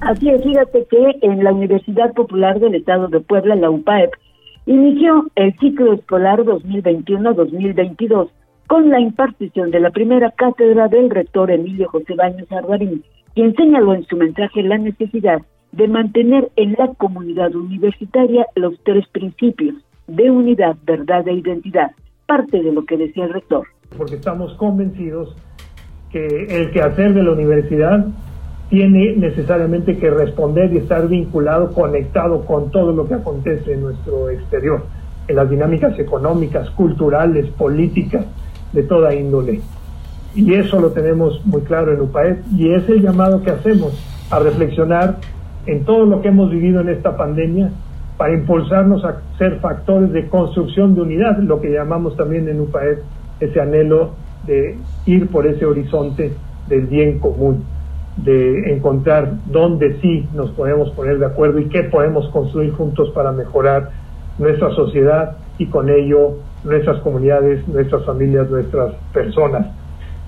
Así 0.00 0.28
es, 0.28 0.42
fíjate 0.42 0.86
que 0.90 1.26
en 1.26 1.42
la 1.42 1.54
Universidad 1.54 2.12
Popular 2.12 2.60
del 2.60 2.74
Estado 2.74 3.08
de 3.08 3.20
Puebla, 3.20 3.54
la 3.54 3.70
UPAEP, 3.70 4.10
inició 4.66 5.24
el 5.36 5.56
ciclo 5.58 5.94
escolar 5.94 6.40
2021-2022 6.40 8.28
con 8.66 8.90
la 8.90 9.00
impartición 9.00 9.70
de 9.70 9.80
la 9.80 9.90
primera 9.90 10.30
cátedra 10.32 10.88
del 10.88 11.08
rector 11.08 11.50
Emilio 11.50 11.88
José 11.88 12.14
Baños 12.14 12.46
Sardavín, 12.48 13.02
quien 13.34 13.54
señaló 13.56 13.94
en 13.94 14.04
su 14.04 14.16
mensaje 14.18 14.62
la 14.62 14.76
necesidad 14.76 15.40
de 15.76 15.88
mantener 15.88 16.50
en 16.56 16.76
la 16.78 16.88
comunidad 16.94 17.54
universitaria 17.54 18.46
los 18.54 18.74
tres 18.84 19.06
principios 19.08 19.74
de 20.06 20.30
unidad, 20.30 20.76
verdad 20.84 21.26
e 21.26 21.34
identidad, 21.34 21.92
parte 22.26 22.62
de 22.62 22.72
lo 22.72 22.84
que 22.84 22.96
decía 22.96 23.24
el 23.24 23.32
rector. 23.32 23.66
Porque 23.96 24.16
estamos 24.16 24.54
convencidos 24.54 25.34
que 26.10 26.46
el 26.48 26.70
quehacer 26.70 27.14
de 27.14 27.22
la 27.22 27.32
universidad 27.32 28.06
tiene 28.70 29.16
necesariamente 29.16 29.98
que 29.98 30.10
responder 30.10 30.72
y 30.72 30.78
estar 30.78 31.08
vinculado, 31.08 31.72
conectado 31.72 32.44
con 32.44 32.70
todo 32.70 32.92
lo 32.92 33.08
que 33.08 33.14
acontece 33.14 33.74
en 33.74 33.82
nuestro 33.82 34.30
exterior, 34.30 34.84
en 35.26 35.36
las 35.36 35.50
dinámicas 35.50 35.98
económicas, 35.98 36.70
culturales, 36.70 37.46
políticas, 37.52 38.26
de 38.72 38.82
toda 38.84 39.14
índole. 39.14 39.60
Y 40.34 40.54
eso 40.54 40.80
lo 40.80 40.90
tenemos 40.90 41.44
muy 41.46 41.62
claro 41.62 41.92
en 41.92 42.00
UPAED 42.00 42.36
y 42.56 42.70
es 42.70 42.88
el 42.88 43.02
llamado 43.02 43.42
que 43.42 43.50
hacemos 43.50 43.92
a 44.30 44.38
reflexionar 44.38 45.18
en 45.66 45.84
todo 45.84 46.04
lo 46.06 46.20
que 46.20 46.28
hemos 46.28 46.50
vivido 46.50 46.80
en 46.80 46.88
esta 46.88 47.16
pandemia 47.16 47.70
para 48.16 48.34
impulsarnos 48.34 49.04
a 49.04 49.22
ser 49.38 49.58
factores 49.60 50.12
de 50.12 50.28
construcción 50.28 50.94
de 50.94 51.02
unidad, 51.02 51.38
lo 51.38 51.60
que 51.60 51.72
llamamos 51.72 52.16
también 52.16 52.48
en 52.48 52.60
UPAED 52.60 52.98
ese 53.40 53.60
anhelo 53.60 54.12
de 54.46 54.76
ir 55.06 55.28
por 55.28 55.46
ese 55.46 55.66
horizonte 55.66 56.32
del 56.68 56.86
bien 56.86 57.18
común, 57.18 57.64
de 58.16 58.72
encontrar 58.72 59.32
dónde 59.46 59.98
sí 60.00 60.28
nos 60.34 60.50
podemos 60.50 60.90
poner 60.90 61.18
de 61.18 61.26
acuerdo 61.26 61.58
y 61.58 61.68
qué 61.68 61.82
podemos 61.84 62.28
construir 62.28 62.72
juntos 62.72 63.10
para 63.10 63.32
mejorar 63.32 63.90
nuestra 64.38 64.70
sociedad 64.70 65.36
y 65.58 65.66
con 65.66 65.88
ello 65.88 66.36
nuestras 66.64 67.00
comunidades, 67.00 67.66
nuestras 67.68 68.04
familias, 68.04 68.48
nuestras 68.50 68.94
personas. 69.12 69.66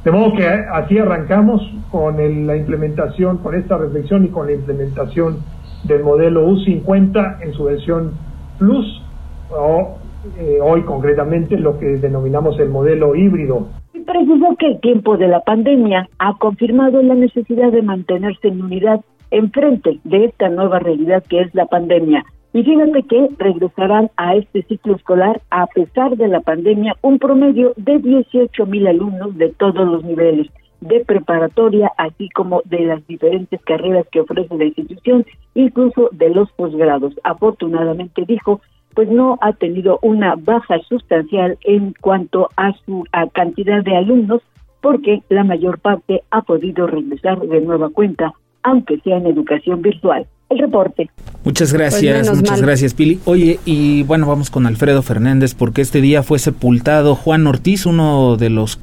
De 0.07 0.13
modo 0.13 0.35
que 0.35 0.47
así 0.47 0.97
arrancamos 0.99 1.61
con 1.91 2.17
la 2.47 2.57
implementación, 2.57 3.39
con 3.39 3.57
esta 3.57 3.77
reflexión 3.77 4.25
y 4.25 4.29
con 4.29 4.47
la 4.47 4.53
implementación 4.53 5.39
del 5.83 6.05
modelo 6.05 6.49
U50 6.49 7.43
en 7.43 7.53
su 7.55 7.65
versión 7.65 8.13
Plus, 8.57 9.03
o 9.51 9.97
eh, 10.39 10.59
hoy 10.63 10.83
concretamente 10.83 11.59
lo 11.59 11.81
que 11.81 11.97
denominamos 11.97 12.57
el 12.61 12.69
modelo 12.69 13.17
híbrido. 13.17 13.67
precisó 13.93 14.55
que 14.57 14.69
el 14.69 14.81
tiempo 14.81 15.17
de 15.17 15.27
la 15.27 15.41
pandemia 15.41 16.09
ha 16.21 16.35
confirmado 16.39 17.03
la 17.03 17.17
necesidad 17.17 17.73
de 17.73 17.83
mantenerse 17.83 18.47
en 18.47 18.63
unidad 18.63 19.01
en 19.33 19.51
frente 19.51 19.99
de 20.05 20.27
esta 20.27 20.49
nueva 20.49 20.79
realidad 20.79 21.25
que 21.29 21.41
es 21.41 21.53
la 21.53 21.67
pandemia. 21.67 22.25
Y 22.57 22.65
fíjate 22.65 23.03
que 23.03 23.29
regresarán 23.37 24.11
a 24.17 24.35
este 24.35 24.63
ciclo 24.63 24.97
escolar, 24.97 25.43
a 25.51 25.67
pesar 25.67 26.17
de 26.17 26.27
la 26.27 26.41
pandemia, 26.41 26.97
un 27.03 27.19
promedio 27.19 27.75
de 27.77 27.99
18 27.99 28.65
mil 28.65 28.87
alumnos 28.87 29.37
de 29.37 29.51
todos 29.51 29.87
los 29.87 30.03
niveles 30.05 30.47
de 30.81 31.05
preparatoria, 31.05 31.93
así 31.99 32.31
como 32.31 32.63
de 32.65 32.87
las 32.87 33.07
diferentes 33.07 33.61
carreras 33.61 34.07
que 34.11 34.23
ofrece 34.23 34.57
la 34.57 34.65
institución, 34.65 35.27
incluso 35.53 36.09
de 36.13 36.31
los 36.31 36.51
posgrados. 36.53 37.13
Afortunadamente, 37.25 38.25
dijo, 38.27 38.63
pues 38.95 39.11
no 39.11 39.37
ha 39.43 39.53
tenido 39.53 39.99
una 40.01 40.35
baja 40.35 40.79
sustancial 40.89 41.59
en 41.63 41.93
cuanto 42.01 42.49
a 42.57 42.73
su 42.87 43.05
cantidad 43.35 43.85
de 43.85 43.99
alumnos, 43.99 44.41
porque 44.81 45.23
la 45.29 45.45
mayor 45.45 45.79
parte 45.79 46.23
ha 46.31 46.41
podido 46.41 46.87
regresar 46.87 47.39
de 47.39 47.61
nueva 47.61 47.91
cuenta, 47.91 48.33
aunque 48.63 48.99
sea 49.01 49.19
en 49.19 49.27
educación 49.27 49.83
virtual. 49.83 50.27
El 50.49 50.59
reporte. 50.59 51.11
Muchas 51.45 51.73
gracias, 51.73 52.29
pues 52.29 52.39
muchas 52.39 52.63
gracias, 52.63 52.95
Pili. 52.95 53.21
Oye, 53.25 53.59
y 53.65 54.05
bueno, 54.05 54.27
vamos 54.27 54.51
con 54.51 54.67
Alfredo 54.67 55.03
Fernández, 55.03 55.55
porque 55.55 55.83
este 55.83 56.01
día 56.01 56.23
fue 56.23 56.39
sepultado 56.39 57.15
Juan 57.15 57.47
Ortiz, 57.47 57.87
uno 57.87 58.37
de 58.37 58.51
los 58.51 58.79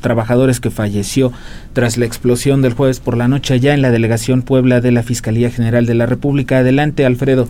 trabajadores 0.00 0.60
que 0.60 0.70
falleció 0.70 1.32
tras 1.72 1.96
la 1.96 2.04
explosión 2.04 2.62
del 2.62 2.74
jueves 2.74 3.00
por 3.00 3.16
la 3.16 3.28
noche 3.28 3.54
allá 3.54 3.74
en 3.74 3.82
la 3.82 3.90
delegación 3.90 4.42
Puebla 4.42 4.80
de 4.80 4.92
la 4.92 5.02
Fiscalía 5.02 5.50
General 5.50 5.86
de 5.86 5.94
la 5.94 6.06
República. 6.06 6.58
Adelante, 6.58 7.06
Alfredo. 7.06 7.48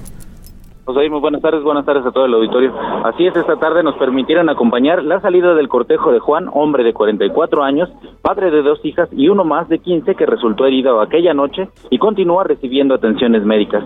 Muy 0.86 1.20
buenas 1.20 1.42
tardes, 1.42 1.64
buenas 1.64 1.84
tardes 1.84 2.06
a 2.06 2.12
todo 2.12 2.26
el 2.26 2.34
auditorio. 2.34 2.72
Así 3.04 3.26
es, 3.26 3.34
esta 3.36 3.56
tarde 3.56 3.82
nos 3.82 3.96
permitieron 3.96 4.48
acompañar 4.48 5.02
la 5.02 5.20
salida 5.20 5.54
del 5.54 5.68
cortejo 5.68 6.12
de 6.12 6.20
Juan, 6.20 6.48
hombre 6.52 6.84
de 6.84 6.92
44 6.92 7.64
años, 7.64 7.88
padre 8.22 8.52
de 8.52 8.62
dos 8.62 8.78
hijas 8.84 9.08
y 9.12 9.28
uno 9.28 9.44
más 9.44 9.68
de 9.68 9.80
15 9.80 10.14
que 10.14 10.26
resultó 10.26 10.64
herido 10.64 11.00
aquella 11.00 11.34
noche 11.34 11.68
y 11.90 11.98
continúa 11.98 12.44
recibiendo 12.44 12.94
atenciones 12.94 13.44
médicas. 13.44 13.84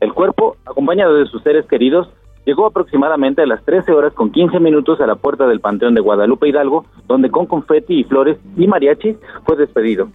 El 0.00 0.12
cuerpo, 0.12 0.56
acompañado 0.66 1.14
de 1.14 1.26
sus 1.26 1.40
seres 1.42 1.66
queridos, 1.66 2.08
llegó 2.44 2.66
aproximadamente 2.66 3.42
a 3.42 3.46
las 3.46 3.64
13 3.64 3.92
horas 3.92 4.12
con 4.12 4.30
15 4.30 4.58
minutos 4.58 5.00
a 5.00 5.06
la 5.06 5.14
puerta 5.14 5.46
del 5.46 5.60
Panteón 5.60 5.94
de 5.94 6.00
Guadalupe 6.00 6.48
Hidalgo, 6.48 6.84
donde 7.06 7.30
con 7.30 7.46
confeti 7.46 8.00
y 8.00 8.04
flores 8.04 8.38
y 8.56 8.66
mariachi 8.66 9.16
fue 9.44 9.56
despedido. 9.56 10.08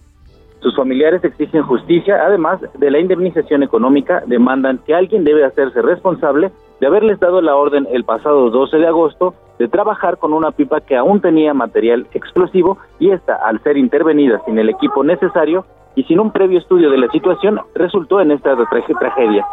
Sus 0.60 0.76
familiares 0.76 1.24
exigen 1.24 1.62
justicia, 1.62 2.22
además 2.22 2.60
de 2.78 2.90
la 2.90 2.98
indemnización 2.98 3.62
económica, 3.62 4.22
demandan 4.26 4.78
que 4.86 4.94
alguien 4.94 5.24
debe 5.24 5.44
hacerse 5.44 5.80
responsable 5.80 6.50
de 6.80 6.86
haberles 6.86 7.18
dado 7.18 7.40
la 7.40 7.56
orden 7.56 7.86
el 7.90 8.04
pasado 8.04 8.50
12 8.50 8.76
de 8.76 8.86
agosto 8.86 9.34
de 9.58 9.68
trabajar 9.68 10.18
con 10.18 10.32
una 10.32 10.50
pipa 10.50 10.80
que 10.80 10.96
aún 10.96 11.20
tenía 11.20 11.54
material 11.54 12.06
explosivo 12.12 12.78
y 12.98 13.10
esta, 13.10 13.36
al 13.36 13.62
ser 13.62 13.76
intervenida 13.76 14.42
sin 14.44 14.58
el 14.58 14.68
equipo 14.68 15.02
necesario 15.02 15.64
y 15.94 16.04
sin 16.04 16.20
un 16.20 16.30
previo 16.30 16.58
estudio 16.58 16.90
de 16.90 16.98
la 16.98 17.08
situación, 17.08 17.60
resultó 17.74 18.20
en 18.20 18.30
esta 18.30 18.54
tragedia. 18.98 19.46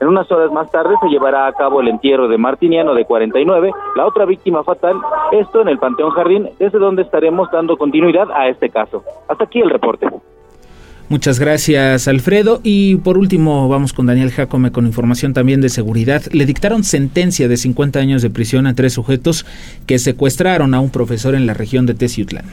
En 0.00 0.08
unas 0.08 0.30
horas 0.32 0.50
más 0.50 0.70
tarde 0.70 0.94
se 1.02 1.08
llevará 1.08 1.46
a 1.46 1.52
cabo 1.52 1.80
el 1.80 1.88
entierro 1.88 2.26
de 2.26 2.38
Martiniano 2.38 2.94
de 2.94 3.04
49, 3.04 3.70
la 3.96 4.06
otra 4.06 4.24
víctima 4.24 4.64
fatal, 4.64 4.96
esto 5.30 5.60
en 5.60 5.68
el 5.68 5.78
Panteón 5.78 6.10
Jardín, 6.10 6.48
desde 6.58 6.78
donde 6.78 7.02
estaremos 7.02 7.50
dando 7.50 7.76
continuidad 7.76 8.30
a 8.32 8.48
este 8.48 8.70
caso. 8.70 9.04
Hasta 9.28 9.44
aquí 9.44 9.60
el 9.60 9.70
reporte. 9.70 10.08
Muchas 11.10 11.40
gracias, 11.40 12.06
Alfredo. 12.06 12.60
Y 12.62 12.94
por 12.94 13.18
último, 13.18 13.68
vamos 13.68 13.92
con 13.92 14.06
Daniel 14.06 14.30
Jacome 14.30 14.70
con 14.70 14.86
información 14.86 15.34
también 15.34 15.60
de 15.60 15.68
seguridad. 15.68 16.22
Le 16.30 16.46
dictaron 16.46 16.84
sentencia 16.84 17.48
de 17.48 17.56
50 17.56 17.98
años 17.98 18.22
de 18.22 18.30
prisión 18.30 18.68
a 18.68 18.76
tres 18.76 18.92
sujetos 18.92 19.44
que 19.86 19.98
secuestraron 19.98 20.72
a 20.72 20.78
un 20.78 20.90
profesor 20.90 21.34
en 21.34 21.46
la 21.46 21.54
región 21.54 21.84
de 21.84 21.94
Teciutlán. 21.94 22.44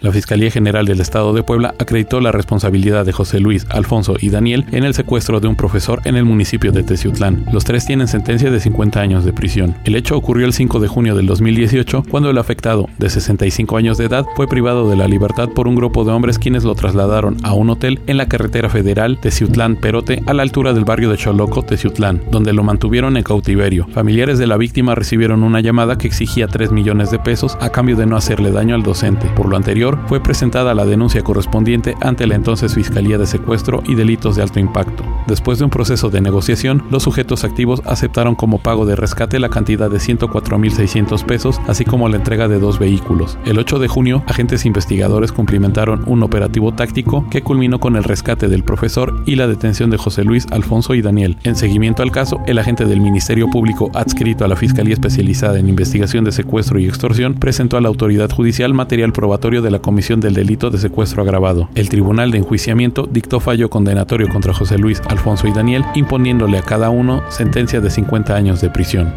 La 0.00 0.12
Fiscalía 0.12 0.48
General 0.48 0.86
del 0.86 1.00
Estado 1.00 1.32
de 1.32 1.42
Puebla 1.42 1.74
acreditó 1.76 2.20
la 2.20 2.30
responsabilidad 2.30 3.04
de 3.04 3.10
José 3.10 3.40
Luis, 3.40 3.66
Alfonso 3.68 4.14
y 4.20 4.30
Daniel 4.30 4.64
en 4.70 4.84
el 4.84 4.94
secuestro 4.94 5.40
de 5.40 5.48
un 5.48 5.56
profesor 5.56 6.00
en 6.04 6.14
el 6.14 6.24
municipio 6.24 6.70
de 6.70 6.84
Teciutlán. 6.84 7.46
Los 7.52 7.64
tres 7.64 7.84
tienen 7.84 8.06
sentencia 8.06 8.48
de 8.48 8.60
50 8.60 9.00
años 9.00 9.24
de 9.24 9.32
prisión. 9.32 9.74
El 9.82 9.96
hecho 9.96 10.16
ocurrió 10.16 10.46
el 10.46 10.52
5 10.52 10.78
de 10.78 10.86
junio 10.86 11.16
del 11.16 11.26
2018, 11.26 12.04
cuando 12.08 12.30
el 12.30 12.38
afectado, 12.38 12.88
de 12.96 13.10
65 13.10 13.76
años 13.76 13.98
de 13.98 14.04
edad, 14.04 14.24
fue 14.36 14.46
privado 14.46 14.88
de 14.88 14.94
la 14.94 15.08
libertad 15.08 15.48
por 15.48 15.66
un 15.66 15.74
grupo 15.74 16.04
de 16.04 16.12
hombres 16.12 16.38
quienes 16.38 16.62
lo 16.62 16.76
trasladaron 16.76 17.36
a 17.42 17.54
un 17.54 17.68
hotel 17.68 17.98
en 18.06 18.18
la 18.18 18.28
carretera 18.28 18.68
federal 18.68 19.18
Teciutlán-Perote, 19.20 20.22
a 20.26 20.32
la 20.32 20.42
altura 20.42 20.74
del 20.74 20.84
barrio 20.84 21.10
de 21.10 21.16
Choloco, 21.16 21.64
Teciutlán, 21.64 22.22
donde 22.30 22.52
lo 22.52 22.62
mantuvieron 22.62 23.16
en 23.16 23.24
cautiverio. 23.24 23.88
Familiares 23.88 24.38
de 24.38 24.46
la 24.46 24.58
víctima 24.58 24.94
recibieron 24.94 25.42
una 25.42 25.60
llamada 25.60 25.98
que 25.98 26.06
exigía 26.06 26.46
3 26.46 26.70
millones 26.70 27.10
de 27.10 27.18
pesos 27.18 27.58
a 27.60 27.70
cambio 27.70 27.96
de 27.96 28.06
no 28.06 28.16
hacerle 28.16 28.52
daño 28.52 28.76
al 28.76 28.84
docente. 28.84 29.26
Por 29.34 29.48
lo 29.48 29.56
anterior, 29.56 29.87
fue 30.08 30.20
presentada 30.20 30.74
la 30.74 30.84
denuncia 30.84 31.22
correspondiente 31.22 31.94
ante 32.00 32.26
la 32.26 32.34
entonces 32.34 32.74
Fiscalía 32.74 33.16
de 33.16 33.26
Secuestro 33.26 33.82
y 33.86 33.94
Delitos 33.94 34.36
de 34.36 34.42
Alto 34.42 34.58
Impacto. 34.58 35.04
Después 35.26 35.58
de 35.58 35.64
un 35.64 35.70
proceso 35.70 36.10
de 36.10 36.20
negociación, 36.20 36.82
los 36.90 37.04
sujetos 37.04 37.44
activos 37.44 37.80
aceptaron 37.86 38.34
como 38.34 38.58
pago 38.58 38.86
de 38.86 38.96
rescate 38.96 39.38
la 39.38 39.48
cantidad 39.48 39.90
de 39.90 39.98
104.600 39.98 41.24
pesos, 41.24 41.60
así 41.68 41.84
como 41.84 42.08
la 42.08 42.16
entrega 42.16 42.48
de 42.48 42.58
dos 42.58 42.78
vehículos. 42.78 43.38
El 43.44 43.58
8 43.58 43.78
de 43.78 43.88
junio, 43.88 44.24
agentes 44.26 44.66
investigadores 44.66 45.32
cumplimentaron 45.32 46.02
un 46.06 46.22
operativo 46.22 46.72
táctico 46.74 47.26
que 47.30 47.42
culminó 47.42 47.80
con 47.80 47.96
el 47.96 48.04
rescate 48.04 48.48
del 48.48 48.64
profesor 48.64 49.22
y 49.26 49.36
la 49.36 49.46
detención 49.46 49.90
de 49.90 49.96
José 49.96 50.24
Luis, 50.24 50.46
Alfonso 50.50 50.94
y 50.94 51.02
Daniel. 51.02 51.36
En 51.44 51.56
seguimiento 51.56 52.02
al 52.02 52.10
caso, 52.10 52.40
el 52.46 52.58
agente 52.58 52.84
del 52.84 53.00
Ministerio 53.00 53.48
Público 53.48 53.90
adscrito 53.94 54.44
a 54.44 54.48
la 54.48 54.56
Fiscalía 54.56 54.94
Especializada 54.94 55.58
en 55.58 55.68
Investigación 55.68 56.24
de 56.24 56.32
Secuestro 56.32 56.78
y 56.78 56.86
Extorsión 56.86 57.34
presentó 57.34 57.76
a 57.76 57.80
la 57.80 57.88
autoridad 57.88 58.30
judicial 58.30 58.74
material 58.74 59.12
probatorio 59.12 59.62
de 59.62 59.70
la 59.70 59.77
comisión 59.80 60.20
del 60.20 60.34
delito 60.34 60.70
de 60.70 60.78
secuestro 60.78 61.22
agravado. 61.22 61.68
El 61.74 61.88
Tribunal 61.88 62.30
de 62.30 62.38
Enjuiciamiento 62.38 63.06
dictó 63.10 63.40
fallo 63.40 63.70
condenatorio 63.70 64.28
contra 64.28 64.54
José 64.54 64.78
Luis, 64.78 65.00
Alfonso 65.08 65.46
y 65.46 65.52
Daniel, 65.52 65.84
imponiéndole 65.94 66.58
a 66.58 66.62
cada 66.62 66.90
uno 66.90 67.22
sentencia 67.28 67.80
de 67.80 67.90
50 67.90 68.34
años 68.34 68.60
de 68.60 68.70
prisión. 68.70 69.12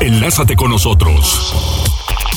Enlázate 0.00 0.56
con 0.56 0.70
nosotros. 0.70 1.54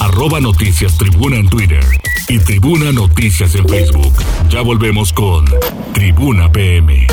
Arroba 0.02 0.42
Noticias 0.42 0.98
Tribuna 0.98 1.38
en 1.38 1.48
Twitter 1.48 1.84
y 2.28 2.38
Tribuna 2.40 2.92
Noticias 2.92 3.56
en 3.56 3.68
Facebook. 3.68 4.14
Ya 4.50 4.62
volvemos 4.62 5.14
con 5.14 5.46
Tribuna 5.94 6.52
PM. 6.52 7.08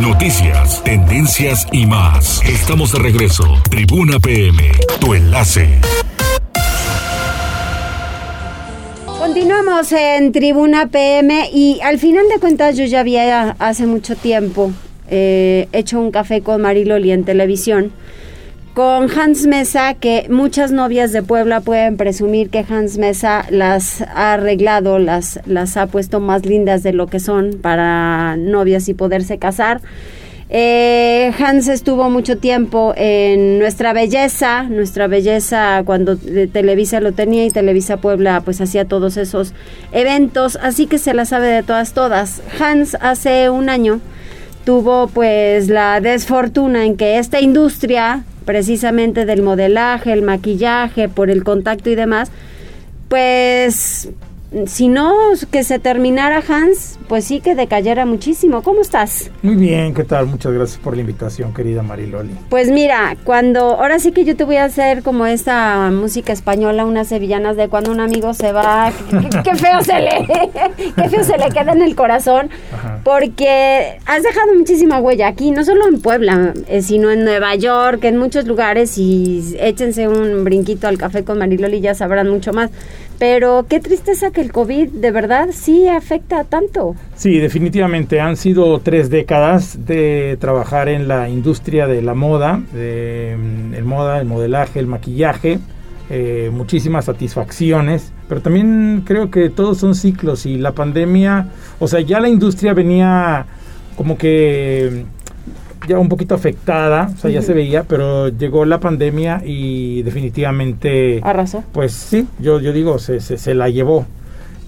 Noticias, 0.00 0.82
tendencias 0.82 1.66
y 1.72 1.84
más. 1.84 2.42
Estamos 2.46 2.90
de 2.92 3.00
regreso. 3.00 3.44
Tribuna 3.68 4.18
PM, 4.18 4.72
tu 4.98 5.12
enlace. 5.12 5.78
Continuamos 9.04 9.92
en 9.92 10.32
Tribuna 10.32 10.86
PM 10.86 11.50
y 11.52 11.80
al 11.82 11.98
final 11.98 12.24
de 12.32 12.40
cuentas 12.40 12.78
yo 12.78 12.86
ya 12.86 13.00
había 13.00 13.56
hace 13.58 13.86
mucho 13.86 14.16
tiempo 14.16 14.72
eh, 15.10 15.68
hecho 15.72 16.00
un 16.00 16.10
café 16.10 16.40
con 16.40 16.62
Mariloli 16.62 17.12
en 17.12 17.24
televisión 17.24 17.92
con 18.74 19.10
Hans 19.10 19.46
Mesa, 19.46 19.94
que 19.94 20.26
muchas 20.30 20.70
novias 20.70 21.12
de 21.12 21.22
Puebla 21.22 21.60
pueden 21.60 21.96
presumir 21.96 22.50
que 22.50 22.64
Hans 22.68 22.98
Mesa 22.98 23.44
las 23.50 24.02
ha 24.02 24.34
arreglado, 24.34 24.98
las, 24.98 25.40
las 25.46 25.76
ha 25.76 25.86
puesto 25.86 26.20
más 26.20 26.46
lindas 26.46 26.82
de 26.82 26.92
lo 26.92 27.08
que 27.08 27.20
son 27.20 27.58
para 27.60 28.36
novias 28.36 28.88
y 28.88 28.94
poderse 28.94 29.38
casar. 29.38 29.80
Eh, 30.52 31.32
Hans 31.38 31.68
estuvo 31.68 32.10
mucho 32.10 32.38
tiempo 32.38 32.92
en 32.96 33.60
Nuestra 33.60 33.92
Belleza, 33.92 34.64
Nuestra 34.64 35.06
Belleza 35.06 35.82
cuando 35.84 36.16
Televisa 36.16 37.00
lo 37.00 37.12
tenía 37.12 37.44
y 37.44 37.50
Televisa 37.50 37.98
Puebla 37.98 38.40
pues 38.44 38.60
hacía 38.60 38.84
todos 38.84 39.16
esos 39.16 39.52
eventos, 39.92 40.58
así 40.60 40.86
que 40.86 40.98
se 40.98 41.14
la 41.14 41.24
sabe 41.24 41.46
de 41.48 41.62
todas, 41.62 41.92
todas. 41.92 42.42
Hans 42.58 42.96
hace 43.00 43.48
un 43.48 43.68
año 43.68 44.00
tuvo 44.64 45.06
pues 45.06 45.68
la 45.68 46.00
desfortuna 46.00 46.84
en 46.84 46.96
que 46.96 47.18
esta 47.18 47.40
industria 47.40 48.24
precisamente 48.50 49.26
del 49.26 49.42
modelaje, 49.42 50.12
el 50.12 50.22
maquillaje, 50.22 51.08
por 51.08 51.30
el 51.30 51.44
contacto 51.44 51.88
y 51.88 51.94
demás, 51.94 52.32
pues 53.08 54.08
si 54.66 54.88
no 54.88 55.14
que 55.50 55.64
se 55.64 55.78
terminara 55.78 56.42
Hans, 56.46 56.98
pues 57.08 57.24
sí 57.24 57.40
que 57.40 57.54
decayera 57.54 58.04
muchísimo. 58.06 58.62
¿Cómo 58.62 58.80
estás? 58.80 59.30
Muy 59.42 59.56
bien, 59.56 59.94
¿qué 59.94 60.04
tal? 60.04 60.26
Muchas 60.26 60.52
gracias 60.52 60.78
por 60.78 60.94
la 60.94 61.02
invitación, 61.02 61.54
querida 61.54 61.82
Mariloli. 61.82 62.34
Pues 62.48 62.70
mira, 62.70 63.16
cuando 63.24 63.60
ahora 63.60 63.98
sí 63.98 64.12
que 64.12 64.24
yo 64.24 64.36
te 64.36 64.44
voy 64.44 64.56
a 64.56 64.64
hacer 64.64 65.02
como 65.02 65.26
esta 65.26 65.90
música 65.90 66.32
española, 66.32 66.84
unas 66.84 67.08
sevillanas 67.08 67.56
de 67.56 67.68
cuando 67.68 67.92
un 67.92 68.00
amigo 68.00 68.34
se 68.34 68.52
va, 68.52 68.92
qué, 69.44 69.54
feo 69.54 69.82
se 69.82 70.00
le, 70.00 70.26
qué 70.96 71.08
feo 71.08 71.24
se 71.24 71.38
le 71.38 71.48
queda 71.50 71.72
en 71.72 71.82
el 71.82 71.94
corazón, 71.94 72.50
porque 73.04 73.98
has 74.06 74.22
dejado 74.22 74.54
muchísima 74.54 75.00
huella 75.00 75.28
aquí, 75.28 75.50
no 75.52 75.64
solo 75.64 75.88
en 75.88 76.00
Puebla, 76.00 76.54
eh, 76.66 76.82
sino 76.82 77.10
en 77.10 77.24
Nueva 77.24 77.54
York, 77.54 78.04
en 78.04 78.16
muchos 78.16 78.46
lugares 78.46 78.98
y 78.98 79.56
échense 79.60 80.08
un 80.08 80.44
brinquito 80.44 80.88
al 80.88 80.98
café 80.98 81.24
con 81.24 81.38
Mariloli 81.38 81.80
ya 81.80 81.94
sabrán 81.94 82.28
mucho 82.28 82.52
más 82.52 82.70
Pero 83.18 83.66
qué 83.68 83.80
tristeza 83.80 84.30
que 84.30 84.39
el 84.40 84.52
COVID 84.52 84.88
de 84.88 85.10
verdad 85.10 85.48
sí 85.52 85.88
afecta 85.88 86.44
tanto. 86.44 86.94
Sí, 87.16 87.38
definitivamente 87.38 88.20
han 88.20 88.36
sido 88.36 88.78
tres 88.80 89.10
décadas 89.10 89.86
de 89.86 90.36
trabajar 90.40 90.88
en 90.88 91.08
la 91.08 91.28
industria 91.28 91.86
de 91.86 92.02
la 92.02 92.14
moda, 92.14 92.62
de, 92.72 93.36
mm, 93.38 93.74
el 93.74 93.84
moda, 93.84 94.20
el 94.20 94.26
modelaje, 94.26 94.80
el 94.80 94.86
maquillaje, 94.86 95.58
eh, 96.08 96.50
muchísimas 96.52 97.04
satisfacciones, 97.04 98.12
pero 98.28 98.40
también 98.40 99.04
creo 99.06 99.30
que 99.30 99.50
todos 99.50 99.78
son 99.78 99.94
ciclos 99.94 100.46
y 100.46 100.58
la 100.58 100.72
pandemia, 100.72 101.48
o 101.78 101.86
sea, 101.86 102.00
ya 102.00 102.18
la 102.18 102.28
industria 102.28 102.74
venía 102.74 103.46
como 103.96 104.18
que 104.18 105.04
ya 105.88 105.98
un 105.98 106.08
poquito 106.08 106.34
afectada, 106.34 107.10
o 107.14 107.18
sea, 107.18 107.30
ya 107.30 107.42
se 107.42 107.52
veía, 107.52 107.84
pero 107.84 108.28
llegó 108.28 108.64
la 108.64 108.80
pandemia 108.80 109.42
y 109.44 110.02
definitivamente... 110.02 111.20
Arrasó. 111.22 111.64
Pues 111.72 111.92
sí, 111.92 112.26
yo, 112.38 112.60
yo 112.60 112.72
digo, 112.72 112.98
se, 112.98 113.20
se, 113.20 113.54
la 113.54 113.68
llevó. 113.68 114.06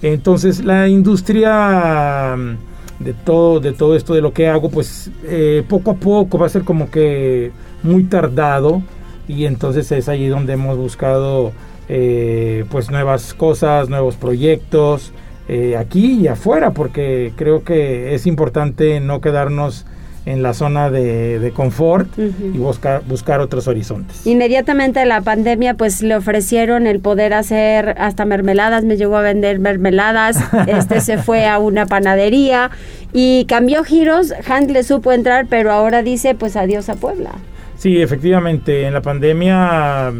Entonces, 0.03 0.65
la 0.65 0.89
industria 0.89 2.37
mm, 2.37 3.05
de 3.05 3.15
todo, 3.15 3.61
de 3.61 3.73
todo 3.73 3.97
esto 3.97 4.15
de 4.15 4.21
lo 4.21 4.33
que 4.33 4.49
hago, 4.49 4.69
pues 4.69 5.11
eh, 5.25 5.65
poco 5.69 5.93
a 5.93 5.95
poco 5.95 6.39
va 6.39 6.47
a 6.47 6.51
ser 6.51 6.65
como 6.65 6.91
que 6.91 7.53
muy 7.83 8.05
tardado. 8.05 8.83
Y 9.29 9.47
entonces 9.47 9.91
es 9.93 10.09
ahí 10.09 10.27
donde 10.27 10.55
hemos 10.55 10.77
buscado 10.77 11.53
eh, 11.89 12.65
pues 12.71 12.91
nuevas 12.91 13.35
cosas, 13.35 13.89
nuevos 13.89 14.17
proyectos, 14.17 15.13
eh, 15.49 15.77
aquí 15.77 16.21
y 16.21 16.29
afuera, 16.29 16.73
porque 16.73 17.33
creo 17.37 17.65
que 17.65 18.15
es 18.15 18.27
importante 18.27 19.01
no 19.01 19.21
quedarnos 19.21 19.87
en 20.25 20.43
la 20.43 20.55
zona 20.55 20.91
de, 20.91 21.53
confort 21.55 22.09
y 22.17 22.59
buscar, 22.59 23.03
buscar 23.05 23.41
otros 23.41 23.67
horizontes. 23.67 24.27
Inmediatamente 24.27 25.05
la 25.05 25.21
pandemia 25.21 25.75
pues 25.75 26.03
le 26.03 26.15
ofrecieron 26.17 26.87
el 26.87 27.01
poder 27.01 27.35
hacer 27.35 27.97
hasta 27.99 28.25
mermeladas, 28.25 28.85
me 28.85 28.97
llegó 28.97 29.17
a 29.17 29.23
vender 29.23 29.59
mermeladas, 29.59 30.37
este 30.67 31.01
se 31.01 31.19
fue 31.19 31.47
a 31.47 31.59
una 31.59 31.87
panadería 31.87 32.71
y 33.13 33.45
cambió 33.47 33.85
giros, 33.85 34.33
Hank 34.45 34.71
le 34.71 34.85
supo 34.85 35.13
entrar, 35.13 35.47
pero 35.49 35.73
ahora 35.73 36.03
dice 36.03 36.35
pues 36.35 36.57
adiós 36.57 36.89
a 36.89 36.95
Puebla. 36.95 37.33
Sí, 37.77 38.01
efectivamente, 38.01 38.87
en 38.87 38.95
la 38.95 39.03
pandemia 39.03 40.13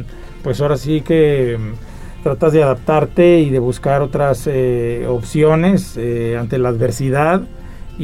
pues 0.43 0.61
ahora 0.61 0.77
sí 0.77 1.03
que 1.03 1.57
mm, 1.59 2.23
tratas 2.25 2.53
de 2.53 2.63
adaptarte 2.65 3.39
y 3.39 3.51
de 3.51 3.61
buscar 3.61 4.03
otras 4.03 4.49
eh, 4.49 5.07
opciones 5.09 5.97
eh, 5.97 6.37
ante 6.39 6.59
la 6.59 6.71
adversidad 6.71 7.43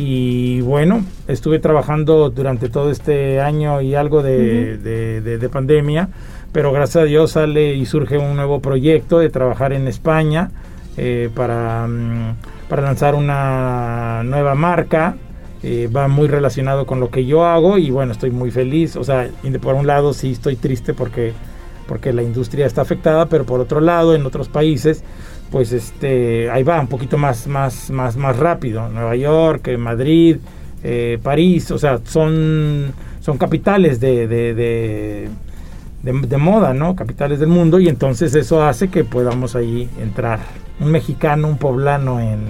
y 0.00 0.60
bueno, 0.60 1.04
estuve 1.26 1.58
trabajando 1.58 2.30
durante 2.30 2.68
todo 2.68 2.92
este 2.92 3.40
año 3.40 3.80
y 3.80 3.96
algo 3.96 4.22
de, 4.22 5.48
pandemia, 5.52 6.08
pero 6.52 6.70
gracias 6.70 7.02
a 7.02 7.04
Dios 7.04 7.32
sale 7.32 7.74
y 7.74 7.84
surge 7.84 8.16
un 8.16 8.36
nuevo 8.36 8.60
proyecto 8.60 9.18
de 9.18 9.28
trabajar 9.28 9.72
en 9.72 9.88
España 9.88 10.52
eh, 10.96 11.30
para, 11.34 11.88
mm, 11.88 12.36
para 12.68 12.82
lanzar 12.82 13.16
una 13.16 14.22
nueva 14.22 14.54
marca. 14.54 15.16
Eh, 15.64 15.90
va 15.94 16.06
muy 16.06 16.28
relacionado 16.28 16.86
con 16.86 17.00
lo 17.00 17.10
que 17.10 17.26
yo 17.26 17.44
hago 17.44 17.76
y 17.76 17.90
bueno, 17.90 18.12
estoy 18.12 18.30
muy 18.30 18.52
feliz. 18.52 18.94
O 18.94 19.02
sea, 19.02 19.28
por 19.60 19.74
un 19.74 19.88
lado 19.88 20.12
sí 20.12 20.30
estoy 20.30 20.54
triste 20.54 20.94
porque, 20.94 21.32
porque 21.88 22.12
la 22.12 22.22
industria 22.22 22.66
está 22.66 22.82
afectada, 22.82 23.26
pero 23.26 23.44
por 23.44 23.58
otro 23.58 23.80
lado, 23.80 24.14
en 24.14 24.24
otros 24.24 24.48
países 24.48 25.02
pues 25.50 25.72
este 25.72 26.50
ahí 26.50 26.62
va 26.62 26.80
un 26.80 26.88
poquito 26.88 27.18
más 27.18 27.46
más 27.46 27.90
más 27.90 28.16
más 28.16 28.36
rápido. 28.36 28.88
Nueva 28.88 29.16
York 29.16 29.68
eh, 29.68 29.76
Madrid 29.76 30.36
eh, 30.82 31.18
París 31.22 31.70
o 31.70 31.78
sea 31.78 32.00
son 32.04 32.92
son 33.20 33.38
capitales 33.38 34.00
de 34.00 34.26
de, 34.26 34.54
de, 34.54 35.28
de, 36.02 36.36
moda 36.36 36.72
no 36.72 36.94
capitales 36.94 37.40
del 37.40 37.48
mundo 37.48 37.80
y 37.80 37.88
entonces 37.88 38.34
eso 38.34 38.62
hace 38.62 38.88
que 38.88 39.04
podamos 39.04 39.56
ahí 39.56 39.88
entrar. 40.00 40.40
Un 40.80 40.90
mexicano 40.90 41.48
un 41.48 41.58
poblano 41.58 42.20
en 42.20 42.40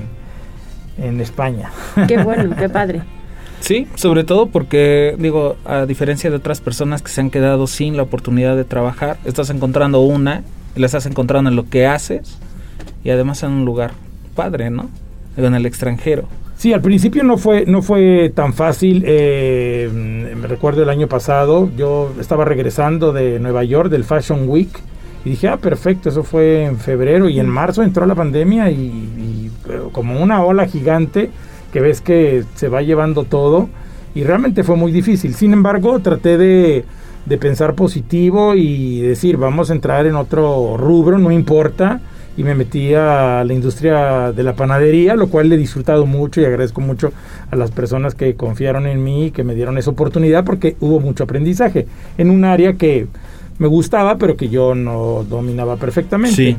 en 0.98 1.20
España. 1.20 1.70
Qué 2.06 2.18
bueno 2.22 2.54
qué 2.56 2.68
padre. 2.68 3.02
Sí, 3.60 3.88
sobre 3.96 4.24
todo 4.24 4.46
porque, 4.46 5.16
digo, 5.18 5.56
a 5.64 5.84
diferencia 5.84 6.30
de 6.30 6.36
otras 6.36 6.60
personas 6.60 7.02
que 7.02 7.10
se 7.10 7.20
han 7.20 7.30
quedado 7.30 7.66
sin 7.66 7.96
la 7.96 8.04
oportunidad 8.04 8.56
de 8.56 8.64
trabajar, 8.64 9.18
estás 9.24 9.50
encontrando 9.50 10.00
una, 10.00 10.42
la 10.76 10.86
estás 10.86 11.06
encontrando 11.06 11.50
en 11.50 11.56
lo 11.56 11.68
que 11.68 11.86
haces, 11.86 12.38
y 13.04 13.10
además 13.10 13.42
en 13.42 13.52
un 13.52 13.64
lugar 13.64 13.92
padre, 14.34 14.70
¿no? 14.70 14.88
En 15.36 15.54
el 15.54 15.66
extranjero. 15.66 16.24
Sí, 16.56 16.72
al 16.72 16.80
principio 16.80 17.22
no 17.22 17.38
fue, 17.38 17.66
no 17.66 17.82
fue 17.82 18.32
tan 18.34 18.52
fácil. 18.52 19.04
Eh, 19.06 19.88
me 19.92 20.48
recuerdo 20.48 20.82
el 20.82 20.88
año 20.88 21.06
pasado, 21.06 21.70
yo 21.76 22.12
estaba 22.18 22.44
regresando 22.44 23.12
de 23.12 23.38
Nueva 23.38 23.62
York, 23.62 23.90
del 23.90 24.02
Fashion 24.02 24.48
Week, 24.48 24.70
y 25.24 25.30
dije, 25.30 25.46
ah, 25.46 25.56
perfecto, 25.56 26.08
eso 26.08 26.24
fue 26.24 26.64
en 26.64 26.78
febrero, 26.78 27.28
y 27.28 27.38
en 27.38 27.48
marzo 27.48 27.84
entró 27.84 28.06
la 28.06 28.16
pandemia 28.16 28.70
y, 28.72 29.50
eh, 29.68 29.80
como 29.92 30.20
una 30.20 30.42
ola 30.42 30.66
gigante 30.66 31.30
que 31.72 31.80
ves 31.80 32.00
que 32.00 32.42
se 32.56 32.68
va 32.68 32.82
llevando 32.82 33.22
todo, 33.22 33.68
y 34.16 34.24
realmente 34.24 34.64
fue 34.64 34.74
muy 34.74 34.90
difícil. 34.90 35.34
Sin 35.34 35.52
embargo, 35.52 36.00
traté 36.00 36.36
de, 36.36 36.84
de 37.24 37.38
pensar 37.38 37.74
positivo 37.74 38.56
y 38.56 39.00
decir, 39.00 39.36
vamos 39.36 39.70
a 39.70 39.74
entrar 39.74 40.06
en 40.06 40.16
otro 40.16 40.76
rubro, 40.76 41.18
no 41.18 41.30
importa 41.30 42.00
y 42.38 42.44
me 42.44 42.54
metí 42.54 42.94
a 42.94 43.42
la 43.44 43.52
industria 43.52 44.30
de 44.30 44.44
la 44.44 44.52
panadería, 44.52 45.16
lo 45.16 45.26
cual 45.26 45.52
he 45.52 45.56
disfrutado 45.56 46.06
mucho 46.06 46.40
y 46.40 46.44
agradezco 46.44 46.80
mucho 46.80 47.12
a 47.50 47.56
las 47.56 47.72
personas 47.72 48.14
que 48.14 48.36
confiaron 48.36 48.86
en 48.86 49.02
mí 49.02 49.26
y 49.26 49.30
que 49.32 49.42
me 49.42 49.56
dieron 49.56 49.76
esa 49.76 49.90
oportunidad 49.90 50.44
porque 50.44 50.76
hubo 50.78 51.00
mucho 51.00 51.24
aprendizaje 51.24 51.88
en 52.16 52.30
un 52.30 52.44
área 52.44 52.74
que 52.74 53.08
me 53.58 53.66
gustaba 53.66 54.18
pero 54.18 54.36
que 54.36 54.48
yo 54.48 54.76
no 54.76 55.26
dominaba 55.28 55.78
perfectamente. 55.78 56.36
Sí. 56.36 56.56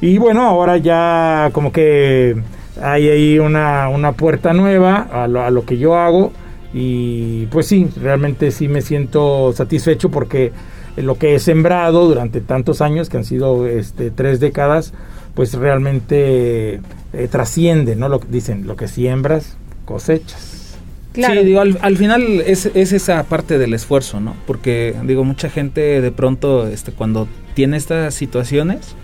Y 0.00 0.16
bueno, 0.16 0.46
ahora 0.46 0.78
ya 0.78 1.50
como 1.52 1.72
que 1.72 2.34
hay 2.82 3.10
ahí 3.10 3.38
una, 3.38 3.90
una 3.90 4.12
puerta 4.12 4.54
nueva 4.54 5.08
a 5.12 5.28
lo, 5.28 5.42
a 5.42 5.50
lo 5.50 5.66
que 5.66 5.76
yo 5.76 5.94
hago 5.94 6.32
y 6.72 7.44
pues 7.50 7.66
sí, 7.66 7.86
realmente 8.00 8.50
sí 8.50 8.66
me 8.66 8.80
siento 8.80 9.52
satisfecho 9.52 10.10
porque 10.10 10.52
lo 10.96 11.16
que 11.16 11.34
he 11.34 11.38
sembrado 11.38 12.06
durante 12.06 12.40
tantos 12.40 12.80
años, 12.80 13.08
que 13.08 13.16
han 13.16 13.24
sido 13.24 13.66
este, 13.66 14.10
tres 14.10 14.40
décadas, 14.40 14.92
pues 15.34 15.54
realmente 15.54 16.80
eh, 17.12 17.28
trasciende, 17.30 17.96
¿no? 17.96 18.08
Lo 18.08 18.18
dicen, 18.18 18.66
lo 18.66 18.76
que 18.76 18.88
siembras, 18.88 19.56
cosechas. 19.84 20.76
Claro. 21.12 21.40
Sí, 21.40 21.46
digo, 21.46 21.60
al, 21.60 21.96
final 21.96 22.42
es, 22.46 22.70
es, 22.74 22.92
esa 22.92 23.22
parte 23.24 23.58
del 23.58 23.74
esfuerzo, 23.74 24.20
¿no? 24.20 24.34
Porque, 24.46 24.94
digo, 25.04 25.24
mucha 25.24 25.50
gente 25.50 26.00
de 26.00 26.10
pronto, 26.10 26.66
este, 26.66 26.92
cuando 26.92 27.28
tiene 27.54 27.76
estas 27.76 28.14
situaciones, 28.14 28.94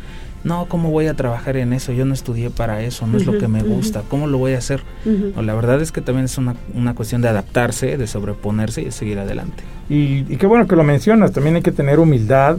no, 0.44 0.66
¿cómo 0.66 0.90
voy 0.90 1.06
a 1.06 1.14
trabajar 1.14 1.56
en 1.56 1.72
eso? 1.72 1.92
Yo 1.92 2.04
no 2.04 2.14
estudié 2.14 2.50
para 2.50 2.82
eso, 2.82 3.06
no 3.06 3.18
es 3.18 3.26
lo 3.26 3.38
que 3.38 3.48
me 3.48 3.62
gusta, 3.62 4.02
¿cómo 4.08 4.26
lo 4.26 4.38
voy 4.38 4.52
a 4.52 4.58
hacer? 4.58 4.82
la 5.04 5.54
verdad 5.54 5.80
es 5.80 5.92
que 5.92 6.00
también 6.00 6.26
es 6.26 6.38
una, 6.38 6.54
una, 6.74 6.94
cuestión 6.94 7.22
de 7.22 7.28
adaptarse, 7.28 7.96
de 7.96 8.06
sobreponerse 8.06 8.82
y 8.82 8.90
seguir 8.90 9.18
adelante. 9.18 9.64
Y, 9.88 10.22
qué 10.36 10.46
bueno 10.46 10.66
que 10.66 10.76
lo 10.76 10.84
mencionas, 10.84 11.32
también 11.32 11.56
hay 11.56 11.62
que 11.62 11.72
tener 11.72 11.98
humildad 11.98 12.58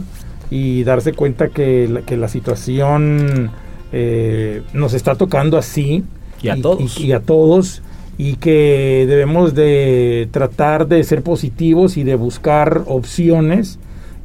y 0.50 0.82
darse 0.84 1.12
cuenta 1.12 1.48
que 1.48 1.88
la, 1.88 2.02
que 2.02 2.16
la 2.16 2.28
situación 2.28 3.50
eh, 3.92 4.62
nos 4.72 4.94
está 4.94 5.14
tocando 5.14 5.56
así. 5.56 6.04
Y 6.42 6.48
a 6.48 6.60
todos. 6.60 6.98
y 6.98 7.12
a 7.12 7.20
todos 7.20 7.82
y 8.16 8.34
que 8.34 9.06
debemos 9.08 9.54
de 9.54 10.28
tratar 10.30 10.88
de 10.88 11.02
ser 11.04 11.22
positivos 11.22 11.96
y 11.96 12.02
de 12.02 12.16
buscar 12.16 12.82
opciones 12.86 13.78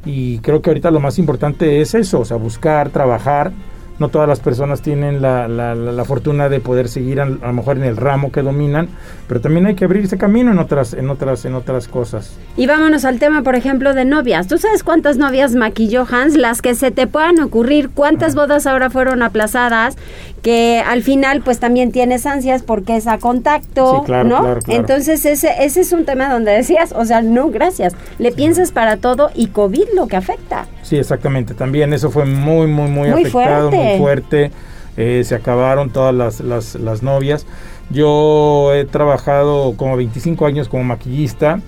y 0.06 0.38
creo 0.38 0.62
que 0.62 0.70
ahorita 0.70 0.90
lo 0.90 1.00
más 1.00 1.18
importante 1.18 1.80
es 1.80 1.94
eso, 1.94 2.20
o 2.20 2.24
sea, 2.24 2.36
buscar, 2.36 2.90
trabajar. 2.90 3.52
No 3.98 4.08
todas 4.08 4.28
las 4.28 4.40
personas 4.40 4.82
tienen 4.82 5.22
la, 5.22 5.48
la, 5.48 5.74
la, 5.74 6.04
fortuna 6.04 6.48
de 6.48 6.60
poder 6.60 6.88
seguir 6.88 7.20
a, 7.20 7.24
a, 7.24 7.26
lo 7.26 7.52
mejor 7.52 7.78
en 7.78 7.84
el 7.84 7.96
ramo 7.96 8.30
que 8.30 8.42
dominan, 8.42 8.88
pero 9.26 9.40
también 9.40 9.66
hay 9.66 9.74
que 9.74 9.86
abrirse 9.86 10.18
camino 10.18 10.52
en 10.52 10.58
otras, 10.58 10.92
en 10.92 11.08
otras, 11.08 11.44
en 11.44 11.54
otras 11.54 11.88
cosas. 11.88 12.36
Y 12.56 12.66
vámonos 12.66 13.04
al 13.04 13.18
tema, 13.18 13.42
por 13.42 13.54
ejemplo, 13.54 13.94
de 13.94 14.04
novias. 14.04 14.48
¿Tú 14.48 14.58
sabes 14.58 14.82
cuántas 14.82 15.16
novias 15.16 15.54
maquilló 15.54 16.06
Hans? 16.10 16.36
Las 16.36 16.60
que 16.60 16.74
se 16.74 16.90
te 16.90 17.06
puedan 17.06 17.40
ocurrir, 17.40 17.90
cuántas 17.90 18.34
bodas 18.34 18.66
ahora 18.66 18.90
fueron 18.90 19.22
aplazadas, 19.22 19.96
que 20.42 20.82
al 20.86 21.02
final 21.02 21.40
pues 21.40 21.58
también 21.58 21.90
tienes 21.90 22.26
ansias 22.26 22.62
porque 22.62 22.96
es 22.96 23.06
a 23.06 23.18
contacto, 23.18 24.04
¿no? 24.24 24.58
Entonces 24.68 25.24
ese, 25.24 25.50
ese 25.60 25.80
es 25.80 25.92
un 25.92 26.04
tema 26.04 26.30
donde 26.30 26.52
decías, 26.52 26.92
o 26.96 27.04
sea, 27.04 27.22
no, 27.22 27.50
gracias, 27.50 27.94
le 28.18 28.30
piensas 28.30 28.72
para 28.72 28.98
todo 28.98 29.30
y 29.34 29.48
COVID 29.48 29.88
lo 29.94 30.06
que 30.06 30.16
afecta. 30.16 30.66
Sí, 30.86 30.96
exactamente, 30.96 31.54
también 31.54 31.92
eso 31.92 32.10
fue 32.10 32.24
muy, 32.24 32.68
muy, 32.68 32.88
muy, 32.88 33.08
afectado, 33.08 33.72
muy 33.72 33.98
fuerte, 33.98 34.52
eh, 34.96 35.22
se 35.24 35.34
acabaron 35.34 35.90
todas 35.90 36.14
las, 36.14 36.38
las, 36.38 36.76
las 36.76 37.02
novias. 37.02 37.44
Yo 37.90 38.72
he 38.72 38.84
trabajado 38.84 39.74
como 39.76 39.96
25 39.96 40.46
años 40.46 40.68
como 40.68 40.84
maquillista, 40.84 41.60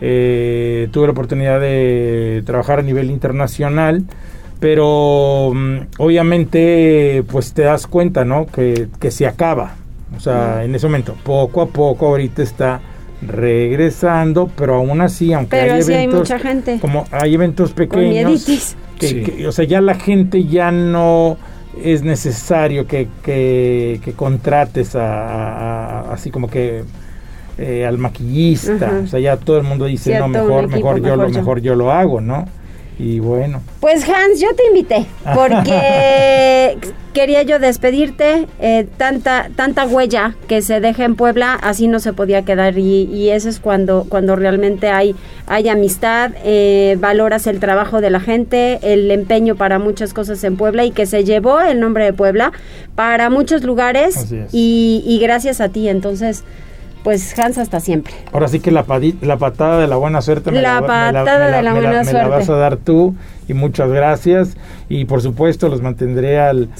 eh, 0.00 0.88
tuve 0.90 1.06
la 1.06 1.12
oportunidad 1.12 1.60
de 1.60 2.42
trabajar 2.44 2.80
a 2.80 2.82
nivel 2.82 3.10
internacional 3.10 4.04
pero 4.64 5.52
mm, 5.54 5.76
obviamente 5.98 7.22
pues 7.30 7.52
te 7.52 7.62
das 7.62 7.86
cuenta, 7.86 8.24
¿no? 8.24 8.46
Que, 8.46 8.88
se 9.10 9.26
acaba. 9.26 9.74
O 10.16 10.20
sea, 10.20 10.64
en 10.64 10.74
ese 10.74 10.86
momento, 10.86 11.14
poco 11.22 11.60
a 11.60 11.66
poco 11.66 12.06
ahorita 12.06 12.42
está 12.42 12.80
regresando, 13.26 14.50
pero 14.56 14.76
aún 14.76 15.00
así, 15.00 15.32
aunque 15.32 15.56
hay 15.56 15.68
eventos, 15.70 15.88
hay 15.90 16.08
mucha 16.08 16.38
gente. 16.38 16.78
como 16.80 17.04
hay 17.10 17.34
eventos 17.34 17.72
pequeños, 17.72 18.76
que, 18.98 19.46
o 19.46 19.52
sea, 19.52 19.64
ya 19.64 19.80
la 19.80 19.94
gente 19.94 20.44
ya 20.44 20.70
no 20.70 21.36
es 21.82 22.02
necesario 22.02 22.86
que, 22.86 23.08
que, 23.22 24.12
contrates 24.16 24.94
a, 24.94 26.12
así 26.12 26.30
como 26.30 26.48
que 26.48 26.84
eh, 27.58 27.84
al 27.86 27.98
maquillista, 27.98 29.00
o 29.04 29.06
sea, 29.06 29.20
ya 29.20 29.36
todo 29.36 29.58
el 29.58 29.64
mundo 29.64 29.86
dice, 29.86 30.18
no, 30.18 30.28
mejor, 30.28 30.68
mejor, 30.68 31.00
yo 31.00 31.16
lo, 31.16 31.28
mejor 31.28 31.60
yo 31.60 31.74
lo 31.74 31.92
hago, 31.92 32.20
¿no? 32.20 32.46
Y 32.98 33.18
bueno. 33.18 33.60
Pues 33.80 34.08
Hans, 34.08 34.40
yo 34.40 34.54
te 34.54 34.66
invité 34.66 35.06
porque 35.34 36.78
quería 37.12 37.42
yo 37.42 37.58
despedirte. 37.58 38.46
Eh, 38.60 38.86
tanta 38.96 39.48
tanta 39.56 39.86
huella 39.86 40.34
que 40.48 40.62
se 40.62 40.80
deja 40.80 41.04
en 41.04 41.16
Puebla, 41.16 41.54
así 41.54 41.88
no 41.88 41.98
se 41.98 42.12
podía 42.12 42.42
quedar 42.42 42.78
y, 42.78 43.30
eso 43.30 43.48
es 43.48 43.58
cuando 43.58 44.06
cuando 44.08 44.36
realmente 44.36 44.88
hay 44.88 45.16
hay 45.46 45.68
amistad, 45.68 46.32
eh, 46.44 46.96
valoras 47.00 47.46
el 47.46 47.58
trabajo 47.58 48.00
de 48.00 48.10
la 48.10 48.20
gente, 48.20 48.78
el 48.82 49.10
empeño 49.10 49.56
para 49.56 49.78
muchas 49.78 50.12
cosas 50.12 50.44
en 50.44 50.56
Puebla 50.56 50.84
y 50.84 50.90
que 50.90 51.06
se 51.06 51.24
llevó 51.24 51.60
el 51.60 51.80
nombre 51.80 52.04
de 52.04 52.12
Puebla 52.12 52.52
para 52.94 53.30
muchos 53.30 53.64
lugares 53.64 54.32
y, 54.52 55.02
y 55.06 55.18
gracias 55.18 55.60
a 55.60 55.68
ti. 55.68 55.88
Entonces 55.88 56.44
pues 57.04 57.38
Hans 57.38 57.58
hasta 57.58 57.80
siempre. 57.80 58.14
Ahora 58.32 58.48
sí 58.48 58.60
que 58.60 58.70
la, 58.70 58.84
la 59.20 59.36
patada 59.36 59.78
de 59.78 59.86
la 59.86 59.96
buena 59.96 60.22
suerte 60.22 60.50
me 60.50 60.62
la, 60.62 60.80
patada 60.80 61.54
de 61.54 61.62
la 61.62 61.72
buena 61.72 62.02
suerte. 62.02 62.12
Me 62.14 62.18
la 62.18 62.28
vas 62.28 62.48
a 62.48 62.56
dar 62.56 62.78
tú 62.78 63.14
y 63.46 63.52
muchas 63.52 63.90
gracias 63.90 64.56
y 64.88 65.04
por 65.04 65.20
supuesto 65.20 65.68
los 65.68 65.82
mantendré 65.82 66.40
al, 66.40 66.70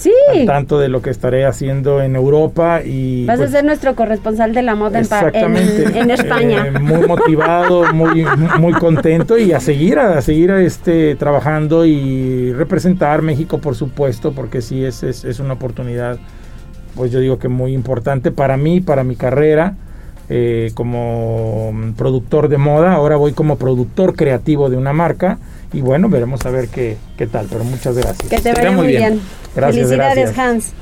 tanto 0.47 0.79
de 0.79 0.89
lo 0.89 1.03
que 1.03 1.11
estaré 1.11 1.45
haciendo 1.45 2.01
en 2.01 2.17
Europa 2.17 2.81
y 2.83 3.27
vas 3.27 3.35
a 3.35 3.43
pues 3.43 3.51
ser 3.51 3.67
nuestro 3.67 3.95
corresponsal 3.95 4.55
de 4.55 4.63
la 4.63 4.75
moda 4.75 4.99
en, 4.99 5.05
España. 6.11 6.69
Eh, 6.69 6.79
muy 6.81 7.07
motivado, 7.07 7.93
muy 7.93 8.27
muy 8.59 8.73
contento 8.73 9.37
y 9.37 9.53
a 9.53 9.61
seguir 9.61 9.99
a, 9.99 10.23
seguir 10.23 10.53
a 10.53 10.63
este 10.63 11.17
trabajando 11.17 11.85
y 11.85 12.51
representar 12.55 13.21
México 13.21 13.59
por 13.59 13.75
supuesto 13.75 14.33
porque 14.33 14.63
sí 14.63 14.83
es, 14.83 15.03
es, 15.03 15.27
es 15.27 15.39
una 15.39 15.53
oportunidad 15.53 16.19
pues 16.97 17.13
yo 17.13 17.21
digo 17.21 17.39
que 17.39 17.49
muy 17.49 17.75
importante 17.75 18.31
para 18.31 18.57
mí, 18.57 18.81
para 18.81 19.05
mi 19.05 19.17
carrera 19.17 19.75
eh, 20.29 20.71
como 20.75 21.73
productor 21.97 22.49
de 22.49 22.59
moda, 22.59 22.95
ahora 22.95 23.17
voy 23.17 23.33
como 23.33 23.57
productor 23.57 24.15
creativo 24.17 24.71
de 24.71 24.77
una 24.77 24.93
marca 24.93 25.39
y 25.73 25.81
bueno, 25.81 26.09
veremos 26.09 26.45
a 26.47 26.51
ver 26.51 26.69
qué, 26.69 26.97
qué 27.17 27.27
tal, 27.27 27.47
pero 27.51 27.65
muchas 27.65 27.97
gracias. 27.97 28.29
Que 28.29 28.41
te 28.41 28.53
vaya 28.53 28.71
muy 28.71 28.89
bien. 28.89 29.21
Gracias, 29.55 29.89
Felicidades, 29.89 30.39
Hans. 30.39 30.73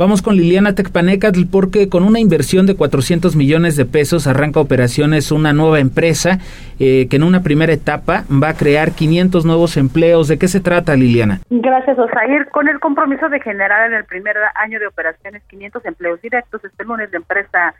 Vamos 0.00 0.22
con 0.22 0.34
Liliana 0.34 0.74
Tecpanecatl 0.74 1.42
porque 1.52 1.90
con 1.90 2.04
una 2.04 2.20
inversión 2.20 2.64
de 2.64 2.74
400 2.74 3.36
millones 3.36 3.76
de 3.76 3.84
pesos 3.84 4.26
arranca 4.26 4.58
operaciones 4.58 5.30
una 5.30 5.52
nueva 5.52 5.78
empresa 5.78 6.38
eh, 6.78 7.06
que 7.10 7.16
en 7.16 7.22
una 7.22 7.42
primera 7.42 7.70
etapa 7.74 8.24
va 8.32 8.48
a 8.48 8.54
crear 8.54 8.92
500 8.92 9.44
nuevos 9.44 9.76
empleos. 9.76 10.26
¿De 10.26 10.38
qué 10.38 10.48
se 10.48 10.60
trata, 10.60 10.96
Liliana? 10.96 11.40
Gracias, 11.50 11.98
Osair. 11.98 12.48
Con 12.48 12.68
el 12.68 12.80
compromiso 12.80 13.28
de 13.28 13.40
generar 13.40 13.90
en 13.90 13.94
el 13.98 14.06
primer 14.06 14.36
año 14.54 14.80
de 14.80 14.86
operaciones 14.86 15.42
500 15.50 15.84
empleos 15.84 16.22
directos, 16.22 16.64
este 16.64 16.82
lunes 16.84 17.12
la 17.12 17.18
empresa 17.18 17.74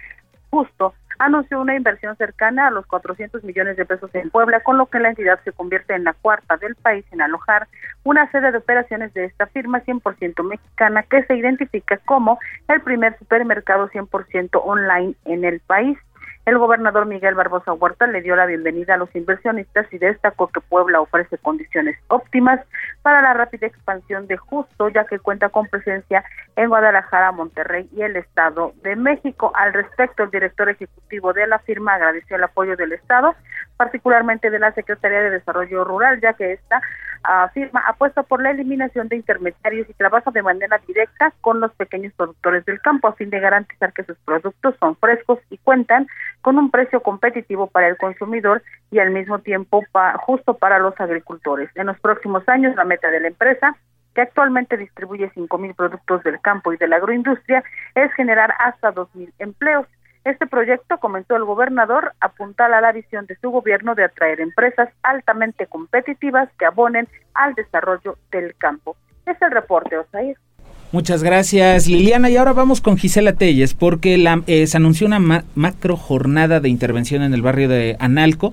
Justo 0.51 0.95
anunció 1.21 1.61
una 1.61 1.77
inversión 1.77 2.17
cercana 2.17 2.67
a 2.67 2.71
los 2.71 2.87
400 2.87 3.45
millones 3.45 3.77
de 3.77 3.85
pesos 3.85 4.11
en 4.15 4.31
Puebla, 4.31 4.61
con 4.61 4.79
lo 4.79 4.87
que 4.87 4.99
la 4.99 5.11
entidad 5.11 5.39
se 5.45 5.53
convierte 5.53 5.95
en 5.95 6.05
la 6.05 6.15
cuarta 6.15 6.57
del 6.57 6.75
país 6.77 7.05
en 7.13 7.21
alojar 7.21 7.69
una 8.05 8.31
sede 8.31 8.51
de 8.51 8.59
operaciones 8.59 9.13
de 9.13 9.27
esta 9.27 9.47
firma 9.47 9.83
100% 9.83 10.43
mexicana 10.43 11.03
que 11.03 11.23
se 11.25 11.37
identifica 11.37 11.99
como 12.07 12.39
el 12.69 12.81
primer 12.81 13.19
supermercado 13.19 13.91
100% 13.91 14.63
online 14.65 15.15
en 15.27 15.45
el 15.45 15.61
país. 15.61 15.99
El 16.47 16.57
gobernador 16.57 17.05
Miguel 17.05 17.35
Barbosa 17.35 17.75
Huerta 17.75 18.07
le 18.07 18.23
dio 18.23 18.35
la 18.35 18.47
bienvenida 18.47 18.95
a 18.95 18.97
los 18.97 19.15
inversionistas 19.15 19.93
y 19.93 19.99
destacó 19.99 20.47
que 20.47 20.63
Puebla 20.63 21.03
ofrece 21.03 21.37
condiciones 21.37 21.99
óptimas 22.09 22.61
para 23.03 23.23
la 23.23 23.35
rápida 23.35 23.67
expansión 23.67 24.27
de 24.27 24.37
Justo, 24.37 24.89
ya 24.89 25.05
que 25.05 25.19
cuenta 25.19 25.49
con 25.49 25.67
presencia 25.67 26.25
en 26.57 26.69
Guadalajara, 26.69 27.33
Monterrey 27.33 27.89
y 27.93 28.03
el 28.03 28.17
Estado 28.17 28.73
de 28.83 28.97
México. 28.97 29.53
Al 29.55 29.73
respecto, 29.73 30.23
el 30.23 30.31
director 30.31 30.69
ejecutivo 30.69 31.33
de 31.33 31.47
la 31.47 31.59
firma 31.61 31.95
agradeció 31.95 32.37
el 32.37 32.45
apoyo 32.45 32.77
del 32.77 32.93
Estado, 32.93 33.35
particularmente 33.81 34.51
de 34.51 34.59
la 34.59 34.73
Secretaría 34.73 35.23
de 35.23 35.31
Desarrollo 35.31 35.85
Rural, 35.85 36.21
ya 36.21 36.35
que 36.35 36.53
esta 36.53 36.83
uh, 37.25 37.49
firma 37.55 37.83
apuesta 37.87 38.23
por 38.23 38.43
la 38.43 38.51
eliminación 38.51 39.09
de 39.09 39.17
intermediarios 39.17 39.89
y 39.89 39.95
trabaja 39.95 40.31
de 40.31 40.43
manera 40.43 40.79
directa 40.87 41.33
con 41.41 41.61
los 41.61 41.73
pequeños 41.73 42.13
productores 42.13 42.63
del 42.67 42.79
campo 42.83 43.09
a 43.09 43.15
fin 43.15 43.31
de 43.31 43.41
garantizar 43.41 43.95
que 43.95 44.05
sus 44.05 44.19
productos 44.19 44.75
son 44.79 44.97
frescos 44.97 45.39
y 45.49 45.57
cuentan 45.57 46.09
con 46.43 46.59
un 46.59 46.71
precio 46.71 47.01
competitivo 47.01 47.69
para 47.69 47.89
el 47.89 47.97
consumidor 47.97 48.63
y 48.91 48.99
al 48.99 49.13
mismo 49.13 49.39
tiempo 49.39 49.83
justo 50.27 50.59
para 50.59 50.79
los 50.79 51.01
agricultores. 51.01 51.71
En 51.75 51.87
los 51.87 51.99
próximos 52.01 52.47
años, 52.51 52.77
la 52.77 52.85
meta 52.85 53.11
de 53.11 53.21
la 53.21 53.29
empresa 53.29 53.75
que 54.15 54.21
actualmente 54.21 54.77
distribuye 54.77 55.31
cinco 55.33 55.57
mil 55.57 55.73
productos 55.73 56.23
del 56.23 56.39
campo 56.43 56.75
y 56.75 56.77
de 56.77 56.87
la 56.87 56.97
agroindustria, 56.97 57.65
es 57.95 58.13
generar 58.13 58.53
hasta 58.59 58.91
dos 58.91 59.09
mil 59.15 59.33
empleos. 59.39 59.87
Este 60.25 60.47
proyecto, 60.47 60.99
comentó 60.99 61.37
el 61.37 61.45
gobernador, 61.45 62.13
apuntala 62.21 62.79
a 62.79 62.81
la 62.81 62.93
visión 62.93 63.27
de 63.27 63.37
su 63.41 63.51
gobierno 63.51 63.95
de 63.95 64.05
atraer 64.05 64.41
empresas 64.41 64.91
altamente 65.03 65.67
competitivas 65.67 66.49
que 66.59 66.67
abonen 66.67 67.09
al 67.35 67.55
desarrollo 67.55 68.19
del 68.31 68.55
campo. 68.57 68.97
Es 69.27 69.41
el 69.41 69.51
reporte, 69.51 69.97
Osair. 69.97 70.37
Muchas 70.93 71.23
gracias, 71.23 71.87
Liliana. 71.87 72.31
Y 72.31 72.37
ahora 72.37 72.53
vamos 72.53 72.81
con 72.81 72.99
Gisela 72.99 73.35
Telles, 73.35 73.75
porque 73.75 74.19
la, 74.19 74.43
eh, 74.49 74.67
se 74.67 74.77
anunció 74.77 75.07
una 75.07 75.45
macro 75.55 75.97
jornada 75.97 76.59
de 76.59 76.69
intervención 76.69 77.23
en 77.23 77.33
el 77.33 77.43
barrio 77.43 77.69
de 77.69 77.97
Analco 78.01 78.53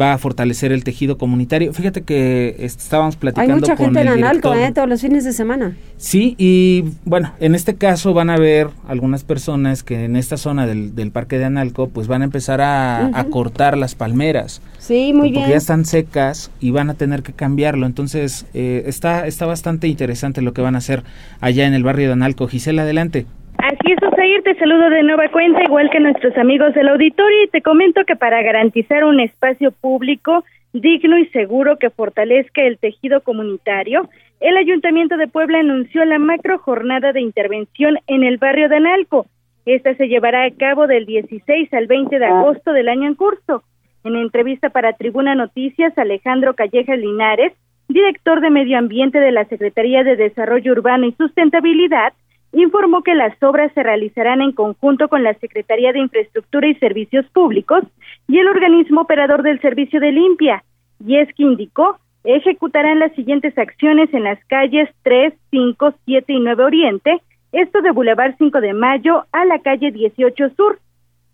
va 0.00 0.12
a 0.12 0.18
fortalecer 0.18 0.72
el 0.72 0.84
tejido 0.84 1.18
comunitario. 1.18 1.72
Fíjate 1.72 2.02
que 2.02 2.56
estábamos 2.58 3.16
platicando 3.16 3.54
Hay 3.54 3.60
mucha 3.60 3.76
gente 3.76 4.00
en 4.00 4.08
Analco, 4.08 4.54
¿eh? 4.54 4.72
Todos 4.72 4.88
los 4.88 5.00
fines 5.00 5.24
de 5.24 5.32
semana. 5.32 5.76
Sí, 5.96 6.34
y 6.38 6.84
bueno, 7.04 7.32
en 7.40 7.54
este 7.54 7.76
caso 7.76 8.12
van 8.12 8.30
a 8.30 8.36
ver 8.36 8.68
algunas 8.88 9.24
personas 9.24 9.82
que 9.82 10.04
en 10.04 10.16
esta 10.16 10.36
zona 10.36 10.66
del, 10.66 10.94
del 10.94 11.10
parque 11.10 11.38
de 11.38 11.44
Analco, 11.44 11.88
pues 11.88 12.08
van 12.08 12.22
a 12.22 12.24
empezar 12.24 12.60
a, 12.60 13.26
cortar 13.30 13.78
las 13.78 13.94
palmeras. 13.94 14.60
Sí, 14.78 15.12
muy 15.14 15.30
bien. 15.30 15.42
Porque 15.42 15.50
ya 15.50 15.56
están 15.56 15.84
secas 15.86 16.50
y 16.60 16.70
van 16.70 16.90
a 16.90 16.94
tener 16.94 17.22
que 17.22 17.32
cambiarlo. 17.32 17.86
Entonces, 17.86 18.46
eh, 18.52 18.84
está, 18.86 19.26
está 19.26 19.46
bastante 19.46 19.88
interesante 19.88 20.42
lo 20.42 20.52
que 20.52 20.60
van 20.60 20.74
a 20.74 20.78
hacer 20.78 21.02
allá 21.40 21.66
en 21.66 21.74
el 21.74 21.82
barrio 21.82 22.08
de 22.08 22.12
Analco. 22.12 22.46
Gisela, 22.48 22.82
adelante. 22.82 23.26
Así 23.64 23.92
es, 23.92 24.02
Osair, 24.02 24.42
te 24.42 24.54
saludo 24.56 24.90
de 24.90 25.02
nueva 25.02 25.30
cuenta, 25.30 25.62
igual 25.64 25.88
que 25.88 25.98
nuestros 25.98 26.36
amigos 26.36 26.74
del 26.74 26.86
auditorio, 26.86 27.44
y 27.44 27.48
te 27.48 27.62
comento 27.62 28.04
que 28.04 28.14
para 28.14 28.42
garantizar 28.42 29.04
un 29.04 29.20
espacio 29.20 29.72
público 29.72 30.44
digno 30.74 31.16
y 31.16 31.24
seguro 31.28 31.78
que 31.78 31.88
fortalezca 31.88 32.60
el 32.60 32.76
tejido 32.76 33.22
comunitario, 33.22 34.06
el 34.40 34.58
Ayuntamiento 34.58 35.16
de 35.16 35.28
Puebla 35.28 35.60
anunció 35.60 36.04
la 36.04 36.18
macro 36.18 36.58
jornada 36.58 37.14
de 37.14 37.22
intervención 37.22 37.96
en 38.06 38.22
el 38.22 38.36
barrio 38.36 38.68
de 38.68 38.76
Analco. 38.76 39.24
Esta 39.64 39.94
se 39.94 40.08
llevará 40.08 40.44
a 40.44 40.50
cabo 40.50 40.86
del 40.86 41.06
16 41.06 41.72
al 41.72 41.86
20 41.86 42.18
de 42.18 42.26
agosto 42.26 42.70
del 42.74 42.90
año 42.90 43.08
en 43.08 43.14
curso. 43.14 43.62
En 44.04 44.14
entrevista 44.16 44.68
para 44.68 44.92
Tribuna 44.92 45.34
Noticias, 45.34 45.96
Alejandro 45.96 46.52
Calleja 46.52 46.96
Linares, 46.96 47.54
director 47.88 48.42
de 48.42 48.50
Medio 48.50 48.76
Ambiente 48.76 49.20
de 49.20 49.32
la 49.32 49.46
Secretaría 49.46 50.04
de 50.04 50.16
Desarrollo 50.16 50.72
Urbano 50.72 51.06
y 51.06 51.12
Sustentabilidad, 51.12 52.12
informó 52.54 53.02
que 53.02 53.14
las 53.14 53.40
obras 53.42 53.72
se 53.74 53.82
realizarán 53.82 54.40
en 54.40 54.52
conjunto 54.52 55.08
con 55.08 55.22
la 55.22 55.34
Secretaría 55.34 55.92
de 55.92 56.00
Infraestructura 56.00 56.68
y 56.68 56.74
Servicios 56.76 57.26
Públicos 57.30 57.84
y 58.28 58.38
el 58.38 58.48
organismo 58.48 59.02
operador 59.02 59.42
del 59.42 59.60
servicio 59.60 60.00
de 60.00 60.12
limpia, 60.12 60.64
y 61.04 61.16
es 61.16 61.28
que 61.34 61.42
indicó 61.42 61.98
ejecutarán 62.24 62.98
las 62.98 63.12
siguientes 63.12 63.56
acciones 63.58 64.12
en 64.14 64.24
las 64.24 64.42
calles 64.46 64.88
3, 65.02 65.34
5, 65.50 65.94
7 66.06 66.32
y 66.32 66.40
9 66.40 66.64
Oriente, 66.64 67.20
esto 67.52 67.82
de 67.82 67.90
Boulevard 67.90 68.34
5 68.38 68.60
de 68.60 68.72
Mayo 68.72 69.26
a 69.30 69.44
la 69.44 69.58
calle 69.60 69.92
18 69.92 70.50
Sur, 70.56 70.78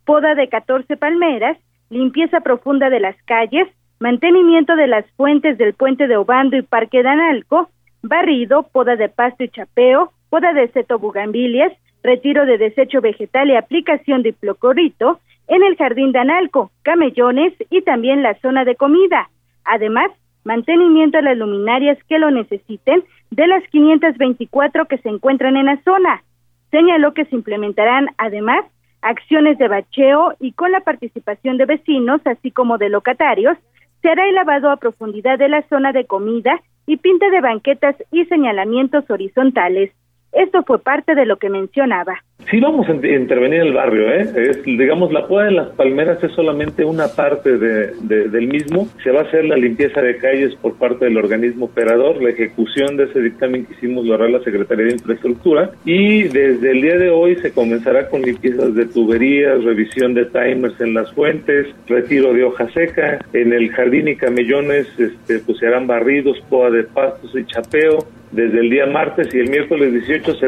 poda 0.04 0.34
de 0.34 0.48
14 0.48 0.96
palmeras, 0.96 1.56
limpieza 1.90 2.40
profunda 2.40 2.90
de 2.90 3.00
las 3.00 3.16
calles, 3.24 3.68
mantenimiento 4.00 4.74
de 4.74 4.88
las 4.88 5.08
fuentes 5.12 5.56
del 5.58 5.74
puente 5.74 6.08
de 6.08 6.16
Obando 6.16 6.56
y 6.56 6.62
Parque 6.62 7.02
de 7.02 7.08
Analco, 7.08 7.70
barrido, 8.02 8.64
poda 8.64 8.96
de 8.96 9.08
pasto 9.08 9.44
y 9.44 9.48
chapeo, 9.48 10.12
poda 10.30 10.52
de 10.52 10.68
cetobugambilias, 10.68 11.72
retiro 12.02 12.46
de 12.46 12.56
desecho 12.56 13.00
vegetal 13.00 13.50
y 13.50 13.56
aplicación 13.56 14.22
de 14.22 14.30
hipoclorito 14.30 15.20
en 15.48 15.62
el 15.62 15.76
jardín 15.76 16.12
de 16.12 16.20
Analco, 16.20 16.70
camellones 16.82 17.52
y 17.68 17.82
también 17.82 18.22
la 18.22 18.34
zona 18.40 18.64
de 18.64 18.76
comida. 18.76 19.28
Además, 19.64 20.10
mantenimiento 20.44 21.18
de 21.18 21.24
las 21.24 21.36
luminarias 21.36 21.98
que 22.08 22.18
lo 22.18 22.30
necesiten 22.30 23.04
de 23.30 23.46
las 23.46 23.62
524 23.70 24.86
que 24.86 24.98
se 24.98 25.08
encuentran 25.08 25.56
en 25.56 25.66
la 25.66 25.82
zona. 25.82 26.22
Señaló 26.70 27.12
que 27.14 27.24
se 27.26 27.34
implementarán 27.34 28.08
además 28.16 28.64
acciones 29.02 29.58
de 29.58 29.68
bacheo 29.68 30.34
y 30.40 30.52
con 30.52 30.72
la 30.72 30.80
participación 30.80 31.56
de 31.56 31.66
vecinos, 31.66 32.20
así 32.24 32.50
como 32.50 32.78
de 32.78 32.88
locatarios, 32.88 33.56
se 34.02 34.08
hará 34.08 34.28
el 34.28 34.34
lavado 34.34 34.70
a 34.70 34.76
profundidad 34.76 35.38
de 35.38 35.48
la 35.48 35.62
zona 35.68 35.92
de 35.92 36.06
comida 36.06 36.60
y 36.86 36.96
pinta 36.96 37.28
de 37.30 37.40
banquetas 37.40 37.96
y 38.10 38.24
señalamientos 38.26 39.08
horizontales. 39.10 39.90
Esto 40.32 40.62
fue 40.64 40.78
parte 40.78 41.14
de 41.14 41.26
lo 41.26 41.38
que 41.38 41.50
mencionaba. 41.50 42.22
Sí 42.50 42.58
vamos 42.60 42.88
a 42.88 42.92
intervenir 42.92 43.60
en 43.60 43.66
el 43.68 43.72
barrio, 43.74 44.10
¿eh? 44.12 44.28
Es, 44.36 44.62
digamos, 44.64 45.12
la 45.12 45.26
poda 45.26 45.44
de 45.44 45.52
las 45.52 45.68
palmeras 45.70 46.22
es 46.22 46.32
solamente 46.32 46.84
una 46.84 47.08
parte 47.08 47.58
de, 47.58 47.92
del 48.00 48.48
mismo. 48.48 48.88
Se 49.04 49.10
va 49.10 49.20
a 49.20 49.24
hacer 49.24 49.44
la 49.44 49.56
limpieza 49.56 50.00
de 50.00 50.16
calles 50.16 50.54
por 50.56 50.74
parte 50.76 51.04
del 51.04 51.16
organismo 51.16 51.66
operador. 51.66 52.22
La 52.22 52.30
ejecución 52.30 52.96
de 52.96 53.04
ese 53.04 53.20
dictamen 53.20 53.66
que 53.66 53.74
hicimos 53.74 54.06
lo 54.06 54.20
la 54.20 54.42
Secretaría 54.42 54.86
de 54.86 54.92
Infraestructura. 54.92 55.70
Y 55.84 56.24
desde 56.24 56.70
el 56.72 56.82
día 56.82 56.98
de 56.98 57.10
hoy 57.10 57.36
se 57.36 57.52
comenzará 57.52 58.08
con 58.08 58.22
limpiezas 58.22 58.74
de 58.74 58.86
tuberías, 58.86 59.62
revisión 59.64 60.14
de 60.14 60.26
timers 60.26 60.80
en 60.80 60.94
las 60.94 61.12
fuentes, 61.12 61.68
retiro 61.86 62.32
de 62.32 62.44
hoja 62.44 62.68
seca. 62.72 63.24
En 63.32 63.52
el 63.52 63.70
jardín 63.70 64.08
y 64.08 64.16
camellones 64.16 64.88
este, 64.98 65.38
pues 65.40 65.58
se 65.58 65.66
harán 65.66 65.86
barridos, 65.86 66.38
poda 66.48 66.70
de 66.70 66.84
pastos 66.84 67.32
y 67.34 67.44
chapeo 67.44 68.06
desde 68.32 68.60
el 68.60 68.70
día 68.70 68.86
martes 68.86 69.28
y 69.34 69.38
el 69.38 69.50
miércoles 69.50 69.92
18 69.92 70.34
se, 70.34 70.46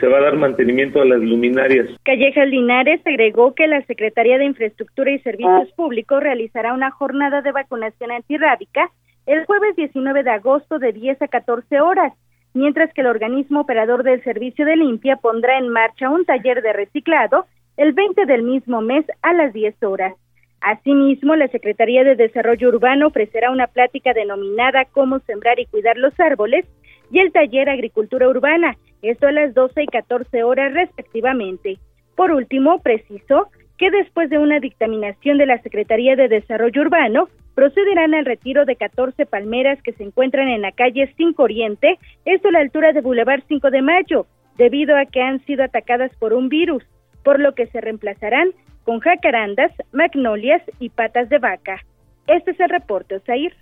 se 0.00 0.06
va 0.06 0.18
a 0.18 0.22
dar 0.22 0.36
mantenimiento 0.36 1.00
a 1.00 1.04
las 1.04 1.20
luminarias. 1.32 1.88
Callejas 2.04 2.48
Linares 2.48 3.00
agregó 3.04 3.54
que 3.54 3.66
la 3.66 3.82
Secretaría 3.86 4.38
de 4.38 4.44
Infraestructura 4.44 5.10
y 5.10 5.18
Servicios 5.20 5.72
Públicos 5.76 6.22
realizará 6.22 6.72
una 6.72 6.90
jornada 6.90 7.42
de 7.42 7.52
vacunación 7.52 8.12
antirrábica 8.12 8.90
el 9.26 9.44
jueves 9.44 9.76
19 9.76 10.22
de 10.22 10.30
agosto 10.30 10.78
de 10.78 10.92
10 10.92 11.22
a 11.22 11.28
14 11.28 11.80
horas, 11.80 12.12
mientras 12.54 12.92
que 12.92 13.02
el 13.02 13.06
organismo 13.06 13.60
operador 13.60 14.02
del 14.02 14.22
servicio 14.24 14.66
de 14.66 14.76
limpia 14.76 15.16
pondrá 15.16 15.58
en 15.58 15.68
marcha 15.68 16.10
un 16.10 16.24
taller 16.24 16.62
de 16.62 16.72
reciclado 16.72 17.46
el 17.76 17.92
20 17.92 18.26
del 18.26 18.42
mismo 18.42 18.80
mes 18.80 19.04
a 19.22 19.32
las 19.32 19.52
10 19.52 19.82
horas. 19.84 20.14
Asimismo, 20.60 21.34
la 21.34 21.48
Secretaría 21.48 22.04
de 22.04 22.14
Desarrollo 22.14 22.68
Urbano 22.68 23.08
ofrecerá 23.08 23.50
una 23.50 23.66
plática 23.66 24.12
denominada 24.12 24.84
Cómo 24.84 25.18
sembrar 25.20 25.58
y 25.58 25.66
cuidar 25.66 25.96
los 25.96 26.18
árboles 26.20 26.66
y 27.10 27.18
el 27.18 27.32
taller 27.32 27.68
Agricultura 27.68 28.28
Urbana, 28.28 28.76
esto 29.02 29.26
a 29.26 29.32
las 29.32 29.54
12 29.54 29.82
y 29.82 29.86
14 29.86 30.44
horas 30.44 30.72
respectivamente. 30.72 31.78
Por 32.16 32.32
último, 32.32 32.78
precisó 32.78 33.48
que 33.78 33.90
después 33.90 34.30
de 34.30 34.38
una 34.38 34.60
dictaminación 34.60 35.38
de 35.38 35.46
la 35.46 35.60
Secretaría 35.62 36.14
de 36.14 36.28
Desarrollo 36.28 36.82
Urbano, 36.82 37.28
procederán 37.54 38.14
al 38.14 38.24
retiro 38.24 38.64
de 38.64 38.76
14 38.76 39.26
palmeras 39.26 39.82
que 39.82 39.92
se 39.92 40.04
encuentran 40.04 40.48
en 40.48 40.62
la 40.62 40.72
calle 40.72 41.12
5 41.16 41.42
Oriente, 41.42 41.98
esto 42.24 42.48
a 42.48 42.52
la 42.52 42.60
altura 42.60 42.92
de 42.92 43.00
Boulevard 43.00 43.42
5 43.48 43.70
de 43.70 43.82
Mayo, 43.82 44.26
debido 44.56 44.96
a 44.96 45.04
que 45.06 45.20
han 45.20 45.44
sido 45.44 45.64
atacadas 45.64 46.12
por 46.18 46.32
un 46.32 46.48
virus, 46.48 46.84
por 47.24 47.40
lo 47.40 47.54
que 47.54 47.66
se 47.66 47.80
reemplazarán 47.80 48.50
con 48.84 49.00
jacarandas, 49.00 49.72
magnolias 49.92 50.62
y 50.78 50.88
patas 50.90 51.28
de 51.28 51.38
vaca. 51.38 51.80
Este 52.26 52.52
es 52.52 52.60
el 52.60 52.68
reporte, 52.68 53.16
Osair. 53.16 53.54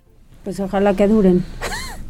Pues 0.43 0.59
ojalá 0.59 0.95
que 0.95 1.07
duren. 1.07 1.43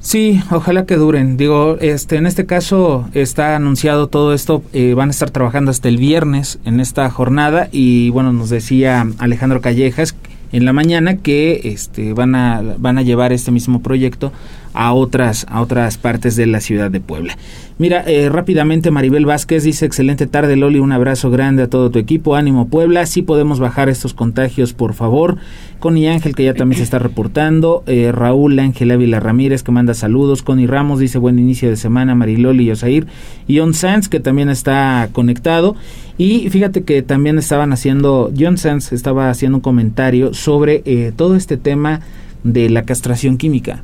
Sí, 0.02 0.42
ojalá 0.50 0.88
que 0.88 0.96
duren. 0.96 1.38
Digo, 1.38 1.78
este, 1.80 2.16
en 2.16 2.26
este 2.26 2.48
caso 2.48 3.08
está 3.14 3.56
anunciado 3.56 4.08
todo 4.08 4.34
esto. 4.34 4.64
Eh, 4.74 4.96
van 4.96 5.10
a 5.10 5.12
estar 5.12 5.30
trabajando 5.30 5.70
hasta 5.70 5.90
el 5.90 5.98
viernes 5.98 6.58
en 6.66 6.80
esta 6.80 7.08
jornada 7.12 7.70
y 7.72 8.10
bueno, 8.10 8.34
nos 8.34 8.50
decía 8.50 9.08
Alejandro 9.20 9.62
Callejas 9.62 10.16
en 10.52 10.66
la 10.66 10.74
mañana 10.74 11.18
que 11.18 11.62
este, 11.66 12.14
van 12.14 12.34
a 12.34 12.64
van 12.80 12.98
a 12.98 13.04
llevar 13.04 13.32
este 13.32 13.52
mismo 13.52 13.84
proyecto 13.84 14.34
a 14.74 14.94
otras 14.94 15.46
a 15.50 15.62
otras 15.62 15.98
partes 15.98 16.36
de 16.36 16.46
la 16.48 16.62
ciudad 16.62 16.92
de 16.92 17.00
Puebla. 17.00 17.38
Mira, 17.78 18.04
eh, 18.06 18.30
rápidamente 18.30 18.92
Maribel 18.92 19.26
Vázquez 19.26 19.64
dice, 19.64 19.88
excelente 19.88 20.28
tarde 20.28 20.56
Loli, 20.56 20.78
un 20.78 20.92
abrazo 20.92 21.32
grande 21.32 21.64
a 21.64 21.68
todo 21.68 21.90
tu 21.90 21.98
equipo, 21.98 22.36
ánimo 22.36 22.68
Puebla, 22.68 23.08
sí 23.08 23.24
podemos 23.24 23.60
bajar 23.60 23.90
estos 23.90 24.14
contagios, 24.14 24.74
por 24.74 24.94
favor. 24.94 25.38
Connie 25.80 26.08
Ángel, 26.08 26.36
que 26.36 26.44
ya 26.44 26.54
también 26.54 26.78
se 26.78 26.84
está 26.84 27.00
reportando, 27.00 27.84
eh, 27.88 28.12
Raúl 28.12 28.60
Ángel 28.60 28.92
Ávila 28.92 29.20
Ramírez, 29.20 29.64
que 29.64 29.72
manda 29.72 29.96
saludos, 29.96 30.44
Connie 30.44 30.68
Ramos 30.68 31.00
dice, 31.00 31.18
buen 31.18 31.40
inicio 31.40 31.70
de 31.70 31.76
semana, 31.76 32.14
Mariloli 32.14 32.66
y 32.66 32.72
Osair, 32.72 33.08
y 33.48 33.58
On 33.60 33.74
Sanz, 33.74 34.08
que 34.08 34.20
también 34.20 34.50
está 34.50 35.10
conectado, 35.12 35.76
y 36.20 36.52
fíjate 36.52 36.84
que 36.84 37.02
también 37.02 37.40
estaban 37.40 37.74
haciendo, 37.74 38.32
John 38.38 38.60
Sanz 38.60 38.94
estaba 38.94 39.32
haciendo 39.32 39.58
un 39.58 39.62
comentario 39.62 40.36
sobre 40.36 40.84
eh, 40.86 41.14
todo 41.16 41.36
este 41.36 41.58
tema 41.58 42.02
de 42.44 42.70
la 42.70 42.84
castración 42.84 43.38
química. 43.38 43.84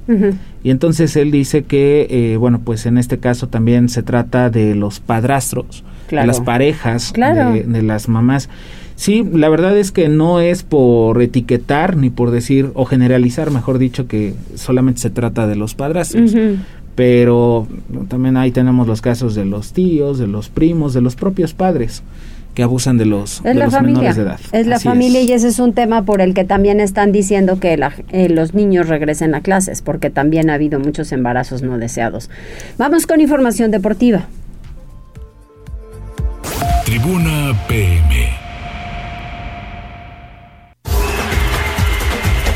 Y 0.64 0.70
entonces 0.70 1.16
él 1.16 1.32
dice 1.32 1.64
que, 1.64 2.08
eh, 2.10 2.38
bueno, 2.38 2.62
pues 2.64 2.86
en 2.86 2.98
este 2.98 3.18
caso 3.20 3.48
también 3.48 3.90
se 3.90 4.04
trata 4.04 4.50
de 4.50 4.76
los 4.76 5.00
padrastros, 5.00 5.84
de 6.10 6.26
las 6.26 6.42
parejas, 6.42 7.14
de, 7.14 7.82
las 7.84 8.10
mamás. 8.10 8.50
Sí, 8.96 9.24
la 9.32 9.50
verdad 9.50 9.78
es 9.78 9.92
que 9.92 10.10
no 10.10 10.40
es 10.40 10.64
por 10.64 11.22
etiquetar 11.22 11.98
ni 11.98 12.10
por 12.10 12.32
decir 12.32 12.72
o 12.74 12.86
generalizar, 12.86 13.52
mejor 13.52 13.78
dicho, 13.78 14.08
que 14.08 14.34
solamente 14.56 15.02
se 15.02 15.10
trata 15.10 15.48
de 15.48 15.56
los 15.56 15.76
padrastros. 15.76 16.34
Pero 16.96 17.68
también 18.08 18.38
ahí 18.38 18.50
tenemos 18.50 18.88
los 18.88 19.02
casos 19.02 19.36
de 19.36 19.46
los 19.46 19.72
tíos, 19.72 20.18
de 20.18 20.26
los 20.26 20.50
primos, 20.50 20.96
de 20.96 21.02
los 21.02 21.16
propios 21.16 21.54
padres 21.54 22.02
que 22.58 22.64
abusan 22.64 22.98
de 22.98 23.06
los, 23.06 23.44
de 23.44 23.54
los 23.54 23.72
menores 23.72 24.16
de 24.16 24.24
edad. 24.24 24.40
Es 24.52 24.66
la 24.66 24.80
familia 24.80 25.22
y 25.22 25.32
ese 25.32 25.48
es 25.48 25.60
un 25.60 25.74
tema 25.74 26.06
por 26.06 26.22
el 26.22 26.34
que 26.34 26.44
también 26.44 26.80
están 26.80 27.12
diciendo 27.12 27.60
que 27.60 27.80
eh, 28.10 28.30
los 28.30 28.56
niños 28.56 28.88
regresen 28.88 29.36
a 29.36 29.42
clases, 29.42 29.84
porque 29.84 30.10
también 30.10 30.50
ha 30.50 30.56
habido 30.56 30.80
muchos 30.80 31.12
embarazos 31.12 31.62
no 31.62 31.78
deseados. 31.78 32.32
Vamos 32.80 33.06
con 33.06 33.22
información 33.22 33.70
deportiva. 33.70 34.26
Tribuna 36.84 37.54
PM. 37.68 38.28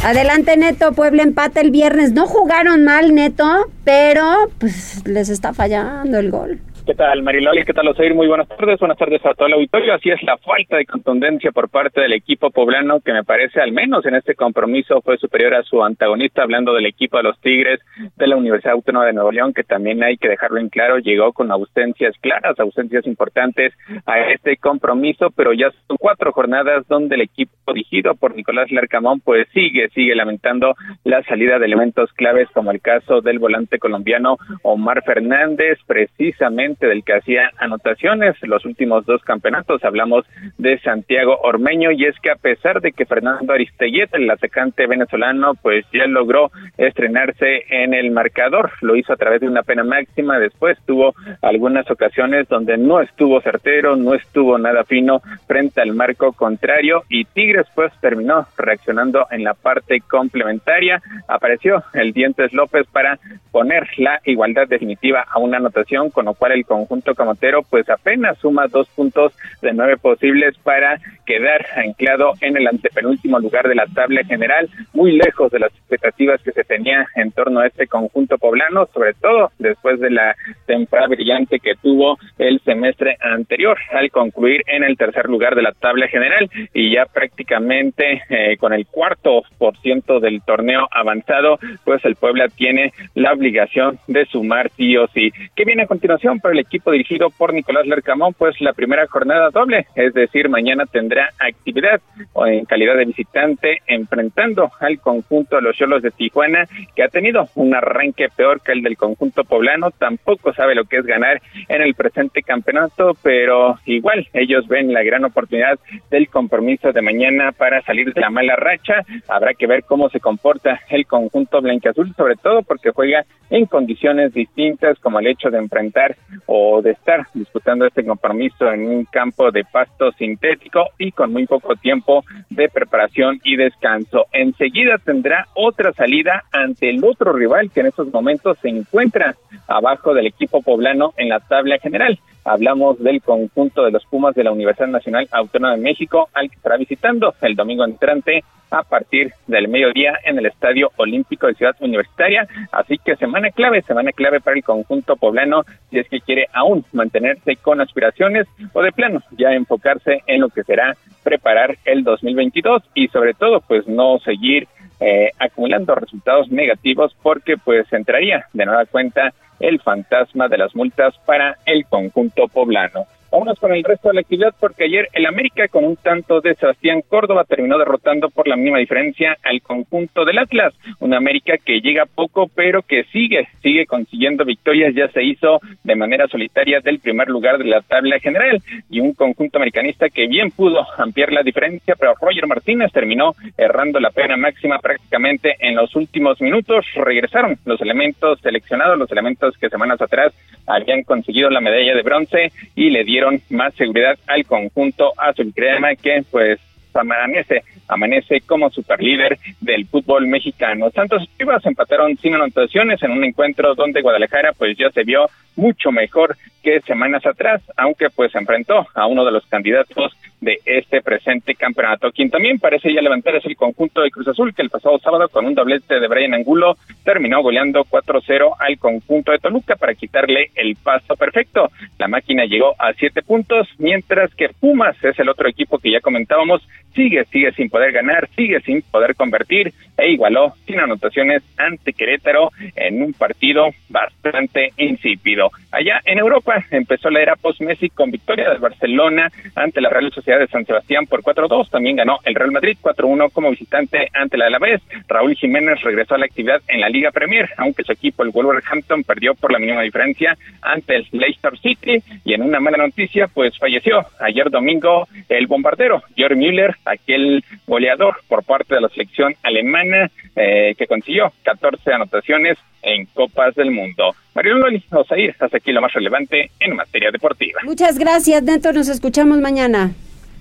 Adelante 0.03 0.57
Neto, 0.57 0.93
Puebla 0.93 1.21
empate 1.21 1.61
el 1.61 1.69
viernes. 1.69 2.11
No 2.11 2.25
jugaron 2.25 2.83
mal 2.85 3.13
Neto, 3.13 3.69
pero 3.83 4.49
pues 4.57 5.03
les 5.05 5.29
está 5.29 5.53
fallando 5.53 6.17
el 6.17 6.31
gol. 6.31 6.59
¿Qué 6.91 6.97
tal, 6.97 7.23
Mariloli? 7.23 7.63
¿Qué 7.63 7.73
tal, 7.73 7.87
Osair? 7.87 8.13
Muy 8.13 8.27
buenas 8.27 8.49
tardes. 8.49 8.77
Buenas 8.77 8.97
tardes 8.97 9.25
a 9.25 9.33
todo 9.33 9.47
el 9.47 9.53
auditorio. 9.53 9.93
Así 9.93 10.09
es, 10.09 10.21
la 10.23 10.37
falta 10.37 10.75
de 10.75 10.85
contundencia 10.85 11.53
por 11.53 11.69
parte 11.69 12.01
del 12.01 12.11
equipo 12.11 12.51
poblano, 12.51 12.99
que 12.99 13.13
me 13.13 13.23
parece, 13.23 13.61
al 13.61 13.71
menos 13.71 14.05
en 14.05 14.15
este 14.15 14.35
compromiso, 14.35 15.01
fue 15.01 15.17
superior 15.17 15.53
a 15.53 15.63
su 15.63 15.81
antagonista, 15.81 16.43
hablando 16.43 16.73
del 16.73 16.85
equipo 16.85 17.15
de 17.15 17.23
los 17.23 17.39
Tigres 17.39 17.79
de 18.17 18.27
la 18.27 18.35
Universidad 18.35 18.73
Autónoma 18.73 19.05
de 19.05 19.13
Nuevo 19.13 19.31
León, 19.31 19.53
que 19.53 19.63
también 19.63 20.03
hay 20.03 20.17
que 20.17 20.27
dejarlo 20.27 20.59
en 20.59 20.67
claro, 20.67 20.97
llegó 20.97 21.31
con 21.31 21.49
ausencias 21.49 22.13
claras, 22.19 22.59
ausencias 22.59 23.07
importantes 23.07 23.71
a 24.05 24.19
este 24.19 24.57
compromiso, 24.57 25.29
pero 25.33 25.53
ya 25.53 25.71
son 25.87 25.95
cuatro 25.97 26.33
jornadas 26.33 26.85
donde 26.89 27.15
el 27.15 27.21
equipo 27.21 27.53
dirigido 27.73 28.15
por 28.15 28.35
Nicolás 28.35 28.69
Larcamón, 28.69 29.21
pues 29.21 29.47
sigue, 29.53 29.87
sigue 29.95 30.13
lamentando 30.13 30.75
la 31.05 31.23
salida 31.23 31.57
de 31.57 31.67
elementos 31.67 32.11
claves, 32.11 32.49
como 32.53 32.69
el 32.71 32.81
caso 32.81 33.21
del 33.21 33.39
volante 33.39 33.79
colombiano 33.79 34.35
Omar 34.63 35.03
Fernández, 35.05 35.79
precisamente 35.87 36.80
del 36.87 37.03
que 37.03 37.13
hacía 37.13 37.51
anotaciones 37.57 38.35
los 38.41 38.65
últimos 38.65 39.05
dos 39.05 39.21
campeonatos. 39.23 39.83
Hablamos 39.83 40.25
de 40.57 40.79
Santiago 40.79 41.37
Ormeño 41.43 41.91
y 41.91 42.05
es 42.05 42.15
que 42.19 42.31
a 42.31 42.35
pesar 42.35 42.81
de 42.81 42.91
que 42.91 43.05
Fernando 43.05 43.53
Aristellet, 43.53 44.13
el 44.13 44.29
atacante 44.29 44.87
venezolano, 44.87 45.55
pues 45.55 45.85
ya 45.93 46.07
logró 46.07 46.51
estrenarse 46.77 47.63
en 47.69 47.93
el 47.93 48.11
marcador, 48.11 48.71
lo 48.81 48.95
hizo 48.95 49.13
a 49.13 49.17
través 49.17 49.41
de 49.41 49.47
una 49.47 49.63
pena 49.63 49.83
máxima, 49.83 50.39
después 50.39 50.77
tuvo 50.85 51.13
algunas 51.41 51.89
ocasiones 51.89 52.47
donde 52.47 52.77
no 52.77 53.01
estuvo 53.01 53.41
certero, 53.41 53.95
no 53.95 54.13
estuvo 54.13 54.57
nada 54.57 54.83
fino 54.83 55.21
frente 55.47 55.81
al 55.81 55.93
marco 55.93 56.33
contrario 56.33 57.03
y 57.09 57.25
Tigres 57.25 57.67
pues 57.75 57.91
terminó 58.01 58.47
reaccionando 58.57 59.27
en 59.31 59.43
la 59.43 59.53
parte 59.53 60.01
complementaria, 60.01 61.01
apareció 61.27 61.83
el 61.93 62.13
Dientes 62.13 62.53
López 62.53 62.87
para 62.91 63.19
poner 63.51 63.87
la 63.97 64.21
igualdad 64.25 64.67
definitiva 64.67 65.25
a 65.29 65.39
una 65.39 65.57
anotación, 65.57 66.09
con 66.09 66.25
lo 66.25 66.33
cual 66.33 66.53
el 66.53 66.60
conjunto 66.63 67.15
camotero 67.15 67.63
pues 67.63 67.89
apenas 67.89 68.37
suma 68.39 68.67
dos 68.67 68.87
puntos 68.89 69.33
de 69.61 69.73
nueve 69.73 69.97
posibles 69.97 70.57
para 70.63 70.99
quedar 71.25 71.65
anclado 71.75 72.33
en 72.41 72.57
el 72.57 72.67
antepenúltimo 72.67 73.39
lugar 73.39 73.67
de 73.67 73.75
la 73.75 73.85
tabla 73.87 74.23
general, 74.23 74.69
muy 74.93 75.13
lejos 75.13 75.51
de 75.51 75.59
las 75.59 75.71
expectativas 75.71 76.41
que 76.41 76.51
se 76.51 76.63
tenía 76.63 77.07
en 77.15 77.31
torno 77.31 77.59
a 77.59 77.67
este 77.67 77.87
conjunto 77.87 78.37
poblano, 78.37 78.87
sobre 78.93 79.13
todo 79.13 79.51
después 79.59 79.99
de 79.99 80.11
la 80.11 80.35
temporada 80.65 81.07
brillante 81.07 81.59
que 81.59 81.75
tuvo 81.75 82.17
el 82.37 82.59
semestre 82.61 83.17
anterior 83.21 83.77
al 83.91 84.11
concluir 84.11 84.63
en 84.67 84.83
el 84.83 84.97
tercer 84.97 85.25
lugar 85.25 85.55
de 85.55 85.61
la 85.61 85.71
tabla 85.71 86.07
general 86.07 86.49
y 86.73 86.93
ya 86.93 87.05
prácticamente 87.05 88.23
eh, 88.29 88.57
con 88.57 88.73
el 88.73 88.85
cuarto 88.87 89.43
por 89.57 89.77
ciento 89.77 90.19
del 90.19 90.41
torneo 90.41 90.87
avanzado, 90.91 91.59
pues 91.85 92.03
el 92.05 92.15
Puebla 92.15 92.47
tiene 92.49 92.93
la 93.15 93.33
obligación 93.33 93.99
de 94.07 94.25
sumar 94.25 94.69
sí 94.75 94.97
o 94.97 95.07
sí. 95.07 95.31
¿Qué 95.55 95.65
viene 95.65 95.83
a 95.83 95.87
continuación 95.87 96.39
para 96.39 96.50
el 96.51 96.59
equipo 96.59 96.91
dirigido 96.91 97.29
por 97.29 97.53
Nicolás 97.53 97.85
Lercamón? 97.85 98.33
Pues 98.33 98.59
la 98.61 98.73
primera 98.73 99.07
jornada 99.07 99.49
doble, 99.49 99.87
es 99.95 100.13
decir, 100.13 100.49
mañana 100.49 100.85
tendrá 100.85 101.29
actividad 101.39 102.01
en 102.45 102.65
calidad 102.65 102.95
de 102.97 103.05
visitante 103.05 103.81
enfrentando 103.87 104.71
al 104.79 104.99
conjunto 104.99 105.55
de 105.55 105.61
los 105.61 105.75
Cholos 105.75 106.01
de 106.01 106.11
Tijuana, 106.11 106.65
que 106.95 107.03
ha 107.03 107.07
tenido 107.07 107.47
un 107.55 107.73
arranque 107.75 108.27
peor 108.35 108.61
que 108.61 108.71
el 108.71 108.81
del 108.81 108.97
conjunto 108.97 109.43
poblano, 109.43 109.91
tampoco 109.91 110.53
sabe 110.53 110.75
lo 110.75 110.85
que 110.85 110.97
es 110.97 111.05
ganar 111.05 111.41
en 111.67 111.81
el 111.81 111.95
presente 111.95 112.43
campeonato, 112.43 113.15
pero 113.21 113.79
igual 113.85 114.27
ellos 114.33 114.67
ven 114.67 114.93
la 114.93 115.03
gran 115.03 115.25
oportunidad 115.25 115.79
del 116.09 116.29
compromiso 116.29 116.91
de 116.91 117.01
mañana 117.01 117.51
para 117.51 117.81
salir 117.81 118.13
de 118.13 118.21
la 118.21 118.29
mala 118.29 118.55
racha. 118.55 119.03
Habrá 119.27 119.53
que 119.53 119.67
ver 119.67 119.83
cómo 119.83 120.09
se 120.09 120.19
comporta 120.19 120.81
el 120.89 121.05
conjunto 121.05 121.61
blanqueazul, 121.61 122.13
sobre 122.15 122.35
todo 122.35 122.61
porque 122.63 122.91
juega 122.91 123.25
en 123.49 123.65
condiciones 123.65 124.33
distintas, 124.33 124.99
como 124.99 125.19
el 125.19 125.27
hecho 125.27 125.49
de 125.49 125.57
enfrentar 125.57 126.15
o 126.45 126.81
de 126.81 126.91
estar 126.91 127.25
disputando 127.33 127.85
este 127.85 128.05
compromiso 128.05 128.71
en 128.71 128.87
un 128.87 129.05
campo 129.05 129.51
de 129.51 129.63
pasto 129.63 130.11
sintético 130.13 130.85
y 130.97 131.11
con 131.11 131.31
muy 131.31 131.45
poco 131.45 131.75
tiempo 131.75 132.23
de 132.49 132.69
preparación 132.69 133.39
y 133.43 133.55
descanso. 133.55 134.25
Enseguida 134.31 134.97
tendrá 134.97 135.47
otra 135.55 135.93
salida 135.93 136.43
ante 136.51 136.89
el 136.89 137.03
otro 137.03 137.33
rival 137.33 137.71
que 137.71 137.81
en 137.81 137.87
estos 137.87 138.11
momentos 138.11 138.57
se 138.61 138.69
encuentra 138.69 139.35
abajo 139.67 140.13
del 140.13 140.27
equipo 140.27 140.61
poblano 140.61 141.13
en 141.17 141.29
la 141.29 141.39
tabla 141.39 141.77
general. 141.79 142.19
Hablamos 142.43 142.99
del 142.99 143.21
conjunto 143.21 143.83
de 143.83 143.91
los 143.91 144.05
Pumas 144.05 144.33
de 144.33 144.43
la 144.43 144.51
Universidad 144.51 144.87
Nacional 144.87 145.27
Autónoma 145.31 145.75
de 145.75 145.81
México, 145.81 146.29
al 146.33 146.49
que 146.49 146.55
estará 146.55 146.77
visitando 146.77 147.35
el 147.41 147.55
domingo 147.55 147.85
entrante 147.85 148.43
a 148.71 148.83
partir 148.83 149.33
del 149.47 149.67
mediodía 149.67 150.17
en 150.23 150.39
el 150.39 150.47
Estadio 150.47 150.91
Olímpico 150.95 151.47
de 151.47 151.55
Ciudad 151.55 151.75
Universitaria. 151.79 152.47
Así 152.71 152.97
que 152.97 153.15
semana 153.17 153.51
clave, 153.51 153.81
semana 153.83 154.11
clave 154.11 154.39
para 154.39 154.57
el 154.57 154.63
conjunto 154.63 155.15
poblano, 155.17 155.63
si 155.89 155.99
es 155.99 156.07
que 156.07 156.21
quiere 156.21 156.47
aún 156.53 156.85
mantenerse 156.93 157.57
con 157.57 157.81
aspiraciones 157.81 158.47
o 158.73 158.81
de 158.81 158.91
plano 158.91 159.21
ya 159.37 159.51
enfocarse 159.51 160.23
en 160.27 160.41
lo 160.41 160.49
que 160.49 160.63
será 160.63 160.95
preparar 161.23 161.77
el 161.85 162.03
2022 162.03 162.83
y 162.95 163.07
sobre 163.09 163.33
todo 163.33 163.61
pues 163.61 163.87
no 163.87 164.17
seguir 164.19 164.67
eh, 164.99 165.31
acumulando 165.39 165.95
resultados 165.95 166.49
negativos 166.49 167.15
porque 167.21 167.57
pues 167.57 167.91
entraría 167.91 168.45
de 168.53 168.65
nueva 168.65 168.85
cuenta 168.85 169.33
el 169.59 169.79
fantasma 169.81 170.47
de 170.47 170.57
las 170.57 170.75
multas 170.75 171.15
para 171.25 171.57
el 171.65 171.85
conjunto 171.85 172.47
poblano. 172.47 173.05
Vámonos 173.31 173.57
con 173.61 173.73
el 173.73 173.81
resto 173.85 174.09
de 174.09 174.15
la 174.15 174.21
actividad 174.21 174.53
porque 174.59 174.83
ayer 174.83 175.07
el 175.13 175.25
América 175.25 175.69
con 175.69 175.85
un 175.85 175.95
tanto 175.95 176.41
de 176.41 176.53
Sebastián 176.53 177.01
Córdoba 177.07 177.45
terminó 177.45 177.77
derrotando 177.77 178.29
por 178.29 178.45
la 178.45 178.57
mínima 178.57 178.79
diferencia 178.79 179.37
al 179.41 179.61
conjunto 179.61 180.25
del 180.25 180.37
Atlas. 180.37 180.73
Una 180.99 181.15
América 181.15 181.53
que 181.57 181.79
llega 181.79 182.05
poco 182.05 182.51
pero 182.53 182.81
que 182.81 183.05
sigue, 183.05 183.47
sigue 183.61 183.85
consiguiendo 183.85 184.43
victorias. 184.43 184.93
Ya 184.93 185.07
se 185.07 185.23
hizo 185.23 185.61
de 185.81 185.95
manera 185.95 186.27
solitaria 186.27 186.81
del 186.81 186.99
primer 186.99 187.29
lugar 187.29 187.57
de 187.57 187.63
la 187.63 187.79
tabla 187.79 188.19
general 188.19 188.61
y 188.89 188.99
un 188.99 189.13
conjunto 189.13 189.59
americanista 189.59 190.09
que 190.09 190.27
bien 190.27 190.51
pudo 190.51 190.85
ampliar 190.97 191.31
la 191.31 191.41
diferencia, 191.41 191.95
pero 191.97 192.15
Roger 192.19 192.47
Martínez 192.47 192.91
terminó 192.91 193.33
errando 193.57 194.01
la 194.01 194.09
pena 194.09 194.35
máxima 194.35 194.79
prácticamente 194.79 195.55
en 195.59 195.77
los 195.77 195.95
últimos 195.95 196.41
minutos. 196.41 196.85
Regresaron 196.95 197.57
los 197.63 197.79
elementos 197.79 198.41
seleccionados, 198.41 198.97
los 198.97 199.09
elementos 199.09 199.57
que 199.57 199.69
semanas 199.69 200.01
atrás 200.01 200.33
habían 200.67 201.03
conseguido 201.03 201.49
la 201.49 201.61
medalla 201.61 201.95
de 201.95 202.01
bronce 202.01 202.51
y 202.75 202.89
le 202.89 203.05
dieron 203.05 203.20
más 203.49 203.73
seguridad 203.75 204.17
al 204.27 204.45
conjunto 204.45 205.13
azul 205.17 205.53
crema 205.53 205.95
que 205.95 206.23
pues 206.29 206.59
amanece, 206.93 207.63
amanece 207.87 208.41
como 208.41 208.69
superlíder 208.69 209.37
del 209.59 209.87
fútbol 209.87 210.27
mexicano. 210.27 210.89
Santos 210.91 211.23
y 211.23 211.37
Chivas 211.37 211.65
empataron 211.65 212.17
sin 212.17 212.35
anotaciones 212.35 213.01
en 213.03 213.11
un 213.11 213.23
encuentro 213.23 213.75
donde 213.75 214.01
Guadalajara 214.01 214.53
pues 214.53 214.77
ya 214.77 214.89
se 214.91 215.03
vio 215.03 215.29
mucho 215.55 215.91
mejor 215.91 216.37
que 216.63 216.81
semanas 216.81 217.25
atrás, 217.25 217.61
aunque 217.77 218.09
pues 218.09 218.33
enfrentó 218.35 218.87
a 218.93 219.05
uno 219.07 219.25
de 219.25 219.31
los 219.31 219.45
candidatos 219.47 220.13
de 220.41 220.59
este 220.65 221.01
presente 221.01 221.55
campeonato. 221.55 222.11
Quien 222.11 222.29
también 222.29 222.59
parece 222.59 222.93
ya 222.93 223.01
levantar 223.01 223.35
es 223.35 223.45
el 223.45 223.55
conjunto 223.55 224.01
de 224.01 224.09
Cruz 224.09 224.27
Azul, 224.27 224.53
que 224.53 224.63
el 224.63 224.69
pasado 224.69 224.97
sábado 224.99 225.29
con 225.29 225.45
un 225.45 225.53
doblete 225.53 225.99
de 225.99 226.07
Brian 226.07 226.33
Angulo 226.33 226.75
terminó 227.03 227.41
goleando 227.41 227.85
4-0 227.85 228.55
al 228.59 228.77
conjunto 228.79 229.31
de 229.31 229.37
Toluca 229.37 229.75
para 229.75 229.93
quitarle 229.93 230.51
el 230.55 230.75
paso 230.75 231.15
perfecto. 231.15 231.69
La 231.99 232.07
máquina 232.07 232.45
llegó 232.45 232.73
a 232.79 232.93
siete 232.93 233.21
puntos, 233.21 233.67
mientras 233.77 234.33
que 234.35 234.49
Pumas 234.59 235.01
es 235.03 235.17
el 235.19 235.29
otro 235.29 235.47
equipo 235.47 235.77
que 235.77 235.91
ya 235.91 236.01
comentábamos, 236.01 236.61
sigue, 236.93 237.25
sigue 237.25 237.51
sin 237.53 237.69
poder 237.69 237.91
ganar, 237.91 238.27
sigue 238.35 238.59
sin 238.61 238.81
poder 238.81 239.15
convertir 239.15 239.73
e 239.97 240.11
igualó 240.11 240.53
sin 240.65 240.79
anotaciones 240.79 241.43
ante 241.57 241.93
Querétaro 241.93 242.51
en 242.75 243.01
un 243.01 243.13
partido 243.13 243.69
bastante 243.89 244.73
insípido. 244.77 245.51
Allá 245.71 246.01
en 246.05 246.17
Europa 246.17 246.65
empezó 246.71 247.09
la 247.09 247.21
era 247.21 247.35
post-Messi 247.35 247.89
con 247.89 248.11
victoria 248.11 248.49
del 248.49 248.59
Barcelona 248.59 249.31
ante 249.55 249.81
la 249.81 249.89
Real 249.89 250.11
Sociedad 250.11 250.39
de 250.39 250.47
San 250.47 250.65
Sebastián 250.65 251.05
por 251.05 251.21
4-2. 251.21 251.69
También 251.69 251.95
ganó 251.95 252.19
el 252.25 252.35
Real 252.35 252.51
Madrid 252.51 252.77
4-1 252.81 253.31
como 253.31 253.51
visitante 253.51 254.09
ante 254.13 254.37
la 254.37 254.47
Alavés. 254.47 254.81
Raúl 255.07 255.35
Jiménez 255.35 255.81
regresó 255.81 256.15
a 256.15 256.17
la 256.17 256.25
actividad 256.25 256.61
en 256.67 256.81
la 256.81 256.89
Liga 256.89 257.11
Premier, 257.11 257.49
aunque 257.57 257.83
su 257.83 257.91
equipo, 257.91 258.23
el 258.23 258.31
Wolverhampton, 258.31 259.03
perdió 259.03 259.33
por 259.35 259.51
la 259.51 259.59
mínima 259.59 259.81
diferencia 259.81 260.37
ante 260.61 260.95
el 260.95 261.07
Leicester 261.11 261.57
City. 261.59 262.03
Y 262.25 262.33
en 262.33 262.41
una 262.41 262.59
mala 262.59 262.77
noticia, 262.77 263.27
pues 263.27 263.57
falleció 263.57 264.05
ayer 264.19 264.49
domingo 264.49 265.07
el 265.29 265.47
bombardero 265.47 266.01
Georg 266.15 266.35
Müller, 266.35 266.75
aquel 266.85 267.43
goleador 267.67 268.17
por 268.27 268.43
parte 268.43 268.75
de 268.75 268.81
la 268.81 268.89
selección 268.89 269.35
alemana 269.43 270.09
eh, 270.35 270.73
que 270.77 270.87
consiguió 270.87 271.31
14 271.43 271.93
anotaciones 271.93 272.57
en 272.81 273.05
Copas 273.07 273.55
del 273.55 273.71
Mundo. 273.71 274.15
Mario 274.33 274.55
Loli, 274.55 274.83
Osair, 274.91 275.35
hasta 275.39 275.57
aquí 275.57 275.71
lo 275.71 275.81
más 275.81 275.93
relevante 275.93 276.51
en 276.59 276.75
materia 276.75 277.11
deportiva. 277.11 277.61
Muchas 277.63 277.97
gracias, 277.97 278.43
Neto. 278.43 278.73
Nos 278.73 278.87
escuchamos 278.87 279.39
mañana. 279.39 279.91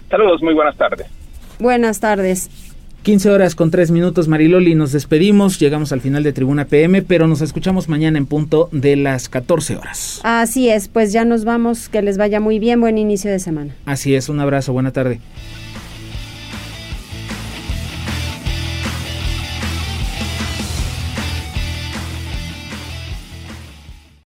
Saludos, 0.09 0.43
muy 0.43 0.55
buenas 0.55 0.77
tardes. 0.77 1.07
Buenas 1.59 2.01
tardes. 2.01 2.51
15 3.03 3.31
horas 3.31 3.55
con 3.55 3.71
3 3.71 3.93
minutos, 3.93 4.29
Mariloli, 4.29 4.75
nos 4.75 4.93
despedimos, 4.93 5.59
llegamos 5.59 5.91
al 5.93 6.03
final 6.03 6.23
de 6.23 6.35
Tribuna 6.35 6.67
PM, 6.67 7.01
pero 7.01 7.27
nos 7.27 7.41
escuchamos 7.41 7.89
mañana 7.89 8.19
en 8.19 8.27
punto 8.27 8.69
de 8.73 8.97
las 8.97 9.31
14 9.31 9.77
horas. 9.77 10.21
Así 10.23 10.69
es, 10.69 10.89
pues 10.89 11.11
ya 11.11 11.25
nos 11.25 11.47
vamos, 11.47 11.89
que 11.89 12.03
les 12.03 12.19
vaya 12.19 12.41
muy 12.41 12.59
bien, 12.59 12.79
buen 12.79 12.99
inicio 12.99 13.31
de 13.31 13.39
semana. 13.39 13.75
Así 13.87 14.15
es, 14.15 14.29
un 14.29 14.39
abrazo, 14.41 14.75
buena 14.75 14.93
tarde. 14.93 15.19